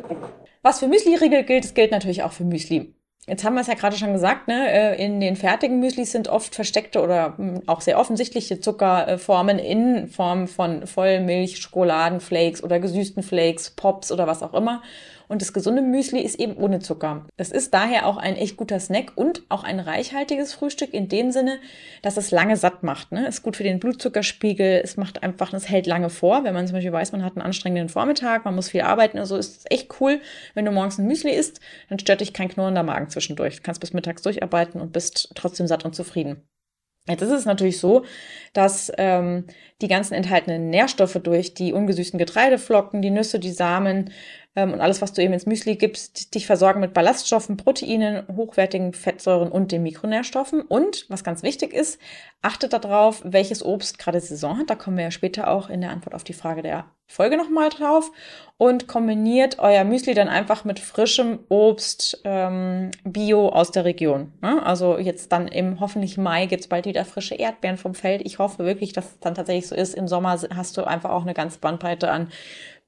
Was 0.60 0.80
für 0.80 0.88
Müsli-Riegel 0.88 1.44
gilt, 1.44 1.64
das 1.64 1.72
gilt 1.72 1.90
natürlich 1.90 2.22
auch 2.22 2.32
für 2.32 2.44
Müsli. 2.44 2.94
Jetzt 3.28 3.44
haben 3.44 3.54
wir 3.54 3.61
es 3.61 3.66
ja 3.66 3.75
gerade 3.75 3.97
schon 3.97 4.14
gesagt, 4.14 4.49
ne? 4.49 4.73
Äh, 4.73 5.04
in 5.04 5.20
den 5.20 5.37
fertigen 5.37 5.80
Müslis 5.80 6.12
sind 6.12 6.28
oft 6.28 6.54
versteckte 6.54 7.02
oder 7.02 7.35
hm, 7.37 7.62
auch 7.66 7.82
sehr 7.82 7.99
offensichtliche 7.99 8.61
Zuckerformen 8.61 9.58
in 9.58 10.08
Form 10.08 10.49
von 10.49 10.87
Vollmilch, 10.87 11.58
Schokoladenflakes 11.58 12.64
oder 12.64 12.80
gesüßten 12.80 13.23
Flakes, 13.23 13.70
Pops 13.70 14.11
oder 14.11 14.26
was 14.26 14.42
auch 14.42 14.54
immer. 14.54 14.82
Und 15.28 15.42
das 15.42 15.52
gesunde 15.52 15.82
Müsli 15.82 16.20
ist 16.20 16.40
eben 16.40 16.56
ohne 16.56 16.80
Zucker. 16.80 17.26
Es 17.37 17.52
ist 17.52 17.75
daher 17.75 18.06
auch 18.06 18.16
ein 18.16 18.35
echt 18.35 18.56
guter 18.56 18.80
Snack 18.80 19.12
und 19.14 19.42
auch 19.50 19.62
ein 19.62 19.78
reichhaltiges 19.78 20.54
Frühstück 20.54 20.94
in 20.94 21.08
dem 21.08 21.30
Sinne, 21.30 21.58
dass 22.02 22.16
es 22.16 22.30
lange 22.30 22.56
satt 22.56 22.82
macht. 22.82 23.12
Ne? 23.12 23.26
Ist 23.28 23.42
gut 23.42 23.56
für 23.56 23.62
den 23.62 23.78
Blutzuckerspiegel. 23.78 24.80
Es 24.82 24.97
macht 24.97 25.23
einfach, 25.23 25.52
es 25.52 25.68
hält 25.68 25.87
lange 25.87 26.08
vor. 26.08 26.44
Wenn 26.44 26.54
man 26.54 26.66
zum 26.66 26.75
Beispiel 26.75 26.92
weiß, 26.92 27.12
man 27.12 27.25
hat 27.25 27.37
einen 27.37 27.44
anstrengenden 27.44 27.90
Vormittag, 27.90 28.44
man 28.44 28.54
muss 28.54 28.70
viel 28.70 28.80
arbeiten, 28.80 29.18
also 29.18 29.37
ist 29.37 29.58
es 29.58 29.64
echt 29.68 30.00
cool, 30.00 30.20
wenn 30.54 30.64
du 30.64 30.73
morgens 30.73 30.99
ein 30.99 31.06
Müsli 31.06 31.32
isst, 31.32 31.61
dann 31.88 31.99
stört 31.99 32.23
dich 32.23 32.32
kein 32.32 32.49
knurrender 32.49 32.82
Magen 32.82 33.11
zwischendurch. 33.11 33.56
Du 33.56 33.62
kannst 33.62 33.80
bis 33.80 33.92
mittags 33.92 34.23
durcharbeiten 34.23 34.80
und 34.80 34.92
bist 34.92 35.30
trotzdem 35.35 35.66
satt 35.66 35.85
und 35.85 35.94
zufrieden. 35.94 36.49
Jetzt 37.08 37.23
ist 37.23 37.30
es 37.30 37.44
natürlich 37.47 37.78
so, 37.78 38.04
dass 38.52 38.92
ähm, 38.99 39.44
die 39.80 39.88
ganzen 39.88 40.14
enthaltenen 40.14 40.68
Nährstoffe 40.68 41.18
durch 41.23 41.54
die 41.54 41.73
ungesüßten 41.73 42.18
Getreideflocken, 42.18 43.00
die 43.00 43.11
Nüsse, 43.11 43.38
die 43.38 43.50
Samen 43.50 44.11
und 44.64 44.80
alles, 44.80 45.02
was 45.02 45.12
du 45.12 45.22
eben 45.22 45.32
ins 45.32 45.46
Müsli 45.46 45.76
gibst, 45.76 46.34
dich 46.34 46.46
versorgen 46.46 46.80
mit 46.80 46.94
Ballaststoffen, 46.94 47.56
Proteinen, 47.56 48.24
hochwertigen 48.36 48.92
Fettsäuren 48.92 49.50
und 49.50 49.72
den 49.72 49.82
Mikronährstoffen. 49.82 50.62
Und 50.62 51.06
was 51.08 51.24
ganz 51.24 51.42
wichtig 51.42 51.72
ist, 51.72 52.00
achtet 52.42 52.72
darauf, 52.72 53.22
welches 53.24 53.64
Obst 53.64 53.98
gerade 53.98 54.20
Saison 54.20 54.58
hat. 54.58 54.70
Da 54.70 54.74
kommen 54.74 54.96
wir 54.96 55.04
ja 55.04 55.10
später 55.10 55.48
auch 55.48 55.68
in 55.68 55.80
der 55.80 55.90
Antwort 55.90 56.14
auf 56.14 56.24
die 56.24 56.32
Frage 56.32 56.62
der 56.62 56.86
Folge 57.06 57.36
nochmal 57.36 57.70
drauf. 57.70 58.12
Und 58.56 58.88
kombiniert 58.88 59.60
euer 59.60 59.84
Müsli 59.84 60.14
dann 60.14 60.28
einfach 60.28 60.64
mit 60.64 60.80
frischem 60.80 61.38
Obst 61.48 62.20
ähm, 62.24 62.90
Bio 63.04 63.48
aus 63.50 63.70
der 63.70 63.84
Region. 63.84 64.32
Ne? 64.42 64.60
Also 64.64 64.98
jetzt 64.98 65.30
dann 65.30 65.46
im 65.46 65.78
hoffentlich 65.80 66.18
Mai 66.18 66.46
gibt's 66.46 66.66
bald 66.66 66.86
wieder 66.86 67.04
frische 67.04 67.36
Erdbeeren 67.36 67.78
vom 67.78 67.94
Feld. 67.94 68.22
Ich 68.24 68.38
hoffe 68.38 68.64
wirklich, 68.64 68.92
dass 68.92 69.12
es 69.12 69.20
dann 69.20 69.36
tatsächlich 69.36 69.68
so 69.68 69.76
ist. 69.76 69.94
Im 69.94 70.08
Sommer 70.08 70.38
hast 70.54 70.76
du 70.76 70.84
einfach 70.84 71.10
auch 71.10 71.22
eine 71.22 71.34
ganz 71.34 71.58
Bandbreite 71.58 72.10
an 72.10 72.30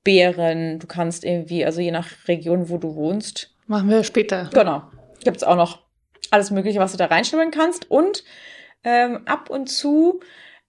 Beeren. 0.04 0.78
Du 0.78 0.86
kannst 0.86 1.24
irgendwie, 1.24 1.64
also 1.64 1.80
je 1.80 1.90
nach 1.90 2.08
Region, 2.26 2.68
wo 2.68 2.78
du 2.78 2.94
wohnst. 2.94 3.54
Machen 3.66 3.90
wir 3.90 4.04
später. 4.04 4.50
Genau. 4.52 4.82
Gibt 5.22 5.38
es 5.38 5.44
auch 5.44 5.56
noch 5.56 5.80
alles 6.30 6.50
Mögliche, 6.50 6.80
was 6.80 6.92
du 6.92 6.98
da 6.98 7.06
reinschnibbeln 7.06 7.50
kannst. 7.50 7.90
Und 7.90 8.24
ähm, 8.84 9.22
ab 9.26 9.50
und 9.50 9.68
zu 9.68 10.20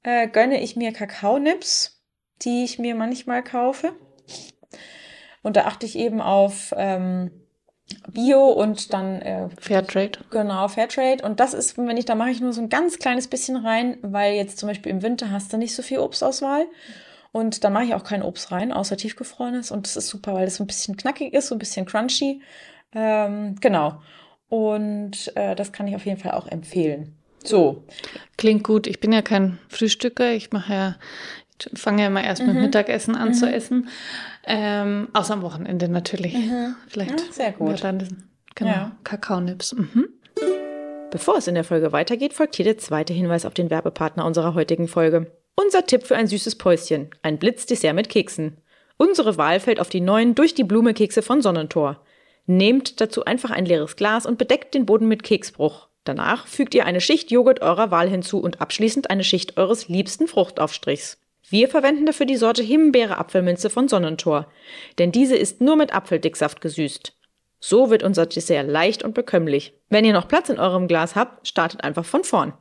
äh, 0.03 0.27
gönne 0.27 0.61
ich 0.61 0.75
mir 0.75 0.91
Kakaonips, 0.91 2.01
die 2.41 2.63
ich 2.63 2.79
mir 2.79 2.95
manchmal 2.95 3.43
kaufe. 3.43 3.93
Und 5.43 5.55
da 5.55 5.65
achte 5.65 5.85
ich 5.85 5.97
eben 5.97 6.21
auf 6.21 6.73
ähm, 6.77 7.31
Bio 8.11 8.47
und 8.49 8.93
dann 8.93 9.21
äh, 9.21 9.49
Fairtrade. 9.59 10.19
Genau, 10.29 10.67
Fairtrade. 10.67 11.23
Und 11.23 11.39
das 11.39 11.53
ist, 11.53 11.77
wenn 11.77 11.97
ich, 11.97 12.05
da 12.05 12.15
mache 12.15 12.29
ich 12.29 12.41
nur 12.41 12.53
so 12.53 12.61
ein 12.61 12.69
ganz 12.69 12.99
kleines 12.99 13.27
bisschen 13.27 13.57
rein, 13.57 13.97
weil 14.01 14.33
jetzt 14.33 14.59
zum 14.59 14.69
Beispiel 14.69 14.91
im 14.91 15.01
Winter 15.01 15.31
hast 15.31 15.51
du 15.51 15.57
nicht 15.57 15.75
so 15.75 15.81
viel 15.81 15.99
Obstauswahl. 15.99 16.65
Und 17.31 17.63
da 17.63 17.69
mache 17.69 17.85
ich 17.85 17.93
auch 17.93 18.03
kein 18.03 18.23
Obst 18.23 18.51
rein, 18.51 18.73
außer 18.73 18.97
tiefgefrorenes. 18.97 19.71
Und 19.71 19.85
das 19.87 19.95
ist 19.95 20.09
super, 20.09 20.33
weil 20.33 20.45
das 20.45 20.55
so 20.55 20.63
ein 20.63 20.67
bisschen 20.67 20.97
knackig 20.97 21.33
ist, 21.33 21.47
so 21.47 21.55
ein 21.55 21.59
bisschen 21.59 21.85
crunchy. 21.85 22.41
Ähm, 22.93 23.55
genau. 23.61 24.01
Und 24.49 25.31
äh, 25.35 25.55
das 25.55 25.71
kann 25.71 25.87
ich 25.87 25.95
auf 25.95 26.05
jeden 26.05 26.19
Fall 26.19 26.31
auch 26.31 26.47
empfehlen. 26.47 27.15
So. 27.43 27.85
Klingt 28.37 28.63
gut. 28.65 28.85
Ich 28.85 28.99
bin 28.99 29.13
ja 29.13 29.21
kein 29.21 29.59
Frühstücker. 29.69 30.33
Ich 30.33 30.51
mache 30.51 30.73
ja, 30.73 30.95
ich 31.57 31.79
fange 31.79 32.01
ja 32.01 32.07
immer 32.09 32.23
erst 32.23 32.45
mit 32.45 32.55
Mhm. 32.55 32.61
Mittagessen 32.63 33.15
an 33.15 33.29
Mhm. 33.29 33.33
zu 33.33 33.49
essen. 33.51 33.87
Ähm, 34.45 35.07
außer 35.13 35.33
am 35.33 35.41
Wochenende 35.41 35.87
natürlich. 35.87 36.33
Mhm. 36.33 36.75
Vielleicht. 36.87 37.11
Ja, 37.11 37.31
sehr 37.31 37.51
gut. 37.53 37.81
Dann, 37.83 38.23
genau. 38.55 38.71
Ja. 38.71 38.91
Kakaonips. 39.05 39.73
Mhm. 39.73 40.09
Bevor 41.11 41.37
es 41.37 41.47
in 41.47 41.55
der 41.55 41.63
Folge 41.63 41.91
weitergeht, 41.93 42.33
folgt 42.33 42.55
hier 42.57 42.65
der 42.65 42.77
zweite 42.77 43.13
Hinweis 43.13 43.45
auf 43.45 43.53
den 43.53 43.69
Werbepartner 43.69 44.25
unserer 44.25 44.53
heutigen 44.53 44.87
Folge. 44.87 45.31
Unser 45.55 45.85
Tipp 45.85 46.03
für 46.03 46.15
ein 46.15 46.27
süßes 46.27 46.55
Päuschen. 46.55 47.09
Ein 47.21 47.37
Blitzdessert 47.37 47.93
mit 47.93 48.09
Keksen. 48.09 48.57
Unsere 48.97 49.37
Wahl 49.37 49.59
fällt 49.59 49.79
auf 49.79 49.89
die 49.89 50.01
neuen 50.01 50.35
durch 50.35 50.53
die 50.53 50.63
Blume 50.63 50.93
Kekse 50.93 51.21
von 51.21 51.41
Sonnentor. 51.41 52.03
Nehmt 52.45 52.99
dazu 52.99 53.25
einfach 53.25 53.51
ein 53.51 53.65
leeres 53.65 53.95
Glas 53.95 54.25
und 54.25 54.37
bedeckt 54.37 54.73
den 54.73 54.85
Boden 54.85 55.07
mit 55.07 55.23
Keksbruch. 55.23 55.87
Danach 56.03 56.47
fügt 56.47 56.73
ihr 56.73 56.85
eine 56.85 56.99
Schicht 56.99 57.31
Joghurt 57.31 57.61
eurer 57.61 57.91
Wahl 57.91 58.09
hinzu 58.09 58.39
und 58.39 58.59
abschließend 58.59 59.09
eine 59.09 59.23
Schicht 59.23 59.57
eures 59.57 59.87
liebsten 59.87 60.27
Fruchtaufstrichs. 60.27 61.19
Wir 61.47 61.67
verwenden 61.67 62.05
dafür 62.05 62.25
die 62.25 62.37
Sorte 62.37 62.63
Himbeere 62.63 63.17
Apfelminze 63.17 63.69
von 63.69 63.87
Sonnentor, 63.87 64.47
denn 64.97 65.11
diese 65.11 65.35
ist 65.35 65.61
nur 65.61 65.75
mit 65.75 65.93
Apfeldicksaft 65.93 66.61
gesüßt. 66.61 67.13
So 67.59 67.91
wird 67.91 68.03
unser 68.03 68.25
Dessert 68.25 68.67
leicht 68.67 69.03
und 69.03 69.13
bekömmlich. 69.13 69.73
Wenn 69.89 70.05
ihr 70.05 70.13
noch 70.13 70.27
Platz 70.27 70.49
in 70.49 70.59
eurem 70.59 70.87
Glas 70.87 71.15
habt, 71.15 71.47
startet 71.47 71.83
einfach 71.83 72.05
von 72.05 72.23
vorn. 72.23 72.53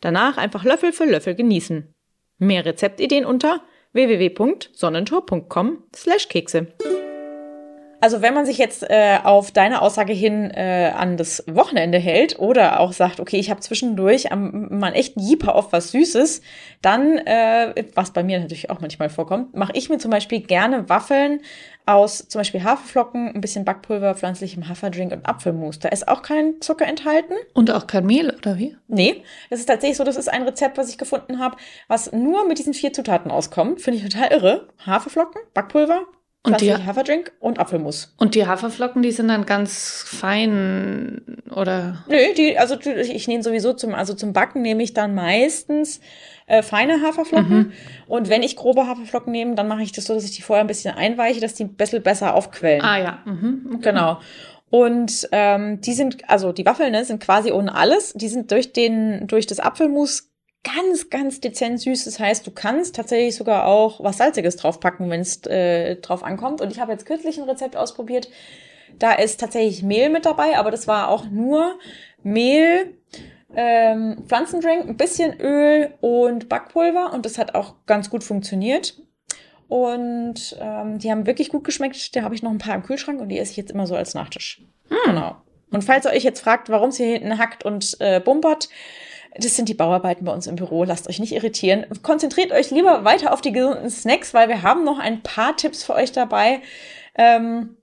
Danach 0.00 0.36
einfach 0.36 0.64
Löffel 0.64 0.92
für 0.92 1.04
Löffel 1.04 1.34
genießen. 1.34 1.94
Mehr 2.42 2.66
Rezeptideen 2.66 3.24
unter 3.24 3.62
www.sonnentor.com/kekse. 3.92 6.66
Also 8.02 8.20
wenn 8.20 8.34
man 8.34 8.44
sich 8.44 8.58
jetzt 8.58 8.82
äh, 8.90 9.20
auf 9.22 9.52
deine 9.52 9.80
Aussage 9.80 10.12
hin 10.12 10.50
äh, 10.50 10.90
an 10.92 11.16
das 11.16 11.44
Wochenende 11.46 11.98
hält 11.98 12.36
oder 12.36 12.80
auch 12.80 12.92
sagt, 12.92 13.20
okay, 13.20 13.36
ich 13.36 13.48
habe 13.48 13.60
zwischendurch 13.60 14.32
am, 14.32 14.76
mal 14.76 14.88
einen 14.88 14.96
echten 14.96 15.20
Jeeper 15.20 15.54
auf 15.54 15.72
was 15.72 15.92
Süßes, 15.92 16.42
dann, 16.80 17.18
äh, 17.18 17.84
was 17.94 18.10
bei 18.10 18.24
mir 18.24 18.40
natürlich 18.40 18.70
auch 18.70 18.80
manchmal 18.80 19.08
vorkommt, 19.08 19.54
mache 19.54 19.70
ich 19.76 19.88
mir 19.88 19.98
zum 19.98 20.10
Beispiel 20.10 20.40
gerne 20.40 20.88
Waffeln 20.88 21.42
aus 21.86 22.26
zum 22.26 22.40
Beispiel 22.40 22.64
Haferflocken, 22.64 23.36
ein 23.36 23.40
bisschen 23.40 23.64
Backpulver, 23.64 24.16
pflanzlichem 24.16 24.68
Haferdrink 24.68 25.12
und 25.12 25.24
Apfelmus. 25.24 25.78
Da 25.78 25.88
ist 25.90 26.08
auch 26.08 26.22
kein 26.22 26.60
Zucker 26.60 26.86
enthalten. 26.86 27.34
Und 27.54 27.70
auch 27.70 27.86
kein 27.86 28.04
Mehl, 28.04 28.34
oder 28.36 28.58
wie? 28.58 28.76
Nee, 28.88 29.22
das 29.48 29.60
ist 29.60 29.66
tatsächlich 29.66 29.98
so, 29.98 30.02
das 30.02 30.16
ist 30.16 30.28
ein 30.28 30.42
Rezept, 30.42 30.76
was 30.76 30.90
ich 30.90 30.98
gefunden 30.98 31.38
habe, 31.38 31.56
was 31.86 32.10
nur 32.10 32.48
mit 32.48 32.58
diesen 32.58 32.74
vier 32.74 32.92
Zutaten 32.92 33.30
auskommt. 33.30 33.80
Finde 33.80 34.00
ich 34.00 34.12
total 34.12 34.32
irre. 34.32 34.66
Haferflocken, 34.84 35.40
Backpulver, 35.54 36.04
Und 36.44 36.60
die- 36.60 36.74
Haferdrink 36.74 37.32
und 37.38 37.60
Apfelmus. 37.60 38.14
Und 38.18 38.34
die 38.34 38.46
Haferflocken, 38.46 39.02
die 39.02 39.12
sind 39.12 39.28
dann 39.28 39.46
ganz 39.46 40.04
fein, 40.06 41.22
oder? 41.54 42.04
Nö, 42.08 42.16
die, 42.36 42.58
also 42.58 42.76
ich 42.80 43.28
nehme 43.28 43.44
sowieso 43.44 43.74
zum, 43.74 43.94
also 43.94 44.12
zum 44.14 44.32
Backen 44.32 44.60
nehme 44.62 44.82
ich 44.82 44.92
dann 44.92 45.14
meistens 45.14 46.00
äh, 46.46 46.62
feine 46.62 47.00
Haferflocken. 47.00 47.56
Mhm. 47.56 47.72
Und 48.08 48.28
wenn 48.28 48.42
ich 48.42 48.56
grobe 48.56 48.88
Haferflocken 48.88 49.30
nehme, 49.30 49.54
dann 49.54 49.68
mache 49.68 49.82
ich 49.82 49.92
das 49.92 50.06
so, 50.06 50.14
dass 50.14 50.24
ich 50.24 50.32
die 50.34 50.42
vorher 50.42 50.64
ein 50.64 50.68
bisschen 50.68 50.94
einweiche, 50.96 51.40
dass 51.40 51.54
die 51.54 51.64
ein 51.64 51.74
bisschen 51.74 52.02
besser 52.02 52.34
aufquellen. 52.34 52.82
Ah 52.82 52.98
ja. 52.98 53.18
Mhm. 53.24 53.70
okay. 53.74 53.90
Genau. 53.90 54.18
Und 54.68 55.28
ähm, 55.32 55.80
die 55.82 55.92
sind, 55.92 56.28
also 56.28 56.50
die 56.50 56.64
Waffeln 56.66 56.92
ne, 56.92 57.04
sind 57.04 57.22
quasi 57.22 57.52
ohne 57.52 57.74
alles. 57.74 58.14
Die 58.14 58.28
sind 58.28 58.50
durch 58.50 58.72
den, 58.72 59.26
durch 59.28 59.46
das 59.46 59.60
Apfelmus 59.60 60.31
ganz, 60.64 61.10
ganz 61.10 61.40
dezent 61.40 61.80
süß. 61.80 62.04
Das 62.04 62.18
heißt, 62.18 62.46
du 62.46 62.50
kannst 62.50 62.96
tatsächlich 62.96 63.36
sogar 63.36 63.66
auch 63.66 64.02
was 64.02 64.18
Salziges 64.18 64.56
draufpacken, 64.56 65.10
wenn 65.10 65.20
es 65.20 65.44
äh, 65.46 65.96
drauf 65.96 66.22
ankommt. 66.22 66.60
Und 66.60 66.72
ich 66.72 66.80
habe 66.80 66.92
jetzt 66.92 67.06
kürzlich 67.06 67.38
ein 67.38 67.48
Rezept 67.48 67.76
ausprobiert. 67.76 68.28
Da 68.98 69.12
ist 69.12 69.40
tatsächlich 69.40 69.82
Mehl 69.82 70.10
mit 70.10 70.26
dabei, 70.26 70.58
aber 70.58 70.70
das 70.70 70.86
war 70.86 71.08
auch 71.08 71.24
nur 71.24 71.78
Mehl, 72.22 72.96
ähm, 73.54 74.24
Pflanzendrink, 74.26 74.88
ein 74.88 74.96
bisschen 74.96 75.40
Öl 75.40 75.94
und 76.00 76.48
Backpulver. 76.48 77.12
Und 77.12 77.26
das 77.26 77.38
hat 77.38 77.54
auch 77.54 77.74
ganz 77.86 78.10
gut 78.10 78.22
funktioniert. 78.22 79.00
Und 79.68 80.56
ähm, 80.60 80.98
die 80.98 81.10
haben 81.10 81.26
wirklich 81.26 81.48
gut 81.48 81.64
geschmeckt. 81.64 82.14
Da 82.14 82.22
habe 82.22 82.34
ich 82.34 82.42
noch 82.42 82.50
ein 82.50 82.58
paar 82.58 82.74
im 82.74 82.82
Kühlschrank 82.82 83.20
und 83.20 83.30
die 83.30 83.38
esse 83.38 83.52
ich 83.52 83.56
jetzt 83.56 83.70
immer 83.72 83.86
so 83.86 83.96
als 83.96 84.14
Nachtisch. 84.14 84.62
Genau. 85.06 85.36
Und 85.70 85.82
falls 85.82 86.04
ihr 86.04 86.12
euch 86.12 86.22
jetzt 86.24 86.40
fragt, 86.40 86.68
warum 86.68 86.90
es 86.90 86.98
hier 86.98 87.06
hinten 87.06 87.38
hackt 87.38 87.64
und 87.64 87.96
äh, 87.98 88.20
bumpert, 88.20 88.68
das 89.36 89.56
sind 89.56 89.68
die 89.68 89.74
Bauarbeiten 89.74 90.24
bei 90.24 90.32
uns 90.32 90.46
im 90.46 90.56
Büro. 90.56 90.84
Lasst 90.84 91.08
euch 91.08 91.18
nicht 91.18 91.32
irritieren. 91.32 91.86
Konzentriert 92.02 92.52
euch 92.52 92.70
lieber 92.70 93.04
weiter 93.04 93.32
auf 93.32 93.40
die 93.40 93.52
gesunden 93.52 93.90
Snacks, 93.90 94.34
weil 94.34 94.48
wir 94.48 94.62
haben 94.62 94.84
noch 94.84 94.98
ein 94.98 95.22
paar 95.22 95.56
Tipps 95.56 95.84
für 95.84 95.94
euch 95.94 96.12
dabei. 96.12 96.60
Ähm, 97.14 97.76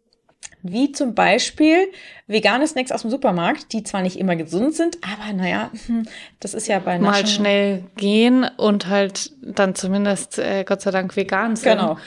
wie 0.61 0.91
zum 0.91 1.15
Beispiel 1.15 1.87
vegane 2.27 2.67
Snacks 2.67 2.91
aus 2.91 3.01
dem 3.03 3.11
Supermarkt, 3.11 3.71
die 3.71 3.83
zwar 3.83 4.01
nicht 4.01 4.19
immer 4.19 4.35
gesund 4.35 4.75
sind, 4.75 4.97
aber 5.03 5.31
naja, 5.33 5.71
hm, 5.85 6.05
das 6.41 6.53
ist 6.53 6.67
ja 6.67 6.79
bei 6.79 6.99
Mal 6.99 7.11
Naschen- 7.11 7.27
schnell 7.27 7.83
gehen 7.95 8.45
und 8.57 8.87
halt 8.87 9.31
dann 9.41 9.73
zumindest 9.75 10.37
äh, 10.37 10.65
Gott 10.65 10.81
sei 10.81 10.91
Dank 10.91 11.15
vegan 11.15 11.55
sind. 11.55 11.77
Genau. 11.77 11.97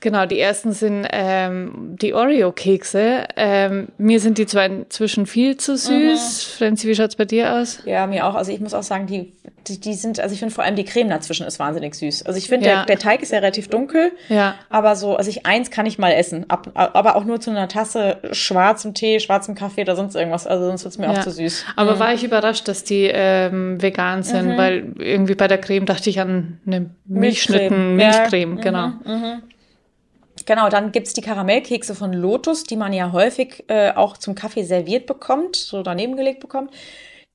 Genau, 0.00 0.26
die 0.26 0.38
ersten 0.38 0.70
sind 0.72 1.08
ähm, 1.10 1.96
die 2.00 2.14
Oreo-Kekse. 2.14 3.24
Ähm, 3.34 3.88
mir 3.98 4.20
sind 4.20 4.38
die 4.38 4.46
zwar 4.46 4.66
inzwischen 4.66 5.26
viel 5.26 5.56
zu 5.56 5.76
süß. 5.76 6.44
Franzi, 6.56 6.86
wie 6.86 6.94
schaut's 6.94 7.16
bei 7.16 7.24
dir 7.24 7.54
aus? 7.54 7.80
Ja, 7.84 8.06
mir 8.06 8.24
auch. 8.26 8.36
Also 8.36 8.52
ich 8.52 8.60
muss 8.60 8.74
auch 8.74 8.84
sagen, 8.84 9.08
die, 9.08 9.32
die, 9.66 9.80
die 9.80 9.94
sind, 9.94 10.20
also 10.20 10.32
ich 10.32 10.38
finde 10.38 10.54
vor 10.54 10.62
allem 10.62 10.76
die 10.76 10.84
Creme 10.84 11.08
dazwischen 11.08 11.46
ist 11.48 11.58
wahnsinnig 11.58 11.96
süß. 11.96 12.26
Also 12.26 12.38
ich 12.38 12.46
finde, 12.46 12.66
Ja. 12.68 12.76
der, 12.76 12.86
der 12.86 12.98
Teig 13.00 13.22
ist 13.22 13.32
ja 13.32 13.38
relativ 13.40 13.66
dunkel, 13.70 14.12
Ja. 14.28 14.54
aber 14.70 14.94
so, 14.94 15.16
also 15.16 15.30
ich 15.30 15.46
eins 15.46 15.72
kann 15.72 15.84
ich 15.84 15.98
mal 15.98 16.12
essen, 16.12 16.48
ab, 16.48 16.70
aber 16.74 17.16
auch 17.16 17.24
nur 17.24 17.40
zu 17.40 17.50
einer 17.50 17.66
Tasse 17.66 18.18
schwarzem 18.30 18.94
Tee, 18.94 19.18
schwarzem 19.18 19.56
Kaffee 19.56 19.82
oder 19.82 19.96
sonst 19.96 20.14
irgendwas. 20.14 20.46
Also 20.46 20.66
sonst 20.66 20.84
wird's 20.84 20.98
mir 20.98 21.10
auch 21.10 21.14
Ja. 21.16 21.20
zu 21.22 21.32
süß. 21.32 21.64
Aber 21.74 21.96
Mhm. 21.96 21.98
war 21.98 22.14
ich 22.14 22.22
überrascht, 22.22 22.68
dass 22.68 22.84
die 22.84 23.10
ähm, 23.12 23.82
vegan 23.82 24.22
sind, 24.22 24.56
weil 24.56 24.92
irgendwie 25.00 25.34
bei 25.34 25.48
der 25.48 25.58
Creme 25.58 25.86
dachte 25.86 26.08
ich 26.08 26.20
an 26.20 26.60
eine 26.68 26.90
Milchschnitten, 27.06 27.96
Milchcreme, 27.96 28.58
Ja, 28.58 28.62
genau. 28.62 28.92
Genau, 30.48 30.70
dann 30.70 30.92
gibt's 30.92 31.12
die 31.12 31.20
Karamellkekse 31.20 31.94
von 31.94 32.10
Lotus, 32.14 32.64
die 32.64 32.76
man 32.76 32.94
ja 32.94 33.12
häufig 33.12 33.64
äh, 33.68 33.90
auch 33.92 34.16
zum 34.16 34.34
Kaffee 34.34 34.62
serviert 34.64 35.04
bekommt, 35.04 35.56
so 35.56 35.82
daneben 35.82 36.16
gelegt 36.16 36.40
bekommt. 36.40 36.72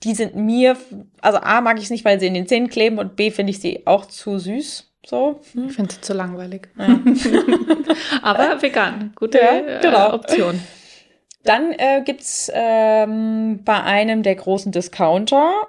Die 0.02 0.16
sind 0.16 0.36
mir, 0.36 0.76
also 1.22 1.38
A 1.38 1.62
mag 1.62 1.78
ich 1.78 1.84
es 1.84 1.90
nicht, 1.92 2.06
weil 2.06 2.20
sie 2.20 2.26
in 2.26 2.34
den 2.34 2.48
Zähnen 2.48 2.72
kleben 2.72 2.98
und 2.98 3.16
B 3.16 3.30
finde 3.30 3.52
ich 3.52 3.60
sie 3.60 3.86
auch 3.86 4.08
zu 4.08 4.40
süß. 4.40 4.92
So. 5.06 5.42
Hm. 5.54 5.68
Ich 5.68 5.74
finde 5.76 5.94
sie 5.94 6.02
zu 6.02 6.14
langweilig. 6.14 6.70
Ja. 6.76 6.88
Aber 8.24 8.60
vegan, 8.60 9.14
gute 9.16 9.38
Ja, 9.38 9.80
genau. 9.80 10.10
äh, 10.10 10.14
Option. 10.14 10.60
Dann 11.44 11.72
äh, 11.74 12.02
gibt's 12.04 12.50
ähm, 12.52 13.60
bei 13.64 13.84
einem 13.84 14.24
der 14.24 14.34
großen 14.34 14.72
Discounter 14.72 15.68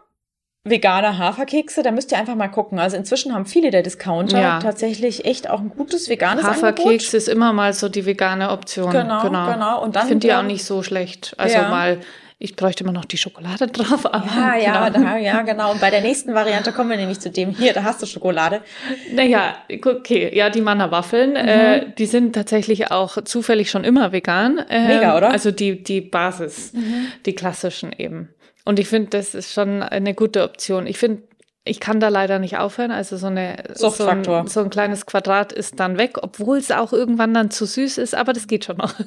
vegane 0.64 1.18
Haferkekse. 1.18 1.83
Da 1.83 1.90
müsst 1.90 2.11
ihr 2.12 2.18
einfach 2.18 2.35
mal 2.35 2.48
gucken. 2.48 2.79
Also 2.79 2.96
inzwischen 2.96 3.35
haben 3.35 3.46
viele 3.46 3.70
der 3.70 3.83
Discounter 3.83 4.40
Ja. 4.40 4.59
tatsächlich 4.61 5.24
echt 5.27 5.48
auch 5.50 5.61
ein 5.61 5.68
gutes 5.68 6.09
veganes 6.09 6.44
Haferkeks 6.44 6.81
Angebot. 6.88 7.14
ist 7.14 7.29
immer 7.29 7.53
mal 7.53 7.72
so 7.74 7.88
die 7.88 8.07
vegane 8.07 8.50
Option. 8.50 8.90
Genau, 8.90 9.22
genau. 9.29 9.83
Und 9.83 9.96
dann, 9.96 10.05
ich 10.05 10.09
finde 10.09 10.27
die 10.27 10.33
auch 10.35 10.42
nicht 10.42 10.64
so 10.64 10.83
schlecht. 10.83 11.35
Also 11.37 11.57
Ja. 11.59 11.68
mal, 11.68 11.98
ich 12.38 12.57
bräuchte 12.57 12.83
immer 12.83 12.92
noch 12.92 13.05
die 13.05 13.18
Schokolade 13.18 13.66
drauf. 13.72 14.07
Aber 14.07 14.24
Ja, 14.27 14.57
ja, 14.57 14.88
genau. 14.88 15.05
da, 15.11 15.16
ja, 15.18 15.42
genau. 15.42 15.70
Und 15.72 15.81
bei 15.83 15.90
der 15.90 16.00
nächsten 16.00 16.33
Variante 16.35 16.72
kommen 16.72 16.88
wir 16.90 16.96
nämlich 16.96 17.20
zu 17.20 17.31
dem 17.31 17.50
hier, 17.50 17.74
da 17.74 17.83
hast 17.85 18.00
du 18.00 18.07
Schokolade. 18.07 18.62
Naja, 19.12 19.57
okay, 19.85 20.35
ja, 20.35 20.48
die 20.48 20.62
Manna-Waffeln, 20.62 21.37
äh, 21.37 21.92
die 21.98 22.07
sind 22.07 22.35
tatsächlich 22.35 22.90
auch 22.90 23.22
zufällig 23.24 23.70
schon 23.70 23.85
immer 23.85 24.12
vegan. 24.12 24.64
Ähm, 24.70 24.87
Mega, 24.87 25.16
oder? 25.16 25.31
Also 25.31 25.50
die, 25.50 25.83
die 25.83 26.00
Basis, 26.00 26.72
die 27.27 27.35
klassischen 27.35 27.92
eben. 27.96 28.31
Und 28.64 28.79
ich 28.79 28.88
finde, 28.88 29.11
das 29.11 29.35
ist 29.35 29.53
schon 29.53 29.83
eine 29.83 30.14
gute 30.14 30.42
Option. 30.42 30.87
Ich 30.87 30.98
finde, 30.98 31.22
ich 31.66 31.81
kann 31.81 31.98
da 31.98 32.09
leider 32.09 32.38
nicht 32.38 32.59
aufhören. 32.59 32.90
Also 32.90 33.16
so, 33.16 33.27
eine, 33.27 33.64
so, 33.74 33.90
ein, 34.07 34.46
so 34.46 34.61
ein 34.61 34.70
kleines 34.70 35.07
Quadrat 35.07 35.53
ist 35.53 35.81
dann 35.81 35.96
weg, 35.96 36.18
obwohl 36.22 36.59
es 36.59 36.70
auch 36.70 36.92
irgendwann 36.92 37.33
dann 37.33 37.50
zu 37.50 37.64
süß 37.64 37.98
ist, 37.98 38.14
aber 38.14 38.35
das 38.35 38.46
geht 38.46 38.64
schon 38.64 38.77
noch. 38.77 38.94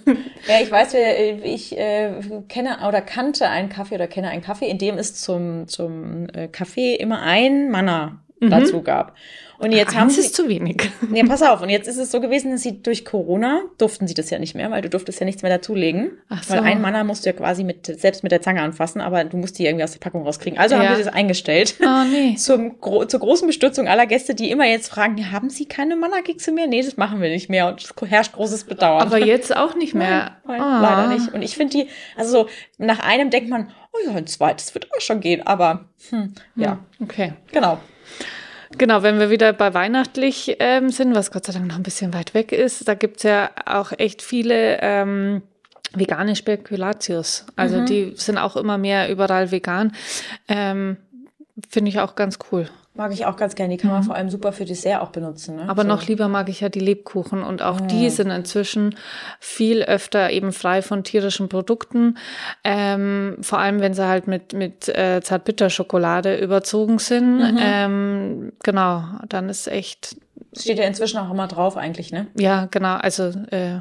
Ja, 0.47 0.61
ich 0.61 0.71
weiß, 0.71 0.93
wer- 0.93 1.43
ich 1.43 1.77
äh, 1.77 2.13
kenne 2.47 2.77
oder 2.87 3.01
kannte 3.01 3.49
einen 3.49 3.67
Kaffee 3.67 3.95
oder 3.95 4.07
kenne 4.07 4.29
einen 4.29 4.41
Kaffee, 4.41 4.69
in 4.69 4.77
dem 4.77 4.97
ist 4.97 5.21
zum, 5.21 5.67
zum 5.67 6.29
äh, 6.29 6.47
Kaffee 6.47 6.95
immer 6.95 7.21
ein 7.21 7.69
Manna 7.69 8.21
mhm. 8.39 8.49
dazu 8.49 8.81
gab. 8.81 9.13
Und 9.59 9.71
jetzt 9.71 9.89
Eins 9.89 9.97
haben 9.97 10.09
sie 10.11 10.19
ist 10.21 10.35
zu 10.35 10.47
wenig. 10.47 10.89
Nee, 11.09 11.23
pass 11.23 11.41
auf. 11.41 11.61
Und 11.61 11.69
jetzt 11.69 11.87
ist 11.87 11.97
es 11.97 12.11
so 12.11 12.19
gewesen, 12.21 12.51
dass 12.51 12.61
sie 12.61 12.81
durch 12.83 13.05
Corona 13.05 13.61
durften 13.77 14.07
sie 14.07 14.13
das 14.13 14.29
ja 14.29 14.37
nicht 14.39 14.53
mehr, 14.55 14.69
weil 14.69 14.81
du 14.81 14.89
durftest 14.89 15.19
ja 15.19 15.25
nichts 15.25 15.41
mehr 15.41 15.51
dazulegen. 15.51 16.11
Ach 16.29 16.43
so. 16.43 16.53
Weil 16.53 16.63
ein 16.63 16.81
Manner 16.81 17.03
musst 17.03 17.25
du 17.25 17.29
ja 17.29 17.33
quasi 17.33 17.63
mit, 17.63 17.85
selbst 17.99 18.21
mit 18.23 18.31
der 18.31 18.41
Zange 18.41 18.61
anfassen, 18.61 19.01
aber 19.01 19.23
du 19.23 19.35
musst 19.37 19.57
die 19.57 19.65
irgendwie 19.65 19.83
aus 19.83 19.91
der 19.93 19.99
Packung 19.99 20.23
rauskriegen. 20.23 20.59
Also 20.59 20.75
haben 20.75 20.83
Ja. 20.83 20.95
sie 20.95 21.03
das 21.03 21.13
eingestellt. 21.13 21.75
Oh 21.81 22.03
nee. 22.11 22.35
Zum, 22.37 22.79
gro 22.79 23.05
zur 23.05 23.19
großen 23.19 23.47
Bestürzung 23.47 23.87
aller 23.87 24.05
Gäste, 24.05 24.35
die 24.35 24.51
immer 24.51 24.65
jetzt 24.65 24.89
fragen, 24.89 25.31
haben 25.31 25.49
Sie 25.49 25.65
keine 25.65 25.95
Mannerkekse 25.95 26.51
mehr? 26.51 26.67
Nee, 26.67 26.83
das 26.83 26.97
machen 26.97 27.21
wir 27.21 27.29
nicht 27.29 27.49
mehr. 27.49 27.67
Und 27.67 27.81
es 27.83 27.93
herrscht 28.09 28.33
großes 28.33 28.65
Bedauern. 28.65 29.01
Aber 29.01 29.17
jetzt 29.17 29.55
auch 29.55 29.75
nicht 29.75 29.95
mehr. 29.95 30.37
Nein, 30.47 30.61
Ah. 30.61 30.81
leider 30.81 31.07
nicht. 31.15 31.33
Und 31.33 31.41
ich 31.41 31.55
finde 31.55 31.77
die, 31.77 31.87
also 32.15 32.31
so, 32.43 32.49
nach 32.77 32.99
einem 32.99 33.29
denkt 33.31 33.49
man, 33.49 33.71
oh 33.93 33.97
ja, 34.07 34.15
ein 34.15 34.27
zweites 34.27 34.73
wird 34.75 34.87
auch 34.95 35.01
schon 35.01 35.19
gehen. 35.19 35.45
Aber, 35.47 35.85
hm, 36.09 36.33
ja, 36.55 36.79
Okay. 37.01 37.33
genau. 37.51 37.79
Genau, 38.77 39.03
wenn 39.03 39.19
wir 39.19 39.29
wieder 39.29 39.53
bei 39.53 39.73
weihnachtlich 39.73 40.57
ähm, 40.59 40.89
sind, 40.89 41.15
was 41.15 41.31
Gott 41.31 41.45
sei 41.45 41.53
Dank 41.53 41.67
noch 41.67 41.75
ein 41.75 41.83
bisschen 41.83 42.13
weit 42.13 42.33
weg 42.33 42.51
ist, 42.51 42.87
da 42.87 42.93
gibt's 42.93 43.23
ja 43.23 43.49
auch 43.65 43.91
echt 43.97 44.21
viele 44.21 44.79
ähm, 44.81 45.41
vegane 45.93 46.35
Spekulatius. 46.35 47.45
Also 47.55 47.85
die 47.85 48.13
sind 48.15 48.37
auch 48.37 48.55
immer 48.55 48.77
mehr 48.77 49.09
überall 49.09 49.51
vegan. 49.51 49.93
Ähm, 50.47 50.97
Finde 51.69 51.89
ich 51.89 51.99
auch 51.99 52.15
ganz 52.15 52.37
cool. 52.51 52.69
Mag 52.97 53.13
ich 53.13 53.25
auch 53.27 53.37
ganz 53.37 53.53
gerne. 53.53 53.75
Die 53.75 53.81
kann 53.81 53.91
man 53.91 54.03
vor 54.03 54.15
allem 54.15 54.29
super 54.29 54.51
für 54.51 54.65
Dessert 54.65 55.01
auch 55.01 55.11
benutzen. 55.11 55.55
Ne? 55.55 55.63
Mhm. 55.63 55.69
Aber 55.69 55.83
so. 55.83 55.87
noch 55.87 56.07
lieber 56.07 56.27
mag 56.27 56.49
ich 56.49 56.61
ja 56.61 56.69
die 56.69 56.79
Lebkuchen 56.79 57.43
und 57.43 57.61
auch 57.61 57.79
die 57.79 58.09
sind 58.09 58.31
inzwischen 58.31 58.95
viel 59.39 59.83
öfter 59.83 60.31
eben 60.31 60.51
frei 60.51 60.81
von 60.81 61.03
tierischen 61.03 61.47
Produkten. 61.47 62.17
Ähm, 62.63 63.37
vor 63.41 63.59
allem, 63.59 63.79
wenn 63.81 63.93
sie 63.93 64.07
halt 64.07 64.27
mit, 64.27 64.53
mit 64.53 64.89
äh, 64.89 65.21
Zartbitterschokolade 65.21 66.37
überzogen 66.37 66.97
sind. 66.99 67.57
Ähm, 67.59 68.53
genau, 68.63 69.03
dann 69.29 69.49
ist 69.49 69.67
echt, 69.67 70.17
Steht 70.57 70.79
ja 70.79 70.85
inzwischen 70.85 71.19
auch 71.19 71.31
immer 71.31 71.47
drauf 71.47 71.77
eigentlich, 71.77 72.11
ne? 72.11 72.27
ja, 72.35 72.67
genau, 72.71 72.95
also 72.95 73.31
äh, 73.51 73.79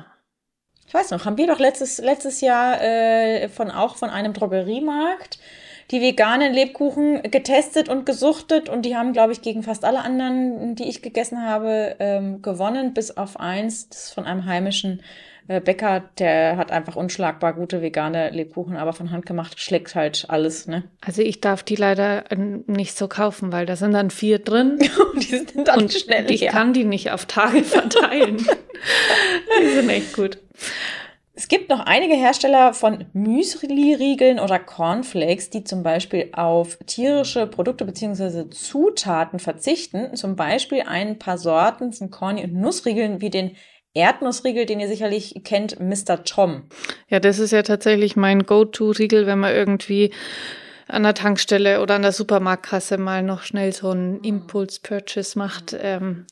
Ich 0.87 0.95
weiß 0.95 1.11
noch, 1.11 1.25
haben 1.25 1.39
wir 1.39 1.47
doch 1.47 1.59
letztes, 1.59 1.99
letztes 1.99 2.41
Jahr 2.41 2.81
äh, 2.83 3.49
von 3.49 3.71
auch 3.71 3.97
von 3.97 4.11
einem 4.11 4.33
Drogeriemarkt 4.33 5.39
die 5.90 6.01
veganen 6.01 6.53
Lebkuchen 6.53 7.22
getestet 7.22 7.88
und 7.88 8.07
gesuchtet 8.07 8.68
und 8.68 8.83
die 8.83 8.96
haben, 8.96 9.12
glaube 9.12 9.33
ich, 9.33 9.42
gegen 9.42 9.62
fast 9.62 9.85
alle 9.85 10.03
anderen, 10.03 10.75
die 10.75 10.88
ich 10.88 11.03
gegessen 11.03 11.42
habe, 11.42 11.96
ähm, 12.01 12.42
gewonnen, 12.42 12.94
bis 12.94 13.16
auf 13.16 13.38
eins, 13.38 13.88
das 13.88 14.05
ist 14.07 14.14
von 14.14 14.25
einem 14.25 14.46
heimischen 14.46 15.01
äh, 15.49 15.61
Bäcker, 15.61 16.03
der 16.18 16.57
hat 16.57 16.72
einfach 16.72 16.96
unschlagbar 16.96 17.55
gute 17.55 17.81
vegane 17.81 18.31
Lebkuchen, 18.31 18.77
aber 18.77 18.92
von 18.92 19.12
Hand 19.12 19.27
gemacht 19.27 19.61
schlägt 19.61 19.94
halt 19.94 20.27
alles, 20.29 20.66
ne? 20.66 20.83
Also 21.01 21.22
ich 21.22 21.40
darf 21.40 21.62
die 21.62 21.77
leider 21.77 22.31
äh, 22.33 22.37
nicht 22.66 22.96
so 22.96 23.07
kaufen, 23.07 23.53
weil 23.53 23.64
da 23.64 23.77
sind 23.77 23.92
dann 23.92 24.11
vier 24.11 24.40
drin 24.40 24.79
Und 25.12 25.22
die 25.22 25.37
sind 25.37 25.68
dann 25.68 25.83
und 25.83 25.92
schnell 25.92 26.29
ich 26.31 26.40
leer. 26.40 26.51
kann 26.51 26.72
die 26.72 26.85
nicht 26.85 27.12
auf 27.12 27.27
Tage 27.27 27.62
verteilen. 27.64 28.38
die 29.61 29.68
sind 29.68 29.88
echt 29.88 30.12
gut. 30.14 30.38
Es 31.38 31.49
gibt 31.49 31.68
noch 31.68 31.81
einige 31.81 32.14
Hersteller 32.14 32.72
von 32.72 33.05
Müsli-Riegeln 33.12 34.40
oder 34.40 34.59
Cornflakes, 34.59 35.51
die 35.51 35.64
zum 35.64 35.83
Beispiel 35.83 36.31
auf 36.33 36.79
tierische 36.87 37.46
Produkte 37.46 37.85
bzw. 37.85 38.49
Zutaten 38.49 39.38
verzichten. 39.38 40.16
Zum 40.16 40.35
Beispiel 40.35 40.85
ein 40.87 41.18
paar 41.18 41.37
Sorten 41.37 41.92
von 41.92 42.11
Corny- 42.11 42.44
und 42.44 42.55
Nussriegeln 42.55 43.20
wie 43.20 43.29
den 43.29 43.55
Erdnussriegel, 43.92 44.64
den 44.64 44.81
ihr 44.81 44.88
sicherlich 44.88 45.42
kennt, 45.44 45.79
Mr. 45.79 46.25
Tom. 46.25 46.70
Ja, 47.09 47.20
das 47.20 47.38
ist 47.38 47.51
ja 47.51 47.62
tatsächlich 47.62 48.16
mein 48.16 48.44
Go-To-Riegel, 48.44 49.27
wenn 49.27 49.40
man 49.40 49.55
irgendwie 49.55 50.12
an 50.88 51.03
der 51.03 51.14
Tankstelle 51.14 51.83
oder 51.83 51.96
an 51.96 52.03
der 52.03 52.12
Supermarktkasse 52.12 52.96
mal 52.96 53.22
noch 53.22 53.42
schnell 53.42 53.75
so 53.75 53.90
einen 53.90 54.22
Impuls-Purchase 54.22 55.38
macht. 55.38 55.77
Ähm, 55.79 56.25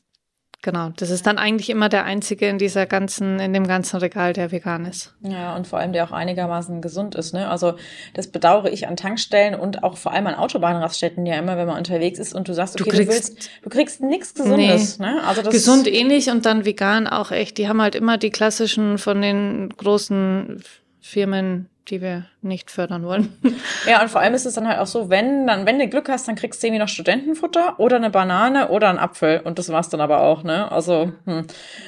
genau, 0.65 0.89
das 0.97 1.11
ist 1.11 1.25
dann 1.27 1.37
eigentlich 1.37 1.69
immer 1.69 1.87
der 1.87 2.03
einzige 2.05 2.49
in 2.49 2.57
dieser 2.57 2.87
ganzen, 2.87 3.39
in 3.39 3.53
dem 3.53 3.67
ganzen 3.67 3.97
Regal, 3.97 4.33
der 4.33 4.51
vegan 4.51 4.83
ist. 4.85 5.13
Ja, 5.21 5.55
und 5.55 5.67
vor 5.67 5.77
allem 5.79 5.93
der 5.93 6.03
auch 6.03 6.11
einigermaßen 6.11 6.81
gesund 6.81 7.13
ist. 7.15 7.33
Ne? 7.33 7.47
Also 7.47 7.75
das 8.15 8.27
bedauere 8.27 8.65
ich 8.73 8.87
an 8.87 8.97
Tankstellen 8.97 9.53
und 9.55 9.83
auch 9.83 9.95
vor 9.95 10.11
allem 10.11 10.25
an 10.27 10.35
Autobahnraststätten 10.35 11.25
ja 11.27 11.35
immer, 11.37 11.55
wenn 11.55 11.67
man 11.67 11.77
unterwegs 11.77 12.17
ist 12.19 12.33
und 12.33 12.47
du 12.47 12.53
sagst, 12.53 12.79
Du 12.79 12.83
okay, 12.83 12.97
du, 12.97 13.05
kriegst- 13.05 13.33
willst, 13.35 13.49
du 13.61 13.69
kriegst 13.69 14.01
nichts 14.01 14.33
Gesundes. 14.33 14.97
Ne? 14.99 15.21
Also 15.25 15.43
das 15.43 15.53
Gesund 15.53 15.87
eh 15.87 16.03
nicht 16.03 16.29
und 16.29 16.45
dann 16.45 16.65
vegan 16.65 17.07
auch 17.07 17.31
echt. 17.31 17.57
Die 17.59 17.67
haben 17.69 17.81
halt 17.81 17.93
immer 17.95 18.17
die 18.17 18.31
klassischen 18.31 18.97
von 18.97 19.21
den 19.21 19.69
großen 19.77 20.63
Firmen, 20.99 21.69
die 21.85 22.01
wir 22.01 22.25
nicht 22.41 22.71
fördern 22.71 23.03
wollen. 23.05 23.37
Ja, 23.87 24.01
und 24.01 24.09
vor 24.09 24.19
allem 24.21 24.33
ist 24.33 24.47
es 24.47 24.55
dann 24.55 24.67
halt 24.67 24.79
auch 24.79 24.87
so, 24.87 25.09
wenn, 25.11 25.45
dann, 25.45 25.67
wenn 25.67 25.77
du 25.77 25.87
Glück 25.87 26.09
hast, 26.09 26.27
dann 26.27 26.35
kriegst 26.35 26.61
du 26.61 26.67
irgendwie 26.67 26.81
noch 26.81 26.87
Studentenfutter 26.87 27.79
oder 27.79 27.97
eine 27.97 28.09
Banane 28.09 28.69
oder 28.69 28.89
einen 28.89 28.97
Apfel. 28.97 29.41
Und 29.43 29.59
das 29.59 29.69
war's 29.69 29.89
dann 29.89 30.01
aber 30.01 30.21
auch, 30.21 30.41
ne? 30.43 30.71
Also, 30.71 31.11
hm. 31.25 31.45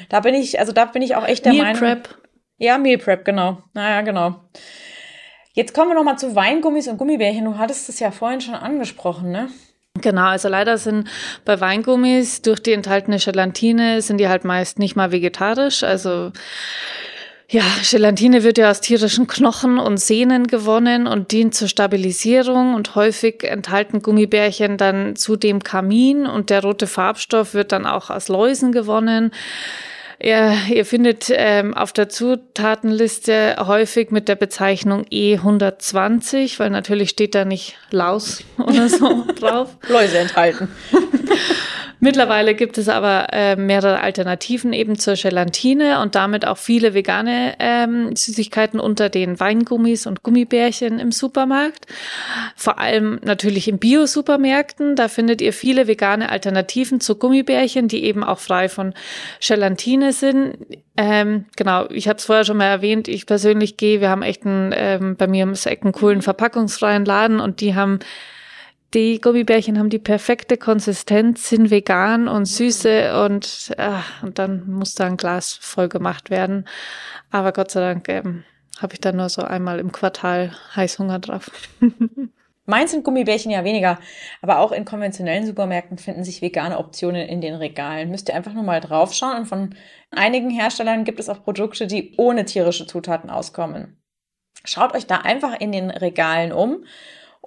Da 0.10 0.20
bin 0.20 0.36
ich, 0.36 0.60
also 0.60 0.74
da 0.74 0.86
bin 0.86 1.02
ich 1.02 1.16
auch 1.16 1.28
echt 1.28 1.46
der 1.46 1.54
Meal 1.54 1.66
Meinung. 1.66 1.80
Prep. 1.80 2.10
Ja, 2.58 2.78
Meal 2.78 3.00
Prep, 3.00 3.26
genau. 3.26 3.64
Naja, 3.74 4.02
genau. 4.02 4.36
Jetzt 5.54 5.74
kommen 5.74 5.90
wir 5.90 5.96
noch 5.96 6.04
mal 6.04 6.18
zu 6.18 6.36
Weingummis 6.36 6.88
und 6.88 6.98
Gummibärchen. 6.98 7.46
Du 7.46 7.58
hattest 7.58 7.90
es 7.90 8.00
ja 8.00 8.12
vorhin 8.12 8.42
schon 8.42 8.54
angesprochen, 8.54 9.32
ne? 9.32 9.50
Genau, 10.02 10.28
also 10.28 10.50
leider 10.50 10.78
sind 10.78 11.10
bei 11.46 11.60
Weingummis 11.60 12.42
durch 12.42 12.62
die 12.62 12.74
enthaltene 12.74 13.18
Gelatine 13.18 14.02
sind 14.02 14.18
die 14.20 14.28
halt 14.28 14.44
meist 14.44 14.80
nicht 14.80 14.96
mal 14.96 15.12
vegetarisch. 15.12 15.84
Also 15.84 16.32
ja, 17.50 17.64
Gelatine 17.90 18.44
wird 18.44 18.58
ja 18.58 18.70
aus 18.70 18.82
tierischen 18.82 19.26
Knochen 19.26 19.80
und 19.80 19.98
Sehnen 20.00 20.48
gewonnen 20.48 21.08
und 21.08 21.32
dient 21.32 21.56
zur 21.56 21.70
Stabilisierung 21.70 22.74
und 22.74 22.96
häufig 22.96 23.44
enthalten 23.46 24.02
Gummibärchen 24.02 24.78
dann 24.78 25.16
zudem 25.16 25.64
Kamin 25.64 26.26
und 26.26 26.50
der 26.50 26.62
rote 26.62 26.88
Farbstoff 26.88 27.54
wird 27.54 27.72
dann 27.72 27.86
auch 27.86 28.10
aus 28.10 28.28
Läusen 28.28 28.74
gewonnen. 28.74 29.32
Ja, 30.22 30.54
ihr 30.70 30.84
findet 30.84 31.28
ähm, 31.30 31.74
auf 31.74 31.94
der 31.94 32.10
Zutatenliste 32.10 33.56
häufig 33.60 34.10
mit 34.10 34.28
der 34.28 34.36
Bezeichnung 34.36 35.06
E120, 35.06 36.60
weil 36.60 36.72
natürlich 36.72 37.12
steht 37.12 37.36
da 37.36 37.46
nicht 37.46 37.78
Laus 37.92 38.44
oder 38.58 38.90
so 38.90 39.26
drauf. 39.40 39.78
Läuse 39.88 40.18
enthalten. 40.18 40.70
Mittlerweile 42.00 42.54
gibt 42.54 42.78
es 42.78 42.90
aber 42.90 43.28
äh, 43.32 43.56
mehrere 43.56 44.02
Alternativen 44.02 44.72
eben 44.72 45.00
zur 45.00 45.16
Gelatine 45.16 46.00
und 46.02 46.14
damit 46.14 46.46
auch 46.46 46.58
viele 46.58 46.94
vegane 46.94 47.56
ähm, 47.60 48.16
Süßigkeiten 48.16 48.80
unter 48.80 49.10
den 49.10 49.40
Weingummis 49.40 50.06
und 50.06 50.22
Gummibärchen 50.22 51.00
im 51.00 51.12
Supermarkt. 51.12 51.88
Vor 52.56 52.78
allem 52.78 53.20
natürlich 53.24 53.68
in 53.68 53.80
Bio-Supermärkten. 53.80 54.96
Da 54.96 55.08
findet 55.08 55.42
ihr 55.42 55.54
viele 55.54 55.88
vegane 55.88 56.30
Alternativen 56.30 57.02
zu 57.02 57.16
Gummibärchen, 57.16 57.88
die 57.88 58.04
eben 58.04 58.24
auch 58.24 58.40
frei 58.40 58.70
von 58.70 58.94
Gelatine 59.40 60.14
sind. 60.14 60.58
Ähm, 60.98 61.46
genau, 61.56 61.90
ich 61.90 62.08
habe 62.08 62.18
es 62.18 62.26
vorher 62.26 62.46
schon 62.46 62.58
mal 62.58 62.66
erwähnt. 62.66 63.08
Ich 63.08 63.26
persönlich 63.26 63.76
gehe, 63.78 64.02
wir 64.02 64.10
haben 64.10 64.22
echt 64.22 64.46
einen, 64.46 64.72
ähm, 64.76 65.16
bei 65.16 65.26
mir 65.26 65.44
im 65.44 65.54
Eck 65.54 65.84
einen 65.84 65.94
coolen 65.94 66.22
verpackungsfreien 66.22 67.06
Laden 67.06 67.40
und 67.40 67.60
die 67.60 67.74
haben 67.74 68.00
die 68.94 69.20
Gummibärchen 69.20 69.78
haben 69.78 69.90
die 69.90 70.00
perfekte 70.00 70.58
Konsistenz, 70.58 71.50
sind 71.50 71.70
vegan 71.70 72.28
und 72.28 72.46
süße 72.46 73.24
und, 73.26 73.76
ah, 73.78 74.04
und 74.22 74.40
dann 74.40 74.70
muss 74.70 74.96
da 74.96 75.06
ein 75.06 75.18
Glas 75.18 75.54
voll 75.54 75.90
gemacht 75.90 76.30
werden. 76.30 76.66
Aber 77.30 77.52
Gott 77.52 77.72
sei 77.72 77.82
Dank 77.82 78.08
ähm, 78.08 78.44
habe 78.80 78.94
ich 78.94 79.02
dann 79.02 79.18
nur 79.18 79.30
so 79.30 79.42
einmal 79.42 79.80
im 79.80 79.92
Quartal 79.92 80.52
Heißhunger 80.76 81.20
drauf. 81.20 81.52
Meins 82.66 82.92
sind 82.92 83.06
Gummibärchen 83.06 83.50
ja 83.50 83.64
weniger, 83.64 83.98
aber 84.42 84.60
auch 84.60 84.74
in 84.74 84.84
konventionellen 84.84 85.46
Supermärkten 85.46 85.98
finden 85.98 86.26
sich 86.26 86.42
vegane 86.42 86.78
Optionen 86.78 87.28
in 87.28 87.40
den 87.40 87.56
Regalen. 87.56 88.10
Müsst 88.10 88.28
ihr 88.28 88.36
einfach 88.36 88.54
nur 88.54 88.64
mal 88.64 88.82
draufschauen 88.82 89.38
und 89.38 89.46
von 89.46 89.76
einigen 90.12 90.50
Herstellern 90.50 91.06
gibt 91.06 91.20
es 91.22 91.30
auch 91.30 91.44
Produkte, 91.44 91.88
die 91.88 92.14
ohne 92.18 92.44
tierische 92.44 92.86
Zutaten 92.86 93.30
auskommen. 93.30 94.02
Schaut 94.66 94.96
euch 94.96 95.08
da 95.08 95.20
einfach 95.20 95.60
in 95.62 95.72
den 95.72 95.90
Regalen 95.90 96.52
um 96.52 96.84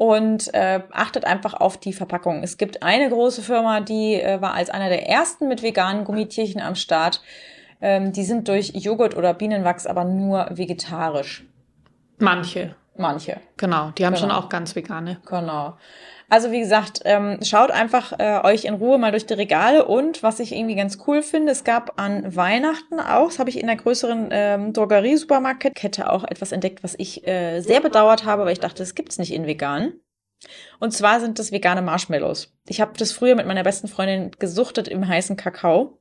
und 0.01 0.55
äh, 0.55 0.81
achtet 0.93 1.27
einfach 1.27 1.53
auf 1.53 1.77
die 1.77 1.93
Verpackung. 1.93 2.43
Es 2.43 2.57
gibt 2.57 2.83
eine 2.83 3.11
große 3.11 3.43
Firma, 3.43 3.81
die 3.81 4.15
äh, 4.15 4.41
war 4.41 4.55
als 4.55 4.71
einer 4.71 4.89
der 4.89 5.07
ersten 5.07 5.47
mit 5.47 5.63
veganen 5.63 6.05
Gummitierchen 6.05 6.63
am 6.63 6.75
Start. 6.75 7.21
Ähm, 7.83 8.11
die 8.11 8.25
sind 8.25 8.49
durch 8.49 8.73
Joghurt 8.75 9.15
oder 9.15 9.35
Bienenwachs 9.35 9.87
aber 9.87 10.05
nur 10.05 10.47
vegetarisch. 10.53 11.45
Manche, 12.17 12.75
Manche. 12.97 13.43
genau. 13.59 13.91
Die 13.91 14.07
haben 14.07 14.15
Genau. 14.15 14.29
schon 14.29 14.31
auch 14.31 14.49
ganz 14.49 14.75
vegane. 14.75 15.19
Genau. 15.27 15.75
Also 16.31 16.53
wie 16.53 16.61
gesagt, 16.61 17.01
ähm, 17.05 17.41
schaut 17.43 17.73
einfach 17.73 18.13
äh, 18.21 18.41
euch 18.45 18.65
in 18.65 18.75
Ruhe 18.75 18.99
mal 18.99 19.11
durch 19.11 19.27
die 19.27 19.35
Regale 19.35 19.85
und 19.85 20.23
was 20.23 20.39
ich 20.39 20.53
irgendwie 20.53 20.77
ganz 20.77 20.99
cool 21.09 21.23
finde, 21.23 21.51
es 21.51 21.65
gab 21.65 22.01
an 22.01 22.37
Weihnachten 22.37 23.01
auch, 23.01 23.27
das 23.27 23.41
habe 23.41 23.51
ich 23.51 23.59
in 23.59 23.67
der 23.67 23.75
größeren 23.75 24.29
ähm, 24.31 24.73
Drogerie-Supermarktkette 24.73 26.09
auch 26.09 26.23
etwas 26.23 26.53
entdeckt, 26.53 26.85
was 26.85 26.95
ich 26.97 27.27
äh, 27.27 27.61
sehr 27.61 27.81
bedauert 27.81 28.25
habe, 28.25 28.45
weil 28.45 28.53
ich 28.53 28.61
dachte, 28.61 28.79
das 28.79 28.95
gibt's 28.95 29.19
nicht 29.19 29.33
in 29.35 29.47
vegan. 29.47 29.95
Und 30.79 30.93
zwar 30.93 31.19
sind 31.19 31.41
das 31.41 31.51
vegane 31.51 31.83
Marshmallows. 31.83 32.57
Ich 32.69 32.81
habe 32.81 32.93
das 32.97 33.11
früher 33.11 33.35
mit 33.35 33.47
meiner 33.47 33.65
besten 33.65 33.89
Freundin 33.89 34.31
gesuchtet 34.39 34.87
im 34.87 35.07
heißen 35.07 35.37
Kakao. 35.37 36.00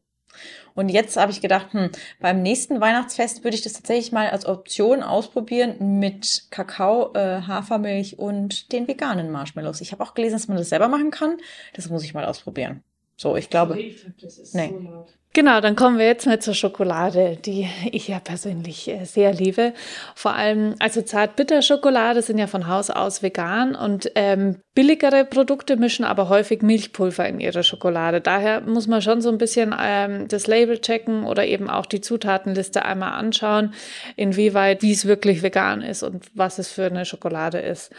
Und 0.75 0.89
jetzt 0.89 1.17
habe 1.17 1.31
ich 1.31 1.41
gedacht, 1.41 1.73
hm, 1.73 1.89
beim 2.19 2.41
nächsten 2.41 2.79
Weihnachtsfest 2.79 3.43
würde 3.43 3.55
ich 3.55 3.61
das 3.61 3.73
tatsächlich 3.73 4.11
mal 4.11 4.29
als 4.29 4.45
Option 4.45 5.03
ausprobieren 5.03 5.99
mit 5.99 6.47
Kakao, 6.51 7.13
äh, 7.13 7.41
Hafermilch 7.41 8.17
und 8.19 8.71
den 8.71 8.87
veganen 8.87 9.31
Marshmallows. 9.31 9.81
Ich 9.81 9.91
habe 9.91 10.03
auch 10.03 10.13
gelesen, 10.13 10.35
dass 10.35 10.47
man 10.47 10.57
das 10.57 10.69
selber 10.69 10.87
machen 10.87 11.11
kann. 11.11 11.37
Das 11.73 11.89
muss 11.89 12.03
ich 12.03 12.13
mal 12.13 12.25
ausprobieren. 12.25 12.83
So, 13.19 13.35
ich 13.35 13.49
glaube. 13.49 13.77
Ich 13.77 14.05
das 14.21 14.37
ist 14.37 14.55
nee. 14.55 14.69
so 14.69 14.79
laut. 14.79 15.09
Genau, 15.33 15.59
dann 15.61 15.75
kommen 15.75 15.99
wir 15.99 16.07
jetzt 16.07 16.25
mal 16.25 16.39
zur 16.39 16.55
Schokolade, 16.55 17.37
die 17.45 17.67
ich 17.91 18.07
ja 18.07 18.19
persönlich 18.19 18.87
äh, 18.87 19.03
sehr 19.03 19.33
liebe. 19.33 19.73
Vor 20.15 20.33
allem, 20.33 20.75
also 20.79 21.01
Zartbitterschokolade 21.01 22.21
sind 22.21 22.37
ja 22.39 22.47
von 22.47 22.67
Haus 22.67 22.89
aus 22.89 23.21
vegan 23.21 23.75
und 23.75 24.09
ähm, 24.15 24.61
billigere 24.73 25.25
Produkte 25.25 25.75
mischen 25.75 26.05
aber 26.05 26.29
häufig 26.29 26.61
Milchpulver 26.61 27.27
in 27.27 27.41
ihre 27.41 27.63
Schokolade. 27.63 28.21
Daher 28.21 28.61
muss 28.61 28.87
man 28.87 29.01
schon 29.01 29.21
so 29.21 29.29
ein 29.29 29.37
bisschen 29.37 29.75
ähm, 29.79 30.29
das 30.29 30.47
Label 30.47 30.79
checken 30.79 31.25
oder 31.25 31.45
eben 31.45 31.69
auch 31.69 31.85
die 31.85 32.01
Zutatenliste 32.01 32.85
einmal 32.85 33.11
anschauen, 33.11 33.73
inwieweit, 34.15 34.81
wie 34.81 34.93
es 34.93 35.05
wirklich 35.05 35.43
vegan 35.43 35.81
ist 35.81 36.03
und 36.03 36.25
was 36.33 36.57
es 36.57 36.71
für 36.71 36.85
eine 36.85 37.05
Schokolade 37.05 37.59
ist 37.59 37.91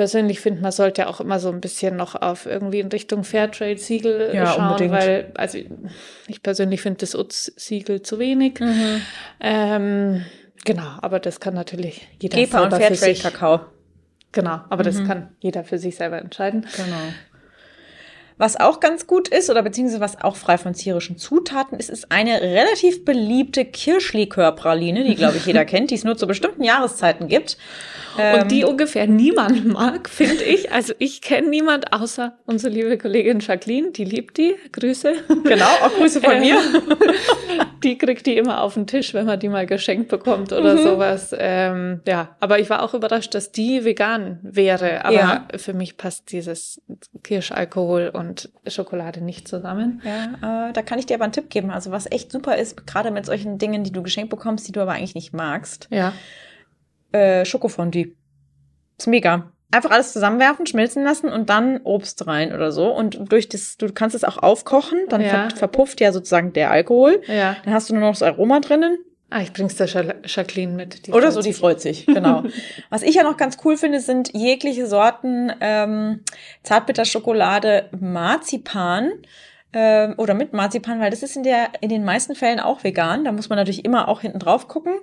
persönlich 0.00 0.40
finde, 0.40 0.62
man 0.62 0.72
sollte 0.72 1.08
auch 1.08 1.20
immer 1.20 1.38
so 1.38 1.50
ein 1.50 1.60
bisschen 1.60 1.94
noch 1.94 2.14
auf 2.14 2.46
irgendwie 2.46 2.80
in 2.80 2.88
Richtung 2.88 3.22
Fairtrade-Siegel 3.22 4.30
ja, 4.32 4.46
schauen, 4.46 4.68
unbedingt. 4.68 4.92
weil, 4.92 5.30
also 5.34 5.58
ich 6.26 6.42
persönlich 6.42 6.80
finde 6.80 7.00
das 7.00 7.14
UTS-Siegel 7.14 8.00
zu 8.00 8.18
wenig. 8.18 8.60
Mhm. 8.60 9.02
Ähm, 9.40 10.24
genau, 10.64 10.88
aber 11.02 11.20
das 11.20 11.38
kann 11.38 11.52
natürlich 11.52 12.08
jeder 12.18 12.38
Gepa 12.38 12.62
und 12.62 12.70
Fairtrade-Kakao. 12.70 13.60
Genau, 14.32 14.60
aber 14.70 14.78
mhm. 14.78 14.84
das 14.84 15.04
kann 15.04 15.36
jeder 15.40 15.64
für 15.64 15.76
sich 15.76 15.96
selber 15.96 16.18
entscheiden. 16.18 16.64
Genau. 16.74 16.96
Was 18.40 18.58
auch 18.58 18.80
ganz 18.80 19.06
gut 19.06 19.28
ist, 19.28 19.50
oder 19.50 19.62
beziehungsweise 19.62 20.00
was 20.00 20.22
auch 20.22 20.34
frei 20.34 20.56
von 20.56 20.72
tierischen 20.72 21.18
Zutaten 21.18 21.78
ist, 21.78 21.90
ist 21.90 22.10
eine 22.10 22.40
relativ 22.40 23.04
beliebte 23.04 23.66
Kirschlikörpraline, 23.66 25.04
die, 25.04 25.14
glaube 25.14 25.36
ich, 25.36 25.44
jeder 25.44 25.64
kennt, 25.66 25.90
die 25.90 25.96
es 25.96 26.04
nur 26.04 26.16
zu 26.16 26.26
bestimmten 26.26 26.64
Jahreszeiten 26.64 27.28
gibt. 27.28 27.58
Und 28.16 28.50
die 28.50 28.62
ähm, 28.62 28.68
ungefähr 28.68 29.06
niemand 29.06 29.66
mag, 29.66 30.08
finde 30.08 30.42
ich. 30.42 30.72
Also 30.72 30.94
ich 30.98 31.20
kenne 31.20 31.48
niemand 31.48 31.92
außer 31.92 32.38
unsere 32.46 32.72
liebe 32.72 32.96
Kollegin 32.98 33.40
Jacqueline, 33.40 33.90
die 33.90 34.04
liebt 34.04 34.38
die. 34.38 34.56
Grüße. 34.72 35.12
Genau, 35.44 35.66
auch 35.82 35.94
Grüße 35.96 36.20
von 36.20 36.40
mir. 36.40 36.56
die 37.84 37.98
kriegt 37.98 38.26
die 38.26 38.36
immer 38.36 38.62
auf 38.62 38.74
den 38.74 38.86
Tisch, 38.86 39.14
wenn 39.14 39.26
man 39.26 39.38
die 39.38 39.48
mal 39.48 39.66
geschenkt 39.66 40.08
bekommt 40.08 40.52
oder 40.52 40.74
mhm. 40.74 40.82
sowas. 40.82 41.34
Ähm, 41.36 42.00
ja, 42.06 42.36
aber 42.40 42.58
ich 42.58 42.68
war 42.70 42.82
auch 42.82 42.94
überrascht, 42.94 43.34
dass 43.34 43.52
die 43.52 43.84
vegan 43.84 44.38
wäre. 44.42 45.04
Aber 45.04 45.14
ja. 45.14 45.48
für 45.56 45.72
mich 45.72 45.96
passt 45.96 46.32
dieses 46.32 46.80
Kirschalkohol 47.22 48.10
und 48.12 48.29
Schokolade 48.66 49.22
nicht 49.22 49.48
zusammen. 49.48 50.02
Ja, 50.04 50.68
äh, 50.68 50.72
da 50.72 50.82
kann 50.82 50.98
ich 50.98 51.06
dir 51.06 51.14
aber 51.14 51.24
einen 51.24 51.32
Tipp 51.32 51.50
geben. 51.50 51.70
Also 51.70 51.90
was 51.90 52.10
echt 52.10 52.32
super 52.32 52.56
ist, 52.56 52.86
gerade 52.86 53.10
mit 53.10 53.26
solchen 53.26 53.58
Dingen, 53.58 53.84
die 53.84 53.92
du 53.92 54.02
geschenkt 54.02 54.30
bekommst, 54.30 54.66
die 54.68 54.72
du 54.72 54.80
aber 54.80 54.92
eigentlich 54.92 55.14
nicht 55.14 55.32
magst. 55.32 55.88
Ja 55.90 56.12
äh, 57.12 57.44
Schokofondue. 57.44 58.12
Ist 58.98 59.06
mega. 59.06 59.52
Einfach 59.72 59.90
alles 59.92 60.12
zusammenwerfen, 60.12 60.66
schmilzen 60.66 61.04
lassen 61.04 61.28
und 61.28 61.48
dann 61.48 61.80
Obst 61.84 62.26
rein 62.26 62.52
oder 62.52 62.72
so. 62.72 62.88
Und 62.88 63.32
durch 63.32 63.48
das, 63.48 63.76
du 63.76 63.92
kannst 63.92 64.16
es 64.16 64.24
auch 64.24 64.38
aufkochen, 64.38 64.98
dann 65.08 65.20
ja. 65.20 65.48
verpufft 65.54 66.00
ja 66.00 66.12
sozusagen 66.12 66.52
der 66.52 66.72
Alkohol. 66.72 67.22
Ja. 67.26 67.56
Dann 67.64 67.72
hast 67.72 67.88
du 67.88 67.94
nur 67.94 68.02
noch 68.02 68.10
das 68.10 68.22
Aroma 68.22 68.58
drinnen. 68.60 68.98
Ah, 69.30 69.42
ich 69.42 69.52
bring's 69.52 69.76
der 69.76 69.86
Jacqueline 70.24 70.72
mit. 70.72 71.08
Oder 71.12 71.30
so, 71.30 71.40
die 71.40 71.52
freut 71.52 71.80
sich, 71.80 72.04
genau. 72.04 72.42
Was 72.90 73.02
ich 73.02 73.14
ja 73.14 73.22
noch 73.22 73.36
ganz 73.36 73.58
cool 73.64 73.76
finde, 73.76 74.00
sind 74.00 74.32
jegliche 74.34 74.86
Sorten 74.86 75.52
ähm, 75.60 76.24
Zartbitterschokolade 76.64 77.88
Marzipan 77.98 79.12
ähm, 79.72 80.14
oder 80.16 80.34
mit 80.34 80.52
Marzipan, 80.52 80.98
weil 80.98 81.10
das 81.10 81.22
ist 81.22 81.36
in 81.36 81.44
der 81.44 81.68
in 81.80 81.90
den 81.90 82.04
meisten 82.04 82.34
Fällen 82.34 82.58
auch 82.58 82.82
vegan. 82.82 83.24
Da 83.24 83.30
muss 83.30 83.48
man 83.48 83.56
natürlich 83.56 83.84
immer 83.84 84.08
auch 84.08 84.20
hinten 84.20 84.40
drauf 84.40 84.66
gucken. 84.66 84.94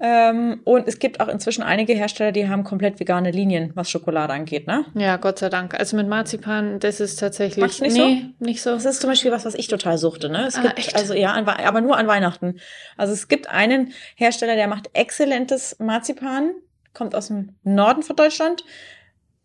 Ähm, 0.00 0.60
und 0.62 0.86
es 0.86 1.00
gibt 1.00 1.18
auch 1.18 1.26
inzwischen 1.26 1.62
einige 1.62 1.92
Hersteller, 1.92 2.30
die 2.30 2.48
haben 2.48 2.62
komplett 2.62 3.00
vegane 3.00 3.32
Linien, 3.32 3.72
was 3.74 3.90
Schokolade 3.90 4.32
angeht, 4.32 4.68
ne? 4.68 4.84
Ja, 4.94 5.16
Gott 5.16 5.40
sei 5.40 5.48
Dank. 5.48 5.74
Also 5.74 5.96
mit 5.96 6.06
Marzipan, 6.06 6.78
das 6.78 7.00
ist 7.00 7.16
tatsächlich 7.16 7.80
nicht 7.80 7.96
nee, 7.96 8.32
so? 8.38 8.44
nicht 8.44 8.62
so. 8.62 8.70
Das 8.70 8.84
ist 8.84 9.00
zum 9.00 9.10
Beispiel 9.10 9.32
was, 9.32 9.44
was 9.44 9.56
ich 9.56 9.66
total 9.66 9.98
suchte, 9.98 10.28
ne? 10.28 10.46
Es 10.46 10.56
ah, 10.56 10.62
gibt 10.62 10.78
echt? 10.78 10.94
also 10.94 11.14
ja, 11.14 11.32
an, 11.32 11.48
aber 11.48 11.80
nur 11.80 11.96
an 11.96 12.06
Weihnachten. 12.06 12.60
Also 12.96 13.12
es 13.12 13.26
gibt 13.26 13.50
einen 13.50 13.92
Hersteller, 14.14 14.54
der 14.54 14.68
macht 14.68 14.90
exzellentes 14.92 15.76
Marzipan, 15.80 16.52
kommt 16.94 17.16
aus 17.16 17.26
dem 17.26 17.56
Norden 17.64 18.04
von 18.04 18.14
Deutschland. 18.14 18.64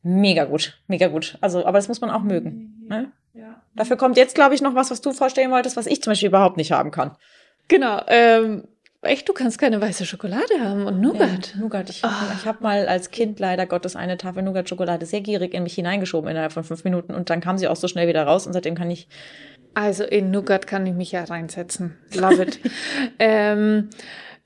Mega 0.04 0.44
gut, 0.44 0.78
mega 0.88 1.08
gut. 1.08 1.38
Also, 1.42 1.66
aber 1.66 1.80
das 1.80 1.88
muss 1.88 2.02
man 2.02 2.12
auch 2.12 2.22
mögen. 2.22 2.86
Ne? 2.88 3.12
Ja. 3.34 3.64
Dafür 3.76 3.98
kommt 3.98 4.18
jetzt, 4.18 4.36
glaube 4.36 4.54
ich, 4.54 4.62
noch 4.62 4.76
was, 4.76 4.92
was 4.92 5.02
du 5.02 5.14
vorstellen 5.14 5.50
wolltest, 5.50 5.78
was 5.78 5.88
ich 5.88 6.04
zum 6.04 6.12
Beispiel 6.12 6.28
überhaupt 6.28 6.58
nicht 6.58 6.72
haben 6.72 6.92
kann. 6.92 7.16
Genau. 7.70 8.02
Ähm, 8.08 8.68
Echt, 9.04 9.28
du 9.28 9.34
kannst 9.34 9.60
keine 9.60 9.82
weiße 9.82 10.06
Schokolade 10.06 10.62
haben 10.62 10.86
und 10.86 11.02
Nougat. 11.02 11.54
Ja, 11.54 11.62
Nougat. 11.62 11.90
Ich, 11.90 12.02
oh. 12.04 12.10
ich 12.38 12.46
habe 12.46 12.60
mal 12.62 12.88
als 12.88 13.12
Kind 13.12 13.40
leider 13.40 13.66
Gottes 13.66 13.96
eine 13.96 14.18
Tafel 14.18 14.44
Nougat-Schokolade 14.44 15.06
sehr 15.06 15.22
gierig 15.22 15.54
in 15.54 15.64
mich 15.64 15.76
hineingeschoben 15.76 16.30
innerhalb 16.30 16.54
von 16.54 16.64
fünf 16.64 16.84
Minuten 16.84 17.14
und 17.14 17.30
dann 17.30 17.42
kam 17.42 17.58
sie 17.58 17.68
auch 17.68 17.76
so 17.76 17.88
schnell 17.88 18.08
wieder 18.08 18.24
raus 18.24 18.48
und 18.48 18.54
seitdem 18.54 18.76
kann 18.76 18.90
ich. 18.90 19.08
Also 19.74 20.04
in 20.04 20.32
Nougat 20.32 20.68
kann 20.68 20.86
ich 20.86 20.94
mich 20.94 21.12
ja 21.12 21.24
reinsetzen. 21.24 21.98
Love 22.16 22.44
it. 22.44 22.60
ähm, 23.20 23.90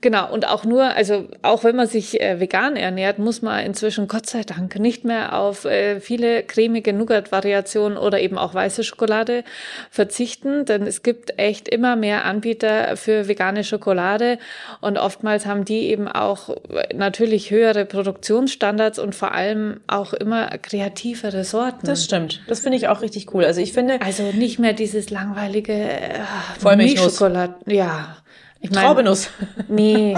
Genau, 0.00 0.32
und 0.32 0.46
auch 0.46 0.64
nur, 0.64 0.84
also 0.84 1.26
auch 1.42 1.64
wenn 1.64 1.74
man 1.74 1.88
sich 1.88 2.20
äh, 2.20 2.38
vegan 2.38 2.76
ernährt, 2.76 3.18
muss 3.18 3.42
man 3.42 3.66
inzwischen 3.66 4.06
Gott 4.06 4.26
sei 4.26 4.42
Dank 4.42 4.78
nicht 4.78 5.04
mehr 5.04 5.36
auf 5.36 5.64
äh, 5.64 5.98
viele 5.98 6.44
cremige 6.44 6.92
Nougat-Variationen 6.92 7.98
oder 7.98 8.20
eben 8.20 8.38
auch 8.38 8.54
weiße 8.54 8.84
Schokolade 8.84 9.42
verzichten, 9.90 10.64
denn 10.66 10.86
es 10.86 11.02
gibt 11.02 11.36
echt 11.36 11.66
immer 11.66 11.96
mehr 11.96 12.24
Anbieter 12.26 12.96
für 12.96 13.26
vegane 13.26 13.64
Schokolade 13.64 14.38
und 14.80 14.98
oftmals 14.98 15.46
haben 15.46 15.64
die 15.64 15.88
eben 15.88 16.06
auch 16.06 16.50
äh, 16.50 16.94
natürlich 16.94 17.50
höhere 17.50 17.84
Produktionsstandards 17.84 19.00
und 19.00 19.16
vor 19.16 19.32
allem 19.32 19.80
auch 19.88 20.12
immer 20.12 20.46
kreativere 20.58 21.42
Sorten. 21.42 21.88
Das 21.88 22.04
stimmt. 22.04 22.40
Das 22.46 22.60
finde 22.60 22.78
ich 22.78 22.86
auch 22.86 23.02
richtig 23.02 23.34
cool. 23.34 23.44
Also 23.44 23.60
ich 23.60 23.72
finde. 23.72 24.00
Also 24.00 24.30
nicht 24.30 24.60
mehr 24.60 24.74
dieses 24.74 25.10
langweilige 25.10 25.72
äh, 25.72 26.20
Vollmilchnuss. 26.60 27.18
Ja. 27.66 28.16
Ich 28.60 28.70
mein, 28.70 28.84
Traubenuss. 28.84 29.30
Nee. 29.68 30.16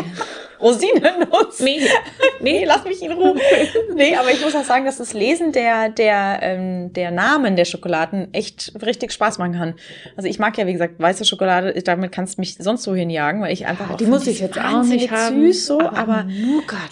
Rosinennuss. 0.61 1.61
Nee. 1.61 1.81
nee, 2.41 2.65
lass 2.65 2.85
mich 2.85 3.03
in 3.03 3.13
Ruhe. 3.13 3.35
nee, 3.95 4.15
aber 4.17 4.31
ich 4.31 4.43
muss 4.43 4.55
auch 4.55 4.65
sagen, 4.65 4.85
dass 4.85 4.99
das 4.99 5.13
Lesen 5.13 5.53
der, 5.53 5.89
der, 5.89 6.39
ähm, 6.43 6.93
der 6.93 7.11
Namen 7.11 7.57
der 7.57 7.65
Schokoladen 7.65 8.33
echt 8.33 8.73
richtig 8.85 9.13
Spaß 9.13 9.39
machen 9.39 9.53
kann. 9.53 9.75
Also 10.17 10.29
ich 10.29 10.39
mag 10.39 10.57
ja, 10.59 10.67
wie 10.67 10.73
gesagt, 10.73 10.95
weiße 10.99 11.25
Schokolade, 11.25 11.73
damit 11.83 12.13
kannst 12.13 12.37
du 12.37 12.43
mich 12.43 12.57
sonst 12.57 12.83
so 12.83 12.95
hinjagen, 12.95 13.41
weil 13.43 13.53
ich 13.53 13.67
einfach 13.67 13.91
auch 13.91 13.97
Die 13.97 14.07
muss 14.07 14.27
ich 14.27 14.41
jetzt 14.41 14.59
auch 14.59 14.83
nicht 14.83 15.11
haben. 15.11 15.41
süß 15.41 15.67
so, 15.67 15.81
aber, 15.81 15.97
aber 15.97 16.27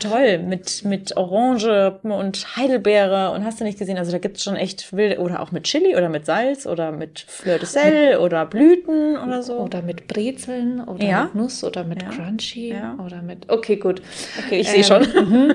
toll. 0.01 0.39
Mit, 0.39 0.85
mit 0.85 1.17
Orange 1.17 1.99
und 2.03 2.57
Heidelbeere 2.57 3.33
und 3.33 3.45
hast 3.45 3.61
du 3.61 3.65
nicht 3.65 3.79
gesehen, 3.79 3.99
also 3.99 4.13
da 4.13 4.19
gibt's 4.19 4.43
schon 4.45 4.57
echt 4.57 4.93
wilde, 4.93 5.19
oder 5.19 5.41
auch 5.41 5.53
mit 5.53 5.65
Chili 5.65 5.97
oder 5.97 6.09
mit 6.09 6.27
Salz 6.27 6.67
oder 6.67 6.93
mit 6.93 7.21
Fleur 7.21 7.59
de 7.59 7.67
Sel 7.67 8.19
oder 8.19 8.47
Blüten 8.47 9.17
oder 9.17 9.43
so. 9.43 9.59
Oder 9.59 9.83
mit 9.83 10.07
Brezeln 10.09 10.81
oder 10.81 11.05
ja. 11.05 11.25
mit 11.25 11.35
Nuss 11.35 11.65
oder 11.65 11.85
mit 11.85 12.03
ja. 12.03 12.09
Crunchy 12.09 12.71
ja. 12.71 12.97
oder 13.05 13.23
mit 13.23 13.51
Okay, 13.51 13.58
gut. 13.61 14.03
Okay, 14.45 14.61
ich 14.61 14.69
ähm, 14.69 14.83
sehe 14.83 14.85
schon. 14.85 15.03
Mhm. 15.03 15.55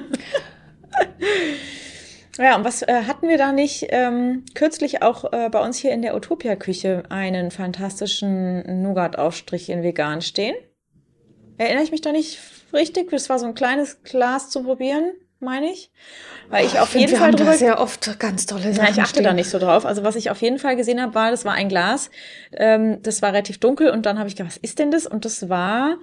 Ja, 2.40 2.56
und 2.56 2.64
was 2.64 2.82
äh, 2.82 3.04
hatten 3.06 3.28
wir 3.28 3.38
da 3.38 3.52
nicht 3.52 3.88
ähm, 3.90 4.44
kürzlich 4.56 5.04
auch 5.04 5.32
äh, 5.32 5.50
bei 5.50 5.60
uns 5.64 5.78
hier 5.78 5.92
in 5.92 6.02
der 6.02 6.16
Utopia-Küche 6.16 7.04
einen 7.10 7.52
fantastischen 7.52 8.82
Nougat-Aufstrich 8.82 9.70
in 9.70 9.84
vegan 9.84 10.22
stehen? 10.22 10.56
Erinnere 11.58 11.84
ich 11.84 11.92
mich 11.92 12.02
da 12.02 12.12
nicht 12.12 12.40
richtig? 12.74 13.12
Das 13.12 13.30
war 13.30 13.38
so 13.38 13.46
ein 13.46 13.54
kleines 13.54 14.02
Glas 14.02 14.50
zu 14.50 14.64
probieren, 14.64 15.12
meine 15.40 15.72
ich. 15.72 15.92
Weil 16.50 16.66
ich 16.66 16.74
oh, 16.76 16.80
auf 16.80 16.96
ich 16.96 17.02
jeden 17.02 17.10
find, 17.10 17.22
Fall 17.22 17.34
wir 17.34 17.38
drüber 17.38 17.54
sehr 17.54 17.80
oft 17.80 18.20
ganz 18.20 18.48
tolle 18.48 18.74
Sachen. 18.74 18.88
Ja, 18.88 18.92
ich 18.92 19.00
achte 19.00 19.10
stehen. 19.10 19.24
da 19.26 19.34
nicht 19.34 19.52
so 19.52 19.60
drauf. 19.60 19.86
Also 19.86 20.04
was 20.04 20.16
ich 20.16 20.32
auf 20.32 20.42
jeden 20.42 20.58
Fall 20.58 20.76
gesehen 20.76 21.00
habe, 21.00 21.14
war, 21.14 21.30
das 21.30 21.46
war 21.46 21.54
ein 21.54 21.70
Glas. 21.70 22.10
Ähm, 22.52 22.98
das 23.04 23.22
war 23.22 23.30
relativ 23.30 23.60
dunkel 23.60 23.92
und 23.92 24.08
dann 24.08 24.18
habe 24.18 24.28
ich 24.28 24.36
gedacht, 24.36 24.56
was 24.56 24.58
ist 24.58 24.80
denn 24.80 24.90
das? 24.90 25.06
Und 25.06 25.26
das 25.26 25.50
war 25.50 25.98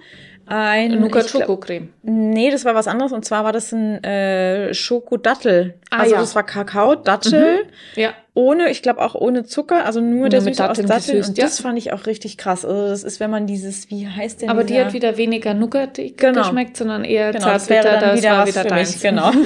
ein 0.51 0.99
Nougat 0.99 1.29
Schokocreme. 1.29 1.89
Nee, 2.03 2.51
das 2.51 2.65
war 2.65 2.75
was 2.75 2.87
anderes 2.87 3.11
und 3.13 3.23
zwar 3.23 3.43
war 3.43 3.53
das 3.53 3.71
ein 3.71 4.03
äh, 4.03 4.73
Schokodattel. 4.73 5.75
Ah, 5.89 5.99
also 5.99 6.15
ja. 6.15 6.19
das 6.19 6.35
war 6.35 6.43
Kakao, 6.43 6.95
Dattel. 6.95 7.63
Mhm. 7.63 7.69
Ja. 8.01 8.13
Ohne, 8.33 8.69
ich 8.69 8.81
glaube 8.81 9.01
auch 9.01 9.15
ohne 9.15 9.45
Zucker, 9.45 9.85
also 9.85 10.01
nur, 10.01 10.19
nur 10.19 10.29
der 10.29 10.41
Süße 10.41 10.69
aus 10.69 10.77
Datteln. 10.77 10.89
Gesüßt, 10.89 11.29
und 11.29 11.37
ja. 11.37 11.45
das 11.45 11.61
fand 11.61 11.77
ich 11.77 11.93
auch 11.93 12.05
richtig 12.05 12.37
krass. 12.37 12.65
Also 12.65 12.87
das 12.87 13.03
ist, 13.03 13.19
wenn 13.19 13.31
man 13.31 13.47
dieses, 13.47 13.89
wie 13.89 14.07
heißt 14.07 14.41
denn 14.41 14.49
Aber 14.49 14.63
die 14.63 14.79
hat 14.79 14.93
wieder 14.93 15.17
weniger 15.17 15.53
Nougat 15.53 15.99
genau. 16.17 16.41
geschmeckt, 16.41 16.75
sondern 16.75 17.05
eher 17.05 17.31
genau, 17.31 17.45
zartbitter. 17.45 17.83
Das, 17.83 17.91
wäre 17.91 17.99
dann 17.99 18.17
wieder 18.17 18.29
das 18.29 18.37
war 18.37 18.47
wieder 18.47 18.63
deins. 18.63 18.93
Mich, 18.93 19.01
genau. 19.01 19.31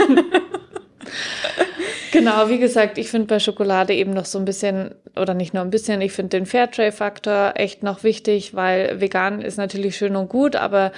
Genau, 2.15 2.47
wie 2.47 2.59
gesagt, 2.59 2.97
ich 2.97 3.09
finde 3.09 3.27
bei 3.27 3.39
Schokolade 3.39 3.93
eben 3.93 4.11
noch 4.13 4.23
so 4.23 4.39
ein 4.39 4.45
bisschen, 4.45 4.95
oder 5.17 5.33
nicht 5.33 5.53
nur 5.53 5.63
ein 5.63 5.69
bisschen, 5.69 5.99
ich 5.99 6.13
finde 6.13 6.37
den 6.37 6.45
Fairtrade-Faktor 6.45 7.53
echt 7.55 7.83
noch 7.83 8.03
wichtig, 8.03 8.55
weil 8.55 9.01
vegan 9.01 9.41
ist 9.41 9.57
natürlich 9.57 9.97
schön 9.97 10.15
und 10.15 10.29
gut, 10.29 10.55
aber 10.55 10.93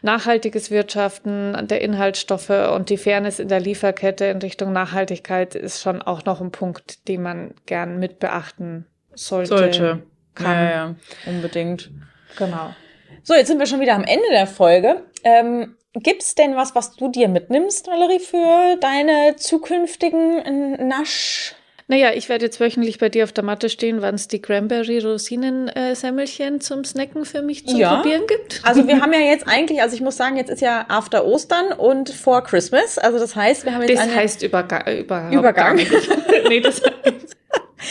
nachhaltiges 0.00 0.70
Wirtschaften 0.70 1.66
der 1.68 1.82
Inhaltsstoffe 1.82 2.50
und 2.74 2.88
die 2.88 2.96
Fairness 2.96 3.38
in 3.38 3.48
der 3.48 3.60
Lieferkette 3.60 4.24
in 4.24 4.38
Richtung 4.38 4.72
Nachhaltigkeit 4.72 5.54
ist 5.54 5.82
schon 5.82 6.00
auch 6.00 6.24
noch 6.24 6.40
ein 6.40 6.52
Punkt, 6.52 7.06
den 7.06 7.22
man 7.22 7.54
gern 7.66 7.98
mit 7.98 8.18
beachten 8.18 8.86
sollte. 9.14 9.48
Sollte. 9.48 10.02
Kann. 10.34 10.56
Ja, 10.56 10.70
ja, 10.70 10.94
unbedingt. 11.26 11.90
Genau. 12.38 12.74
So, 13.22 13.34
jetzt 13.34 13.48
sind 13.48 13.58
wir 13.58 13.66
schon 13.66 13.80
wieder 13.80 13.94
am 13.94 14.04
Ende 14.04 14.28
der 14.30 14.46
Folge. 14.46 15.02
Ähm, 15.22 15.76
Gibt 15.94 16.22
es 16.22 16.34
denn 16.34 16.56
was, 16.56 16.74
was 16.74 16.96
du 16.96 17.08
dir 17.08 17.28
mitnimmst, 17.28 17.86
Valerie, 17.86 18.18
für 18.20 18.76
deine 18.80 19.36
zukünftigen 19.36 20.88
Nasch? 20.88 21.54
Naja, 21.88 22.12
ich 22.14 22.28
werde 22.30 22.44
jetzt 22.46 22.58
wöchentlich 22.60 22.98
bei 22.98 23.10
dir 23.10 23.24
auf 23.24 23.32
der 23.32 23.44
Matte 23.44 23.68
stehen, 23.68 24.00
wann 24.00 24.14
es 24.14 24.26
die 24.28 24.40
Cranberry-Rosinen-Semmelchen 24.40 26.62
zum 26.62 26.84
Snacken 26.84 27.26
für 27.26 27.42
mich 27.42 27.66
zu 27.66 27.76
Ja. 27.76 27.96
probieren 27.96 28.22
gibt. 28.26 28.62
Also 28.64 28.86
wir 28.88 29.00
haben 29.02 29.12
ja 29.12 29.18
jetzt 29.20 29.46
eigentlich, 29.46 29.82
also 29.82 29.94
ich 29.94 30.00
muss 30.00 30.16
sagen, 30.16 30.36
jetzt 30.38 30.48
ist 30.48 30.62
ja 30.62 30.86
after 30.88 31.26
Ostern 31.26 31.72
und 31.72 32.08
vor 32.08 32.42
Christmas. 32.44 32.96
Also 32.98 33.18
das 33.18 33.36
heißt, 33.36 33.66
wir 33.66 33.74
haben 33.74 33.82
jetzt 33.82 33.98
Das 34.00 34.14
heißt 34.14 34.42
Überga 34.42 34.90
Übergang. 35.30 35.76
nicht. 35.76 35.92
nee, 36.48 36.60
das 36.60 36.80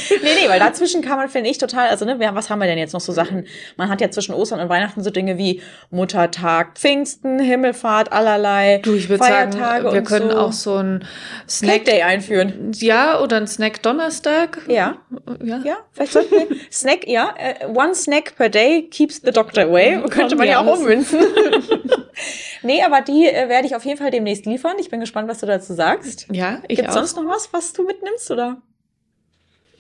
Nee, 0.10 0.30
nee, 0.42 0.50
weil 0.50 0.60
dazwischen 0.60 1.02
kann 1.02 1.18
man, 1.18 1.30
finde 1.30 1.50
ich, 1.50 1.58
total, 1.58 1.90
also 1.90 2.06
ne, 2.06 2.20
wir, 2.20 2.34
was 2.36 2.50
haben 2.50 2.60
wir 2.60 2.68
denn 2.68 2.78
jetzt 2.78 2.94
noch 2.94 3.02
so 3.02 3.12
Sachen? 3.12 3.46
Man 3.78 3.90
hat 3.90 4.02
ja 4.02 4.10
zwischen 4.12 4.34
Ostern 4.34 4.60
und 4.60 4.70
Weihnachten 4.70 5.04
so 5.04 5.10
Dinge 5.10 5.38
wie 5.38 5.62
Muttertag, 5.90 6.78
Pfingsten, 6.78 7.40
Himmelfahrt, 7.40 8.12
allerlei 8.12 8.80
Du, 8.84 8.94
ich 8.94 9.10
würde 9.10 9.24
sagen, 9.24 9.54
wir 9.94 10.04
können 10.04 10.32
so. 10.32 10.38
auch 10.38 10.54
so 10.54 10.76
ein 10.78 11.06
Snack 11.50 11.86
Day 11.86 12.02
einführen. 12.04 12.72
ja, 12.76 13.20
oder 13.22 13.38
ein 13.38 13.48
Snack 13.48 13.82
Donnerstag. 13.84 14.60
Ja, 14.68 14.98
Ja. 15.44 15.62
ja, 15.64 15.78
vielleicht 15.92 16.14
sollten 16.14 16.32
wir 16.32 16.48
Snack, 16.72 17.08
ja, 17.08 17.34
äh, 17.38 17.66
one 17.68 17.94
snack 17.96 18.36
per 18.36 18.50
day 18.50 18.84
keeps 18.90 19.22
the 19.24 19.32
doctor 19.32 19.64
away. 19.64 20.02
Könnte 20.10 20.36
man 20.36 20.48
ja 20.48 20.60
auch 20.62 20.78
ummünzen. 20.78 21.20
nee, 22.64 22.82
aber 22.84 23.02
die 23.02 23.28
äh, 23.28 23.50
werde 23.50 23.68
ich 23.68 23.76
auf 23.76 23.86
jeden 23.86 23.98
Fall 23.98 24.12
demnächst 24.12 24.46
liefern. 24.46 24.74
Ich 24.80 24.90
bin 24.90 25.00
gespannt, 25.00 25.28
was 25.30 25.40
du 25.40 25.46
dazu 25.46 25.74
sagst. 25.74 26.28
Ja, 26.32 26.60
ich 26.68 26.78
Gibt 26.78 26.90
auch. 26.90 26.94
sonst 26.94 27.16
noch 27.18 27.26
was, 27.28 27.52
was 27.54 27.74
du 27.74 27.84
mitnimmst, 27.84 28.30
oder? 28.32 28.58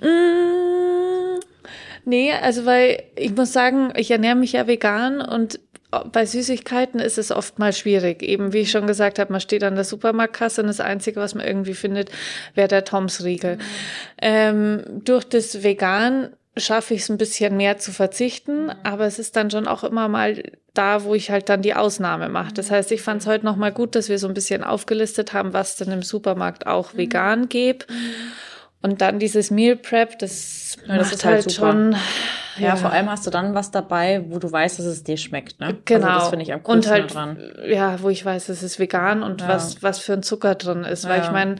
Mm, 0.02 1.40
nee, 2.06 2.34
also 2.34 2.66
weil 2.66 3.04
ich 3.16 3.36
muss 3.36 3.54
sagen, 3.54 3.94
ich 3.96 4.12
ernähre 4.12 4.36
mich 4.36 4.54
ja 4.54 4.68
vegan 4.68 5.22
und 5.22 5.60
bei 6.12 6.26
Süßigkeiten 6.26 7.00
ist 7.00 7.18
es 7.18 7.32
oft 7.32 7.60
mal 7.60 7.74
schwierig. 7.74 8.24
Eben 8.24 8.54
wie 8.54 8.60
ich 8.60 8.72
schon 8.72 8.88
gesagt 8.88 9.20
habe, 9.20 9.32
man 9.32 9.42
steht 9.42 9.64
an 9.64 9.76
der 9.76 9.84
Supermarktkasse 9.84 10.62
und 10.62 10.68
das 10.68 10.80
Einzige, 10.80 11.20
was 11.20 11.36
man 11.36 11.46
irgendwie 11.46 11.74
findet, 11.74 12.12
wäre 12.56 12.70
der 12.70 12.86
Toms-Riegel. 12.86 13.58
Ähm, 14.22 14.84
durch 15.04 15.26
das 15.26 15.64
Vegan 15.64 16.30
schaffe 16.58 16.94
ich 16.94 17.02
es 17.02 17.10
ein 17.10 17.18
bisschen 17.18 17.58
mehr 17.58 17.78
zu 17.78 17.92
verzichten, 17.92 18.72
aber 18.84 19.06
es 19.06 19.20
ist 19.20 19.36
dann 19.36 19.52
schon 19.52 19.68
auch 19.68 19.84
immer 19.84 20.08
mal 20.08 20.44
da, 20.74 21.04
wo 21.04 21.16
ich 21.16 21.32
halt 21.32 21.50
dann 21.50 21.62
die 21.62 21.74
Ausnahme 21.74 22.30
mache. 22.30 22.54
Das 22.54 22.72
heißt, 22.72 22.92
ich 22.92 23.02
fand 23.02 23.22
es 23.22 23.28
heute 23.28 23.46
noch 23.46 23.58
mal 23.58 23.72
gut, 23.72 23.96
dass 23.96 24.10
wir 24.10 24.20
so 24.20 24.28
ein 24.28 24.34
bisschen 24.34 24.64
aufgelistet 24.64 25.34
haben, 25.34 25.54
was 25.54 25.76
denn 25.76 25.92
im 25.92 26.04
Supermarkt 26.04 26.68
auch 26.68 26.96
vegan 26.96 27.50
gibt. 27.50 27.88
Und 28.82 29.02
dann 29.02 29.20
dieses 29.20 29.52
Meal 29.52 29.76
Prep, 29.76 30.17
das, 30.20 30.78
Ja, 30.88 30.98
das 30.98 31.12
ist 31.13 31.24
halt 31.26 31.46
halt, 31.46 31.52
schon. 31.54 31.96
Ja, 32.58 32.76
vor 32.76 32.91
allem 32.91 33.10
hast 33.10 33.26
du 33.26 33.30
dann 33.30 33.54
was 33.56 33.72
dabei, 33.72 34.24
wo 34.28 34.39
du 34.39 34.52
weißt, 34.52 34.80
dass 34.80 34.86
es 34.86 35.04
dir 35.04 35.17
schmeckt, 35.17 35.60
ne? 35.60 35.78
Genau. 35.86 36.08
Also 36.08 36.20
das 36.20 36.30
finde 36.30 36.44
ich 36.44 36.52
am 36.54 36.60
und 36.60 36.65
coolsten 36.65 36.91
halt, 36.91 37.13
dran. 37.13 37.38
ja, 37.67 38.02
wo 38.02 38.10
ich 38.10 38.26
weiß, 38.26 38.50
es 38.50 38.62
ist 38.63 38.80
vegan 38.80 39.24
und 39.24 39.41
Ja. 39.41 39.48
was, 39.48 39.82
was 39.84 40.00
für 40.00 40.13
ein 40.13 40.24
Zucker 40.24 40.56
drin 40.56 40.84
ist. 40.84 41.08
Weil 41.08 41.20
Ja. 41.20 41.26
ich 41.26 41.32
meine, 41.32 41.56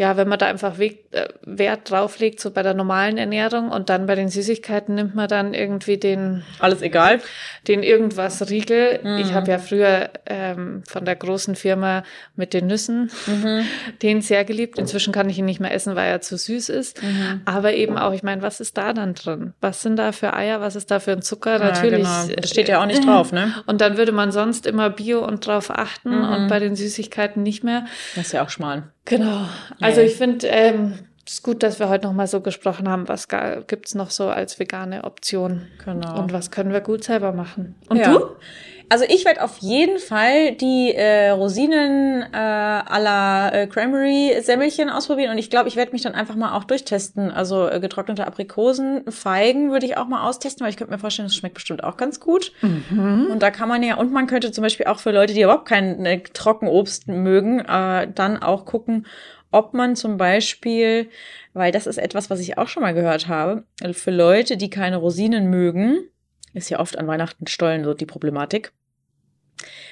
ja, 0.00 0.16
wenn 0.16 0.28
man 0.28 0.38
da 0.38 0.46
einfach 0.46 0.78
Weg, 0.78 1.04
äh, 1.10 1.28
Wert 1.44 1.90
drauf 1.90 2.18
legt, 2.20 2.40
so 2.40 2.50
bei 2.50 2.62
der 2.62 2.72
normalen 2.72 3.18
Ernährung 3.18 3.70
und 3.70 3.90
dann 3.90 4.06
bei 4.06 4.14
den 4.14 4.28
Süßigkeiten 4.30 4.94
nimmt 4.94 5.14
man 5.14 5.28
dann 5.28 5.52
irgendwie 5.52 5.98
den, 5.98 6.42
Alles 6.58 6.80
egal. 6.80 7.20
den 7.68 7.82
irgendwas 7.82 8.48
Riegel. 8.48 9.00
Mhm. 9.02 9.18
Ich 9.18 9.34
habe 9.34 9.50
ja 9.50 9.58
früher 9.58 10.08
ähm, 10.24 10.82
von 10.88 11.04
der 11.04 11.16
großen 11.16 11.54
Firma 11.54 12.02
mit 12.34 12.54
den 12.54 12.66
Nüssen 12.66 13.10
Mhm. 13.26 13.66
den 14.02 14.22
sehr 14.22 14.46
geliebt. 14.46 14.78
Inzwischen 14.78 15.12
kann 15.12 15.28
ich 15.28 15.38
ihn 15.38 15.44
nicht 15.44 15.60
mehr 15.60 15.74
essen, 15.74 15.96
weil 15.96 16.08
er 16.10 16.22
zu 16.22 16.38
süß 16.38 16.70
ist. 16.70 17.02
Mhm. 17.02 17.42
Aber 17.44 17.74
eben 17.74 17.98
auch, 17.98 18.12
ich 18.14 18.22
meine, 18.22 18.40
was 18.40 18.60
ist 18.60 18.78
da 18.78 18.94
dann 18.94 19.12
drin? 19.14 19.52
Was 19.60 19.82
sind 19.82 19.96
da 19.96 20.12
für 20.12 20.32
Eier? 20.32 20.62
Was 20.62 20.76
ist 20.76 20.90
da 20.90 20.98
für 21.00 21.12
ein 21.12 21.20
Zucker? 21.22 21.58
Natürlich. 21.58 22.04
Ja, 22.04 22.22
genau. 22.26 22.40
Das 22.40 22.48
steht 22.50 22.68
ja 22.68 22.80
auch 22.80 22.86
nicht 22.86 23.06
drauf, 23.06 23.32
ne? 23.32 23.52
Und 23.66 23.82
dann 23.82 23.98
würde 23.98 24.12
man 24.12 24.32
sonst 24.32 24.66
immer 24.66 24.88
Bio 24.88 25.22
und 25.26 25.46
drauf 25.46 25.70
achten 25.70 26.10
Mhm. 26.10 26.24
und 26.32 26.48
bei 26.48 26.58
den 26.58 26.74
Süßigkeiten 26.74 27.42
nicht 27.42 27.62
mehr. 27.64 27.84
Das 28.16 28.26
ist 28.28 28.32
ja 28.32 28.42
auch 28.42 28.48
schmal. 28.50 28.84
Genau. 29.10 29.44
Also 29.80 30.00
ich 30.00 30.14
finde, 30.14 30.46
ähm, 30.46 30.94
es 31.26 31.34
ist 31.34 31.42
gut, 31.42 31.62
dass 31.62 31.78
wir 31.80 31.88
heute 31.88 32.06
noch 32.06 32.12
mal 32.14 32.28
so 32.28 32.40
gesprochen 32.40 32.88
haben, 32.88 33.08
was 33.08 33.26
gibt 33.66 33.88
es 33.88 33.94
noch 33.94 34.10
so 34.10 34.28
als 34.28 34.58
vegane 34.58 35.04
Option 35.04 35.66
Genau. 35.84 36.18
und 36.18 36.32
was 36.32 36.50
können 36.50 36.72
wir 36.72 36.80
gut 36.80 37.04
selber 37.04 37.32
machen. 37.32 37.74
Und 37.88 37.98
ja. 37.98 38.12
du? 38.12 38.24
Also 38.92 39.04
ich 39.08 39.24
werde 39.24 39.44
auf 39.44 39.58
jeden 39.58 40.00
Fall 40.00 40.56
die 40.56 40.92
äh, 40.92 41.30
Rosinen 41.30 42.22
äh, 42.22 42.36
à 42.36 42.98
la 42.98 43.48
äh, 43.50 43.66
Cranberry-Semmelchen 43.68 44.90
ausprobieren 44.90 45.30
und 45.30 45.38
ich 45.38 45.48
glaube, 45.48 45.68
ich 45.68 45.76
werde 45.76 45.92
mich 45.92 46.02
dann 46.02 46.14
einfach 46.16 46.34
mal 46.34 46.56
auch 46.56 46.64
durchtesten. 46.64 47.30
Also 47.30 47.68
äh, 47.68 47.78
getrocknete 47.78 48.26
Aprikosen, 48.26 49.04
Feigen 49.08 49.70
würde 49.70 49.86
ich 49.86 49.96
auch 49.96 50.08
mal 50.08 50.28
austesten, 50.28 50.64
weil 50.64 50.70
ich 50.70 50.76
könnte 50.76 50.92
mir 50.92 50.98
vorstellen, 50.98 51.28
das 51.28 51.36
schmeckt 51.36 51.54
bestimmt 51.54 51.84
auch 51.84 51.96
ganz 51.96 52.18
gut. 52.18 52.52
Und 53.30 53.38
da 53.38 53.52
kann 53.52 53.68
man 53.68 53.80
ja, 53.84 53.94
und 53.94 54.10
man 54.10 54.26
könnte 54.26 54.50
zum 54.50 54.62
Beispiel 54.62 54.86
auch 54.86 54.98
für 54.98 55.12
Leute, 55.12 55.34
die 55.34 55.42
überhaupt 55.42 55.68
kein 55.68 56.04
äh, 56.04 56.20
Trockenobst 56.20 57.06
mögen, 57.06 57.60
äh, 57.60 58.08
dann 58.12 58.42
auch 58.42 58.64
gucken, 58.64 59.06
ob 59.52 59.72
man 59.72 59.94
zum 59.94 60.16
Beispiel, 60.16 61.10
weil 61.52 61.70
das 61.70 61.86
ist 61.86 61.98
etwas, 61.98 62.28
was 62.28 62.40
ich 62.40 62.58
auch 62.58 62.66
schon 62.66 62.82
mal 62.82 62.94
gehört 62.94 63.28
habe, 63.28 63.62
für 63.92 64.10
Leute, 64.10 64.56
die 64.56 64.68
keine 64.68 64.96
Rosinen 64.96 65.48
mögen, 65.48 66.08
ist 66.54 66.70
ja 66.70 66.80
oft 66.80 66.98
an 66.98 67.06
Weihnachten 67.06 67.46
Stollen 67.46 67.84
so 67.84 67.94
die 67.94 68.06
Problematik. 68.06 68.72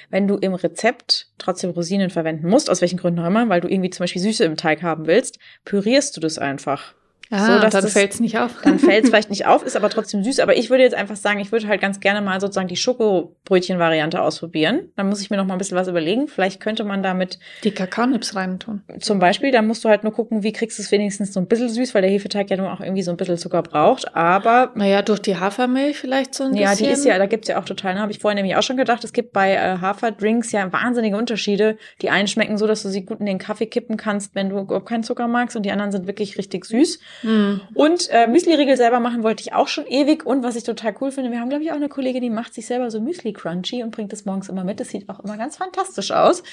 Wenn 0.09 0.27
du 0.27 0.35
im 0.35 0.53
Rezept 0.53 1.27
trotzdem 1.37 1.71
Rosinen 1.71 2.09
verwenden 2.09 2.47
musst, 2.47 2.69
aus 2.69 2.81
welchen 2.81 2.97
Gründen 2.97 3.19
auch 3.19 3.27
immer, 3.27 3.49
weil 3.49 3.61
du 3.61 3.67
irgendwie 3.67 3.89
zum 3.89 4.03
Beispiel 4.03 4.21
Süße 4.21 4.43
im 4.43 4.57
Teig 4.57 4.81
haben 4.81 5.07
willst, 5.07 5.39
pürierst 5.65 6.15
du 6.17 6.21
das 6.21 6.37
einfach. 6.37 6.95
Ah, 7.31 7.61
So, 7.61 7.69
dann 7.69 7.87
fällt 7.87 8.13
es 8.13 8.19
nicht 8.19 8.37
auf. 8.39 8.55
Dann 8.63 8.79
fällt 8.79 9.03
es 9.03 9.09
vielleicht 9.11 9.29
nicht 9.29 9.45
auf, 9.45 9.63
ist 9.63 9.75
aber 9.75 9.89
trotzdem 9.89 10.23
süß. 10.23 10.39
Aber 10.39 10.57
ich 10.57 10.69
würde 10.69 10.83
jetzt 10.83 10.95
einfach 10.95 11.15
sagen, 11.15 11.39
ich 11.39 11.51
würde 11.51 11.67
halt 11.67 11.79
ganz 11.81 11.99
gerne 11.99 12.21
mal 12.21 12.41
sozusagen 12.41 12.67
die 12.67 12.75
Schokobrötchen-Variante 12.75 14.21
ausprobieren. 14.21 14.91
Dann 14.95 15.09
muss 15.09 15.21
ich 15.21 15.29
mir 15.29 15.37
noch 15.37 15.45
mal 15.45 15.53
ein 15.55 15.57
bisschen 15.57 15.77
was 15.77 15.87
überlegen. 15.87 16.27
Vielleicht 16.27 16.59
könnte 16.59 16.83
man 16.83 17.03
damit 17.03 17.39
Die 17.63 17.71
Kakaonips 17.71 18.35
reintun. 18.35 18.81
zum 18.99 19.19
Beispiel, 19.19 19.51
da 19.51 19.61
musst 19.61 19.83
du 19.85 19.89
halt 19.89 20.03
nur 20.03 20.13
gucken, 20.13 20.43
wie 20.43 20.51
kriegst 20.53 20.77
du 20.79 20.83
es 20.83 20.91
wenigstens 20.91 21.33
so 21.33 21.39
ein 21.39 21.47
bisschen 21.47 21.69
süß, 21.69 21.93
weil 21.93 22.01
der 22.01 22.11
Hefeteig 22.11 22.49
ja 22.49 22.57
nur 22.57 22.71
auch 22.73 22.81
irgendwie 22.81 23.03
so 23.03 23.11
ein 23.11 23.17
bisschen 23.17 23.37
Zucker 23.37 23.61
braucht. 23.63 24.15
Aber 24.15 24.71
Naja, 24.75 25.01
durch 25.01 25.19
die 25.19 25.37
Hafermilch 25.37 25.97
vielleicht 25.97 26.33
so 26.35 26.45
ein 26.45 26.55
ja, 26.55 26.71
bisschen. 26.71 26.87
die 26.87 26.93
ist 26.93 27.05
ja, 27.05 27.17
da 27.17 27.25
gibt's 27.25 27.47
ja 27.47 27.59
auch 27.59 27.65
total, 27.65 27.95
ne, 27.95 28.01
habe 28.01 28.11
ich 28.11 28.19
vorhin 28.19 28.35
nämlich 28.37 28.55
auch 28.55 28.63
schon 28.63 28.77
gedacht, 28.77 29.03
es 29.03 29.13
gibt 29.13 29.33
bei 29.33 29.53
äh, 29.53 29.77
Haferdrinks 29.81 30.51
ja 30.51 30.71
wahnsinnige 30.71 31.17
Unterschiede. 31.17 31.77
Die 32.01 32.09
einen 32.09 32.27
schmecken 32.27 32.57
so, 32.57 32.67
dass 32.67 32.83
du 32.83 32.89
sie 32.89 33.05
gut 33.05 33.19
in 33.19 33.25
den 33.25 33.37
Kaffee 33.37 33.65
kippen 33.67 33.97
kannst, 33.97 34.35
wenn 34.35 34.49
du 34.49 34.59
überhaupt 34.59 34.87
keinen 34.87 35.03
Zucker 35.03 35.27
magst 35.27 35.55
und 35.55 35.63
die 35.63 35.71
anderen 35.71 35.91
sind 35.91 36.07
wirklich 36.07 36.37
richtig 36.37 36.65
süß. 36.65 36.99
Hm. 37.21 37.61
Und 37.73 38.09
äh, 38.09 38.27
Müsli-Riegel 38.27 38.77
selber 38.77 38.99
machen 38.99 39.23
wollte 39.23 39.41
ich 39.41 39.53
auch 39.53 39.67
schon 39.67 39.85
ewig 39.87 40.25
und 40.25 40.43
was 40.43 40.55
ich 40.55 40.63
total 40.63 40.95
cool 41.01 41.11
finde, 41.11 41.31
wir 41.31 41.39
haben 41.39 41.49
glaube 41.49 41.63
ich 41.63 41.71
auch 41.71 41.75
eine 41.75 41.89
Kollegin, 41.89 42.21
die 42.21 42.29
macht 42.29 42.53
sich 42.53 42.65
selber 42.65 42.89
so 42.91 42.99
Müsli-Crunchy 42.99 43.83
und 43.83 43.91
bringt 43.91 44.11
das 44.13 44.25
morgens 44.25 44.49
immer 44.49 44.63
mit. 44.63 44.79
Das 44.79 44.89
sieht 44.89 45.09
auch 45.09 45.19
immer 45.19 45.37
ganz 45.37 45.57
fantastisch 45.57 46.11
aus. 46.11 46.43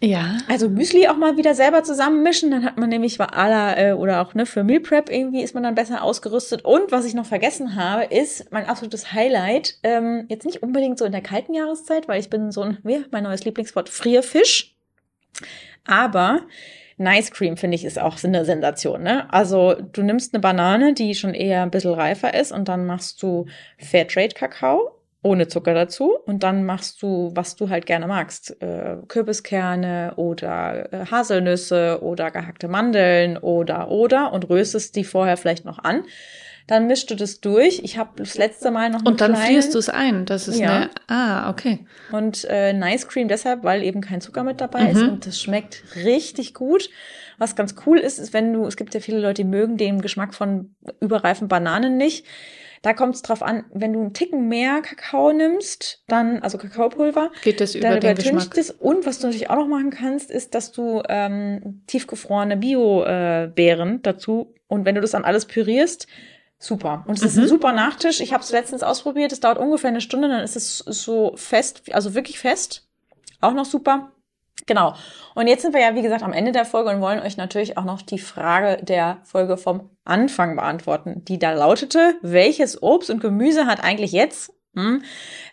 Ja. 0.00 0.38
Also 0.48 0.68
Müsli 0.68 1.08
auch 1.08 1.16
mal 1.16 1.36
wieder 1.36 1.54
selber 1.54 1.82
zusammenmischen, 1.82 2.52
dann 2.52 2.64
hat 2.64 2.76
man 2.76 2.88
nämlich 2.88 3.18
bei 3.18 3.26
aller 3.26 3.76
äh, 3.76 3.92
oder 3.92 4.22
auch 4.22 4.32
ne 4.34 4.46
für 4.46 4.62
Meal 4.62 4.78
Prep 4.78 5.10
irgendwie 5.10 5.42
ist 5.42 5.54
man 5.54 5.64
dann 5.64 5.74
besser 5.74 6.04
ausgerüstet. 6.04 6.64
Und 6.64 6.92
was 6.92 7.04
ich 7.04 7.14
noch 7.14 7.26
vergessen 7.26 7.74
habe, 7.74 8.04
ist 8.04 8.52
mein 8.52 8.66
absolutes 8.66 9.12
Highlight. 9.12 9.78
Ähm, 9.82 10.26
jetzt 10.28 10.46
nicht 10.46 10.62
unbedingt 10.62 10.98
so 10.98 11.04
in 11.04 11.10
der 11.10 11.20
kalten 11.20 11.52
Jahreszeit, 11.52 12.06
weil 12.06 12.20
ich 12.20 12.30
bin 12.30 12.52
so 12.52 12.62
ein, 12.62 12.78
wie 12.84 13.04
mein 13.10 13.24
neues 13.24 13.44
Lieblingswort, 13.44 13.88
Frierfisch. 13.88 14.76
Aber 15.84 16.42
Nice 16.98 17.30
Cream 17.30 17.56
finde 17.56 17.76
ich 17.76 17.84
ist 17.84 17.98
auch 17.98 18.22
eine 18.22 18.44
Sensation. 18.44 19.02
Ne? 19.02 19.32
Also 19.32 19.74
du 19.74 20.02
nimmst 20.02 20.34
eine 20.34 20.40
Banane, 20.40 20.94
die 20.94 21.14
schon 21.14 21.34
eher 21.34 21.62
ein 21.62 21.70
bisschen 21.70 21.94
reifer 21.94 22.34
ist, 22.34 22.52
und 22.52 22.68
dann 22.68 22.86
machst 22.86 23.22
du 23.22 23.46
Fairtrade 23.78 24.34
Kakao 24.34 24.98
ohne 25.22 25.48
Zucker 25.48 25.74
dazu 25.74 26.16
und 26.26 26.42
dann 26.42 26.64
machst 26.64 27.02
du, 27.02 27.30
was 27.34 27.56
du 27.56 27.68
halt 27.68 27.86
gerne 27.86 28.06
magst, 28.06 28.60
äh, 28.62 28.96
Kürbiskerne 29.08 30.12
oder 30.16 30.92
äh, 30.92 31.06
Haselnüsse 31.06 32.00
oder 32.02 32.30
gehackte 32.30 32.68
Mandeln 32.68 33.36
oder 33.36 33.90
oder 33.90 34.32
und 34.32 34.48
röstest 34.48 34.94
die 34.96 35.04
vorher 35.04 35.36
vielleicht 35.36 35.64
noch 35.64 35.80
an. 35.80 36.04
Dann 36.68 36.86
mischst 36.86 37.10
du 37.10 37.16
das 37.16 37.40
durch. 37.40 37.80
Ich 37.82 37.98
habe 37.98 38.10
das 38.16 38.36
letzte 38.38 38.70
Mal 38.70 38.90
noch 38.90 39.04
Und 39.04 39.20
dann 39.20 39.32
kleine- 39.32 39.46
frierst 39.48 39.74
du 39.74 39.78
es 39.78 39.88
ein. 39.88 40.24
Das 40.26 40.46
ist 40.46 40.60
Ja. 40.60 40.76
eine. 40.76 40.90
Ah, 41.08 41.50
okay. 41.50 41.80
und 42.12 42.44
äh, 42.48 42.72
Nice 42.72 43.08
Cream 43.08 43.26
deshalb, 43.26 43.64
weil 43.64 43.82
eben 43.82 44.00
kein 44.00 44.20
Zucker 44.20 44.44
mit 44.44 44.60
dabei 44.60 44.90
ist 44.90 45.02
Mhm. 45.02 45.08
und 45.08 45.26
das 45.26 45.40
schmeckt 45.40 45.82
richtig 46.04 46.54
gut. 46.54 46.88
Was 47.38 47.56
ganz 47.56 47.74
cool 47.86 47.98
ist, 47.98 48.18
ist, 48.18 48.32
wenn 48.32 48.52
du, 48.52 48.66
es 48.66 48.76
gibt 48.76 48.94
ja 48.94 49.00
viele 49.00 49.18
Leute, 49.18 49.42
die 49.42 49.48
mögen 49.48 49.76
den 49.76 50.00
Geschmack 50.00 50.34
von 50.34 50.74
überreifen 51.00 51.48
Bananen 51.48 51.96
nicht. 51.96 52.24
Da 52.82 52.92
kommt 52.92 53.16
es 53.16 53.22
drauf 53.22 53.42
an, 53.42 53.64
wenn 53.72 53.92
du 53.92 54.00
einen 54.00 54.12
Ticken 54.12 54.46
mehr 54.48 54.80
Kakao 54.82 55.32
nimmst, 55.32 56.04
dann, 56.06 56.40
also 56.44 56.58
Kakaopulver, 56.58 57.30
Geht 57.42 57.60
das 57.60 57.74
über 57.74 57.88
dann 57.90 58.00
den 58.00 58.14
Geschmack? 58.14 58.56
es. 58.56 58.70
Und 58.70 59.04
was 59.06 59.18
du 59.18 59.26
natürlich 59.26 59.50
auch 59.50 59.56
noch 59.56 59.66
machen 59.68 59.90
kannst, 59.90 60.30
ist, 60.30 60.54
dass 60.54 60.70
du 60.70 61.02
ähm, 61.08 61.82
tiefgefrorene 61.88 62.56
Bio-Beeren 62.56 64.02
dazu 64.02 64.54
und 64.68 64.84
wenn 64.84 64.94
du 64.94 65.00
das 65.00 65.12
dann 65.12 65.24
alles 65.24 65.46
pürierst, 65.46 66.06
super. 66.58 67.04
Und 67.06 67.16
es 67.18 67.22
ist 67.24 67.36
Mhm. 67.36 67.42
ein 67.42 67.48
super 67.48 67.72
Nachtisch. 67.72 68.20
Ich 68.20 68.32
habe 68.32 68.42
es 68.42 68.50
letztens 68.50 68.82
ausprobiert. 68.82 69.32
Es 69.32 69.40
dauert 69.40 69.58
ungefähr 69.58 69.88
eine 69.90 70.00
Stunde, 70.00 70.28
dann 70.28 70.42
ist 70.42 70.56
es 70.56 70.78
so 70.78 71.32
fest, 71.36 71.82
also 71.92 72.14
wirklich 72.14 72.38
fest. 72.38 72.86
Auch 73.40 73.52
noch 73.52 73.64
super. 73.64 74.10
Genau. 74.66 74.94
Und 75.34 75.46
jetzt 75.46 75.62
sind 75.62 75.72
wir 75.72 75.80
ja, 75.80 75.94
wie 75.94 76.02
gesagt, 76.02 76.22
am 76.24 76.32
Ende 76.32 76.50
der 76.52 76.64
Folge 76.64 76.90
und 76.90 77.00
wollen 77.00 77.20
euch 77.20 77.36
natürlich 77.36 77.78
auch 77.78 77.84
noch 77.84 78.02
die 78.02 78.18
Frage 78.18 78.82
der 78.84 79.18
Folge 79.22 79.56
vom 79.56 79.88
Anfang 80.04 80.56
beantworten, 80.56 81.24
die 81.24 81.38
da 81.38 81.52
lautete, 81.52 82.16
welches 82.22 82.82
Obst 82.82 83.08
und 83.08 83.20
Gemüse 83.20 83.66
hat 83.66 83.82
eigentlich 83.82 84.12
jetzt 84.12 84.52
hm, 84.78 85.02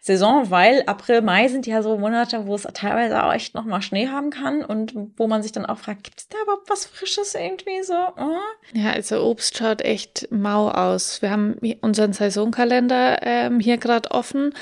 Saison, 0.01 0.51
weil 0.51 0.83
April, 0.85 1.21
Mai 1.21 1.47
sind 1.47 1.65
ja 1.65 1.81
so 1.81 1.97
Monate, 1.97 2.45
wo 2.45 2.53
es 2.53 2.63
teilweise 2.73 3.23
auch 3.23 3.33
echt 3.33 3.55
nochmal 3.55 3.81
Schnee 3.81 4.07
haben 4.07 4.29
kann 4.29 4.63
und 4.63 4.93
wo 5.17 5.27
man 5.27 5.41
sich 5.41 5.51
dann 5.51 5.65
auch 5.65 5.79
fragt, 5.79 6.03
gibt 6.03 6.19
es 6.19 6.27
da 6.27 6.37
überhaupt 6.43 6.69
was 6.69 6.85
Frisches 6.85 7.33
irgendwie 7.33 7.81
so? 7.81 7.95
Oh? 7.95 8.37
Ja, 8.73 8.91
also 8.91 9.23
Obst 9.23 9.57
schaut 9.57 9.81
echt 9.81 10.27
mau 10.29 10.69
aus. 10.69 11.23
Wir 11.23 11.31
haben 11.31 11.57
unseren 11.81 12.13
Saisonkalender 12.13 13.17
ähm, 13.23 13.59
hier 13.59 13.77
gerade 13.77 14.11
offen, 14.11 14.53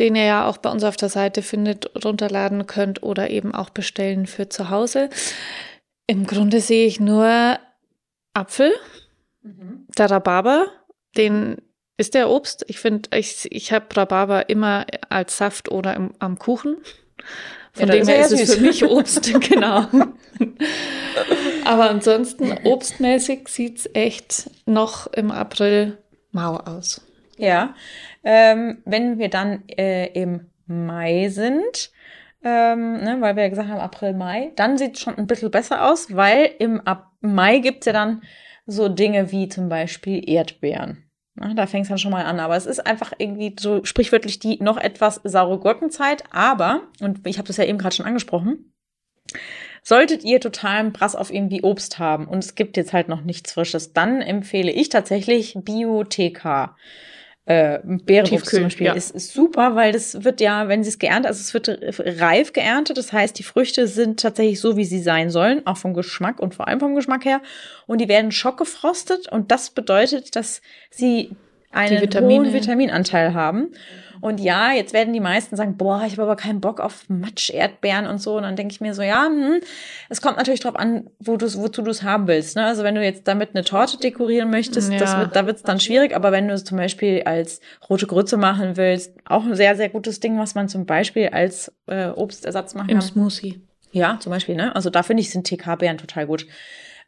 den 0.00 0.16
ihr 0.16 0.24
ja 0.24 0.48
auch 0.48 0.56
bei 0.56 0.70
uns 0.70 0.82
auf 0.82 0.96
der 0.96 1.08
Seite 1.08 1.42
findet, 1.42 2.04
runterladen 2.04 2.66
könnt 2.66 3.04
oder 3.04 3.30
eben 3.30 3.54
auch 3.54 3.70
bestellen 3.70 4.26
für 4.26 4.48
zu 4.48 4.70
Hause. 4.70 5.08
Im 6.08 6.26
Grunde 6.26 6.60
sehe 6.60 6.88
ich 6.88 6.98
nur 6.98 7.60
Apfel, 8.34 8.72
mhm. 9.42 9.86
der 9.96 10.10
Rhabarber, 10.10 10.66
den 11.16 11.58
ist 12.00 12.14
der 12.14 12.30
Obst? 12.30 12.64
Ich 12.66 12.80
finde, 12.80 13.10
ich, 13.14 13.46
ich 13.50 13.72
habe 13.72 13.94
Rhabarber 13.94 14.48
immer 14.48 14.86
als 15.10 15.36
Saft 15.36 15.70
oder 15.70 15.94
im, 15.94 16.14
am 16.18 16.38
Kuchen. 16.38 16.78
Von 17.72 17.88
ja, 17.88 17.94
dem 17.94 18.08
her 18.08 18.24
ist, 18.24 18.32
es 18.32 18.54
für 18.54 18.62
mich 18.62 18.84
Obst, 18.84 19.32
genau. 19.48 19.86
Aber 21.66 21.90
ansonsten, 21.90 22.52
obstmäßig 22.64 23.48
sieht 23.48 23.78
es 23.80 23.90
echt 23.92 24.50
noch 24.64 25.06
im 25.08 25.30
April 25.30 25.98
mau 26.32 26.56
aus. 26.56 27.02
Ja, 27.36 27.74
ähm, 28.24 28.78
wenn 28.86 29.18
wir 29.18 29.28
dann 29.28 29.62
äh, 29.68 30.06
im 30.06 30.50
Mai 30.66 31.28
sind, 31.28 31.90
ähm, 32.42 32.94
ne, 33.04 33.18
weil 33.20 33.36
wir 33.36 33.42
ja 33.42 33.48
gesagt 33.50 33.68
haben 33.68 33.78
April, 33.78 34.14
Mai, 34.14 34.52
dann 34.56 34.78
sieht 34.78 34.96
es 34.96 35.02
schon 35.02 35.18
ein 35.18 35.26
bisschen 35.26 35.50
besser 35.50 35.90
aus, 35.90 36.16
weil 36.16 36.50
im 36.58 36.80
Ab 36.80 37.12
Mai 37.20 37.58
gibt's 37.58 37.84
ja 37.84 37.92
dann 37.92 38.22
so 38.66 38.88
Dinge 38.88 39.32
wie 39.32 39.48
zum 39.48 39.68
Beispiel 39.68 40.28
Erdbeeren. 40.28 41.09
Na, 41.40 41.54
da 41.54 41.66
fängt 41.66 41.84
es 41.84 41.88
dann 41.88 41.98
schon 41.98 42.12
mal 42.12 42.26
an. 42.26 42.38
Aber 42.38 42.54
es 42.54 42.66
ist 42.66 42.86
einfach 42.86 43.12
irgendwie 43.16 43.56
so 43.58 43.82
sprichwörtlich 43.84 44.38
die 44.38 44.62
noch 44.62 44.76
etwas 44.76 45.20
saure 45.24 45.58
Gurkenzeit. 45.58 46.22
Aber, 46.30 46.82
und 47.00 47.26
ich 47.26 47.38
habe 47.38 47.48
das 47.48 47.56
ja 47.56 47.64
eben 47.64 47.78
gerade 47.78 47.96
schon 47.96 48.06
angesprochen, 48.06 48.74
solltet 49.82 50.22
ihr 50.22 50.40
totalen 50.40 50.92
Brass 50.92 51.16
auf 51.16 51.32
irgendwie 51.32 51.62
Obst 51.62 51.98
haben 51.98 52.28
und 52.28 52.44
es 52.44 52.54
gibt 52.54 52.76
jetzt 52.76 52.92
halt 52.92 53.08
noch 53.08 53.22
nichts 53.22 53.52
Frisches, 53.52 53.94
dann 53.94 54.20
empfehle 54.20 54.70
ich 54.70 54.90
tatsächlich 54.90 55.56
Biotheka 55.56 56.76
äh, 57.50 57.80
Beerenobst 57.82 58.46
zum 58.46 58.62
Beispiel 58.62 58.86
ja. 58.86 58.92
ist, 58.92 59.10
ist 59.10 59.34
super, 59.34 59.74
weil 59.74 59.90
das 59.90 60.22
wird 60.22 60.40
ja, 60.40 60.68
wenn 60.68 60.84
sie 60.84 60.90
es 60.90 61.00
geerntet, 61.00 61.26
also 61.30 61.40
es 61.40 61.52
wird 61.52 62.20
reif 62.20 62.52
geerntet, 62.52 62.96
das 62.96 63.12
heißt, 63.12 63.36
die 63.36 63.42
Früchte 63.42 63.88
sind 63.88 64.20
tatsächlich 64.20 64.60
so, 64.60 64.76
wie 64.76 64.84
sie 64.84 65.00
sein 65.00 65.30
sollen, 65.30 65.66
auch 65.66 65.76
vom 65.76 65.92
Geschmack 65.92 66.38
und 66.38 66.54
vor 66.54 66.68
allem 66.68 66.78
vom 66.78 66.94
Geschmack 66.94 67.24
her. 67.24 67.40
Und 67.88 68.00
die 68.00 68.06
werden 68.06 68.30
schockgefrostet 68.30 69.26
und 69.32 69.50
das 69.50 69.70
bedeutet, 69.70 70.36
dass 70.36 70.62
sie 70.90 71.32
einen 71.70 72.00
hohen 72.00 72.52
Vitaminanteil 72.52 73.34
haben. 73.34 73.72
Und 74.20 74.38
ja, 74.38 74.72
jetzt 74.72 74.92
werden 74.92 75.14
die 75.14 75.20
meisten 75.20 75.56
sagen, 75.56 75.76
boah, 75.78 76.02
ich 76.06 76.12
habe 76.12 76.24
aber 76.24 76.36
keinen 76.36 76.60
Bock 76.60 76.78
auf 76.78 77.08
Matsch-Erdbeeren 77.08 78.06
und 78.06 78.18
so. 78.18 78.36
Und 78.36 78.42
dann 78.42 78.54
denke 78.54 78.72
ich 78.72 78.80
mir 78.80 78.92
so, 78.92 79.02
ja, 79.02 79.26
hm, 79.26 79.60
es 80.10 80.20
kommt 80.20 80.36
natürlich 80.36 80.60
drauf 80.60 80.76
an, 80.76 81.08
wo 81.18 81.38
du's, 81.38 81.58
wozu 81.58 81.80
du 81.80 81.90
es 81.90 82.02
haben 82.02 82.26
willst. 82.26 82.56
Ne? 82.56 82.66
Also 82.66 82.84
wenn 82.84 82.94
du 82.94 83.02
jetzt 83.02 83.26
damit 83.26 83.50
eine 83.54 83.64
Torte 83.64 83.96
dekorieren 83.96 84.50
möchtest, 84.50 84.92
ja. 84.92 84.98
das 84.98 85.16
wird, 85.16 85.36
da 85.36 85.46
wird 85.46 85.56
es 85.56 85.62
dann 85.62 85.80
schwierig. 85.80 86.14
Aber 86.14 86.32
wenn 86.32 86.48
du 86.48 86.54
es 86.54 86.64
zum 86.64 86.76
Beispiel 86.76 87.22
als 87.24 87.60
rote 87.88 88.06
Grütze 88.06 88.36
machen 88.36 88.76
willst, 88.76 89.14
auch 89.24 89.44
ein 89.44 89.54
sehr, 89.54 89.74
sehr 89.74 89.88
gutes 89.88 90.20
Ding, 90.20 90.38
was 90.38 90.54
man 90.54 90.68
zum 90.68 90.84
Beispiel 90.84 91.28
als 91.28 91.72
äh, 91.86 92.08
Obstersatz 92.08 92.74
machen 92.74 92.90
Im 92.90 92.98
kann. 92.98 93.08
Im 93.08 93.12
Smoothie. 93.12 93.62
Ja, 93.92 94.18
zum 94.20 94.30
Beispiel, 94.30 94.54
ne? 94.54 94.74
Also 94.76 94.90
da 94.90 95.02
finde 95.02 95.22
ich, 95.22 95.30
sind 95.30 95.46
TK-Beeren 95.46 95.98
total 95.98 96.26
gut. 96.26 96.46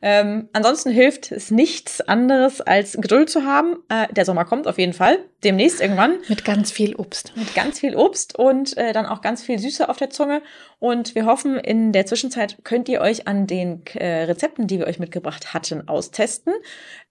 Ähm, 0.04 0.48
ansonsten 0.52 0.90
hilft 0.90 1.30
es 1.30 1.52
nichts 1.52 2.00
anderes, 2.00 2.60
als 2.60 2.98
Geduld 3.00 3.30
zu 3.30 3.44
haben. 3.44 3.76
Äh, 3.88 4.12
der 4.12 4.24
Sommer 4.24 4.44
kommt 4.44 4.66
auf 4.66 4.76
jeden 4.76 4.92
Fall. 4.92 5.18
Demnächst 5.44 5.80
irgendwann. 5.80 6.18
Mit 6.28 6.44
ganz 6.44 6.72
viel 6.72 6.96
Obst. 6.96 7.32
Mit 7.36 7.54
ganz 7.54 7.78
viel 7.78 7.94
Obst 7.94 8.36
und 8.36 8.76
äh, 8.76 8.92
dann 8.92 9.06
auch 9.06 9.20
ganz 9.20 9.42
viel 9.42 9.60
Süße 9.60 9.88
auf 9.88 9.96
der 9.96 10.10
Zunge. 10.10 10.42
Und 10.80 11.14
wir 11.14 11.24
hoffen, 11.24 11.56
in 11.56 11.92
der 11.92 12.06
Zwischenzeit 12.06 12.58
könnt 12.64 12.88
ihr 12.88 13.00
euch 13.00 13.28
an 13.28 13.46
den 13.46 13.82
äh, 13.94 14.24
Rezepten, 14.24 14.66
die 14.66 14.80
wir 14.80 14.88
euch 14.88 14.98
mitgebracht 14.98 15.54
hatten, 15.54 15.88
austesten. 15.88 16.52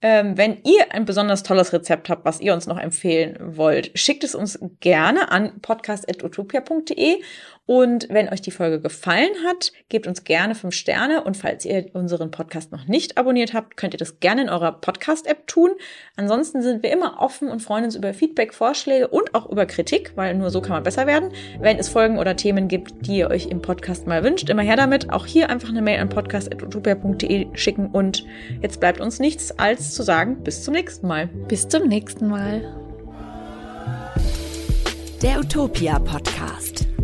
Ähm, 0.02 0.36
wenn 0.36 0.58
ihr 0.64 0.92
ein 0.92 1.06
besonders 1.06 1.42
tolles 1.42 1.72
Rezept 1.72 2.10
habt, 2.10 2.26
was 2.26 2.40
ihr 2.40 2.52
uns 2.52 2.66
noch 2.66 2.78
empfehlen 2.78 3.38
wollt, 3.40 3.90
schickt 3.98 4.24
es 4.24 4.34
uns 4.34 4.58
gerne 4.80 5.30
an 5.30 5.60
podcast.utopia.de 5.62 7.22
und 7.64 8.08
wenn 8.10 8.28
euch 8.28 8.42
die 8.42 8.50
Folge 8.50 8.80
gefallen 8.80 9.30
hat, 9.46 9.72
gebt 9.88 10.08
uns 10.08 10.24
gerne 10.24 10.56
fünf 10.56 10.74
Sterne. 10.74 11.22
Und 11.22 11.36
falls 11.36 11.64
ihr 11.64 11.86
unseren 11.94 12.32
Podcast 12.32 12.72
noch 12.72 12.86
nicht 12.88 13.18
abonniert 13.18 13.54
habt, 13.54 13.76
könnt 13.76 13.94
ihr 13.94 13.98
das 13.98 14.18
gerne 14.18 14.42
in 14.42 14.48
eurer 14.48 14.72
Podcast-App 14.72 15.46
tun. 15.46 15.70
Ansonsten 16.16 16.60
sind 16.62 16.82
wir 16.82 16.90
immer 16.90 17.20
offen 17.20 17.48
und 17.48 17.60
freuen 17.60 17.84
uns 17.84 17.94
über 17.94 18.12
Feedback, 18.14 18.52
Vorschläge 18.52 19.06
und 19.08 19.34
auch 19.34 19.48
über 19.48 19.64
Kritik, 19.66 20.12
weil 20.16 20.34
nur 20.34 20.50
so 20.50 20.60
kann 20.60 20.72
man 20.72 20.82
besser 20.82 21.06
werden. 21.06 21.32
Wenn 21.60 21.78
es 21.78 21.88
Folgen 21.88 22.18
oder 22.18 22.34
Themen 22.34 22.66
gibt, 22.66 23.06
die 23.06 23.18
ihr 23.18 23.30
euch 23.30 23.46
im 23.46 23.62
Podcast 23.62 24.08
mal 24.08 24.24
wünscht, 24.24 24.48
immer 24.48 24.62
her 24.62 24.76
damit. 24.76 25.12
Auch 25.12 25.24
hier 25.24 25.48
einfach 25.48 25.68
eine 25.68 25.82
Mail 25.82 26.00
an 26.00 26.08
podcast.utopia.de 26.08 27.46
schicken. 27.54 27.86
Und 27.86 28.24
jetzt 28.60 28.80
bleibt 28.80 29.00
uns 29.00 29.20
nichts 29.20 29.56
als 29.56 29.94
zu 29.94 30.02
sagen, 30.02 30.42
bis 30.42 30.64
zum 30.64 30.74
nächsten 30.74 31.06
Mal. 31.06 31.28
Bis 31.46 31.68
zum 31.68 31.86
nächsten 31.86 32.26
Mal. 32.26 32.76
Der 35.22 35.38
Utopia 35.38 36.00
Podcast. 36.00 36.81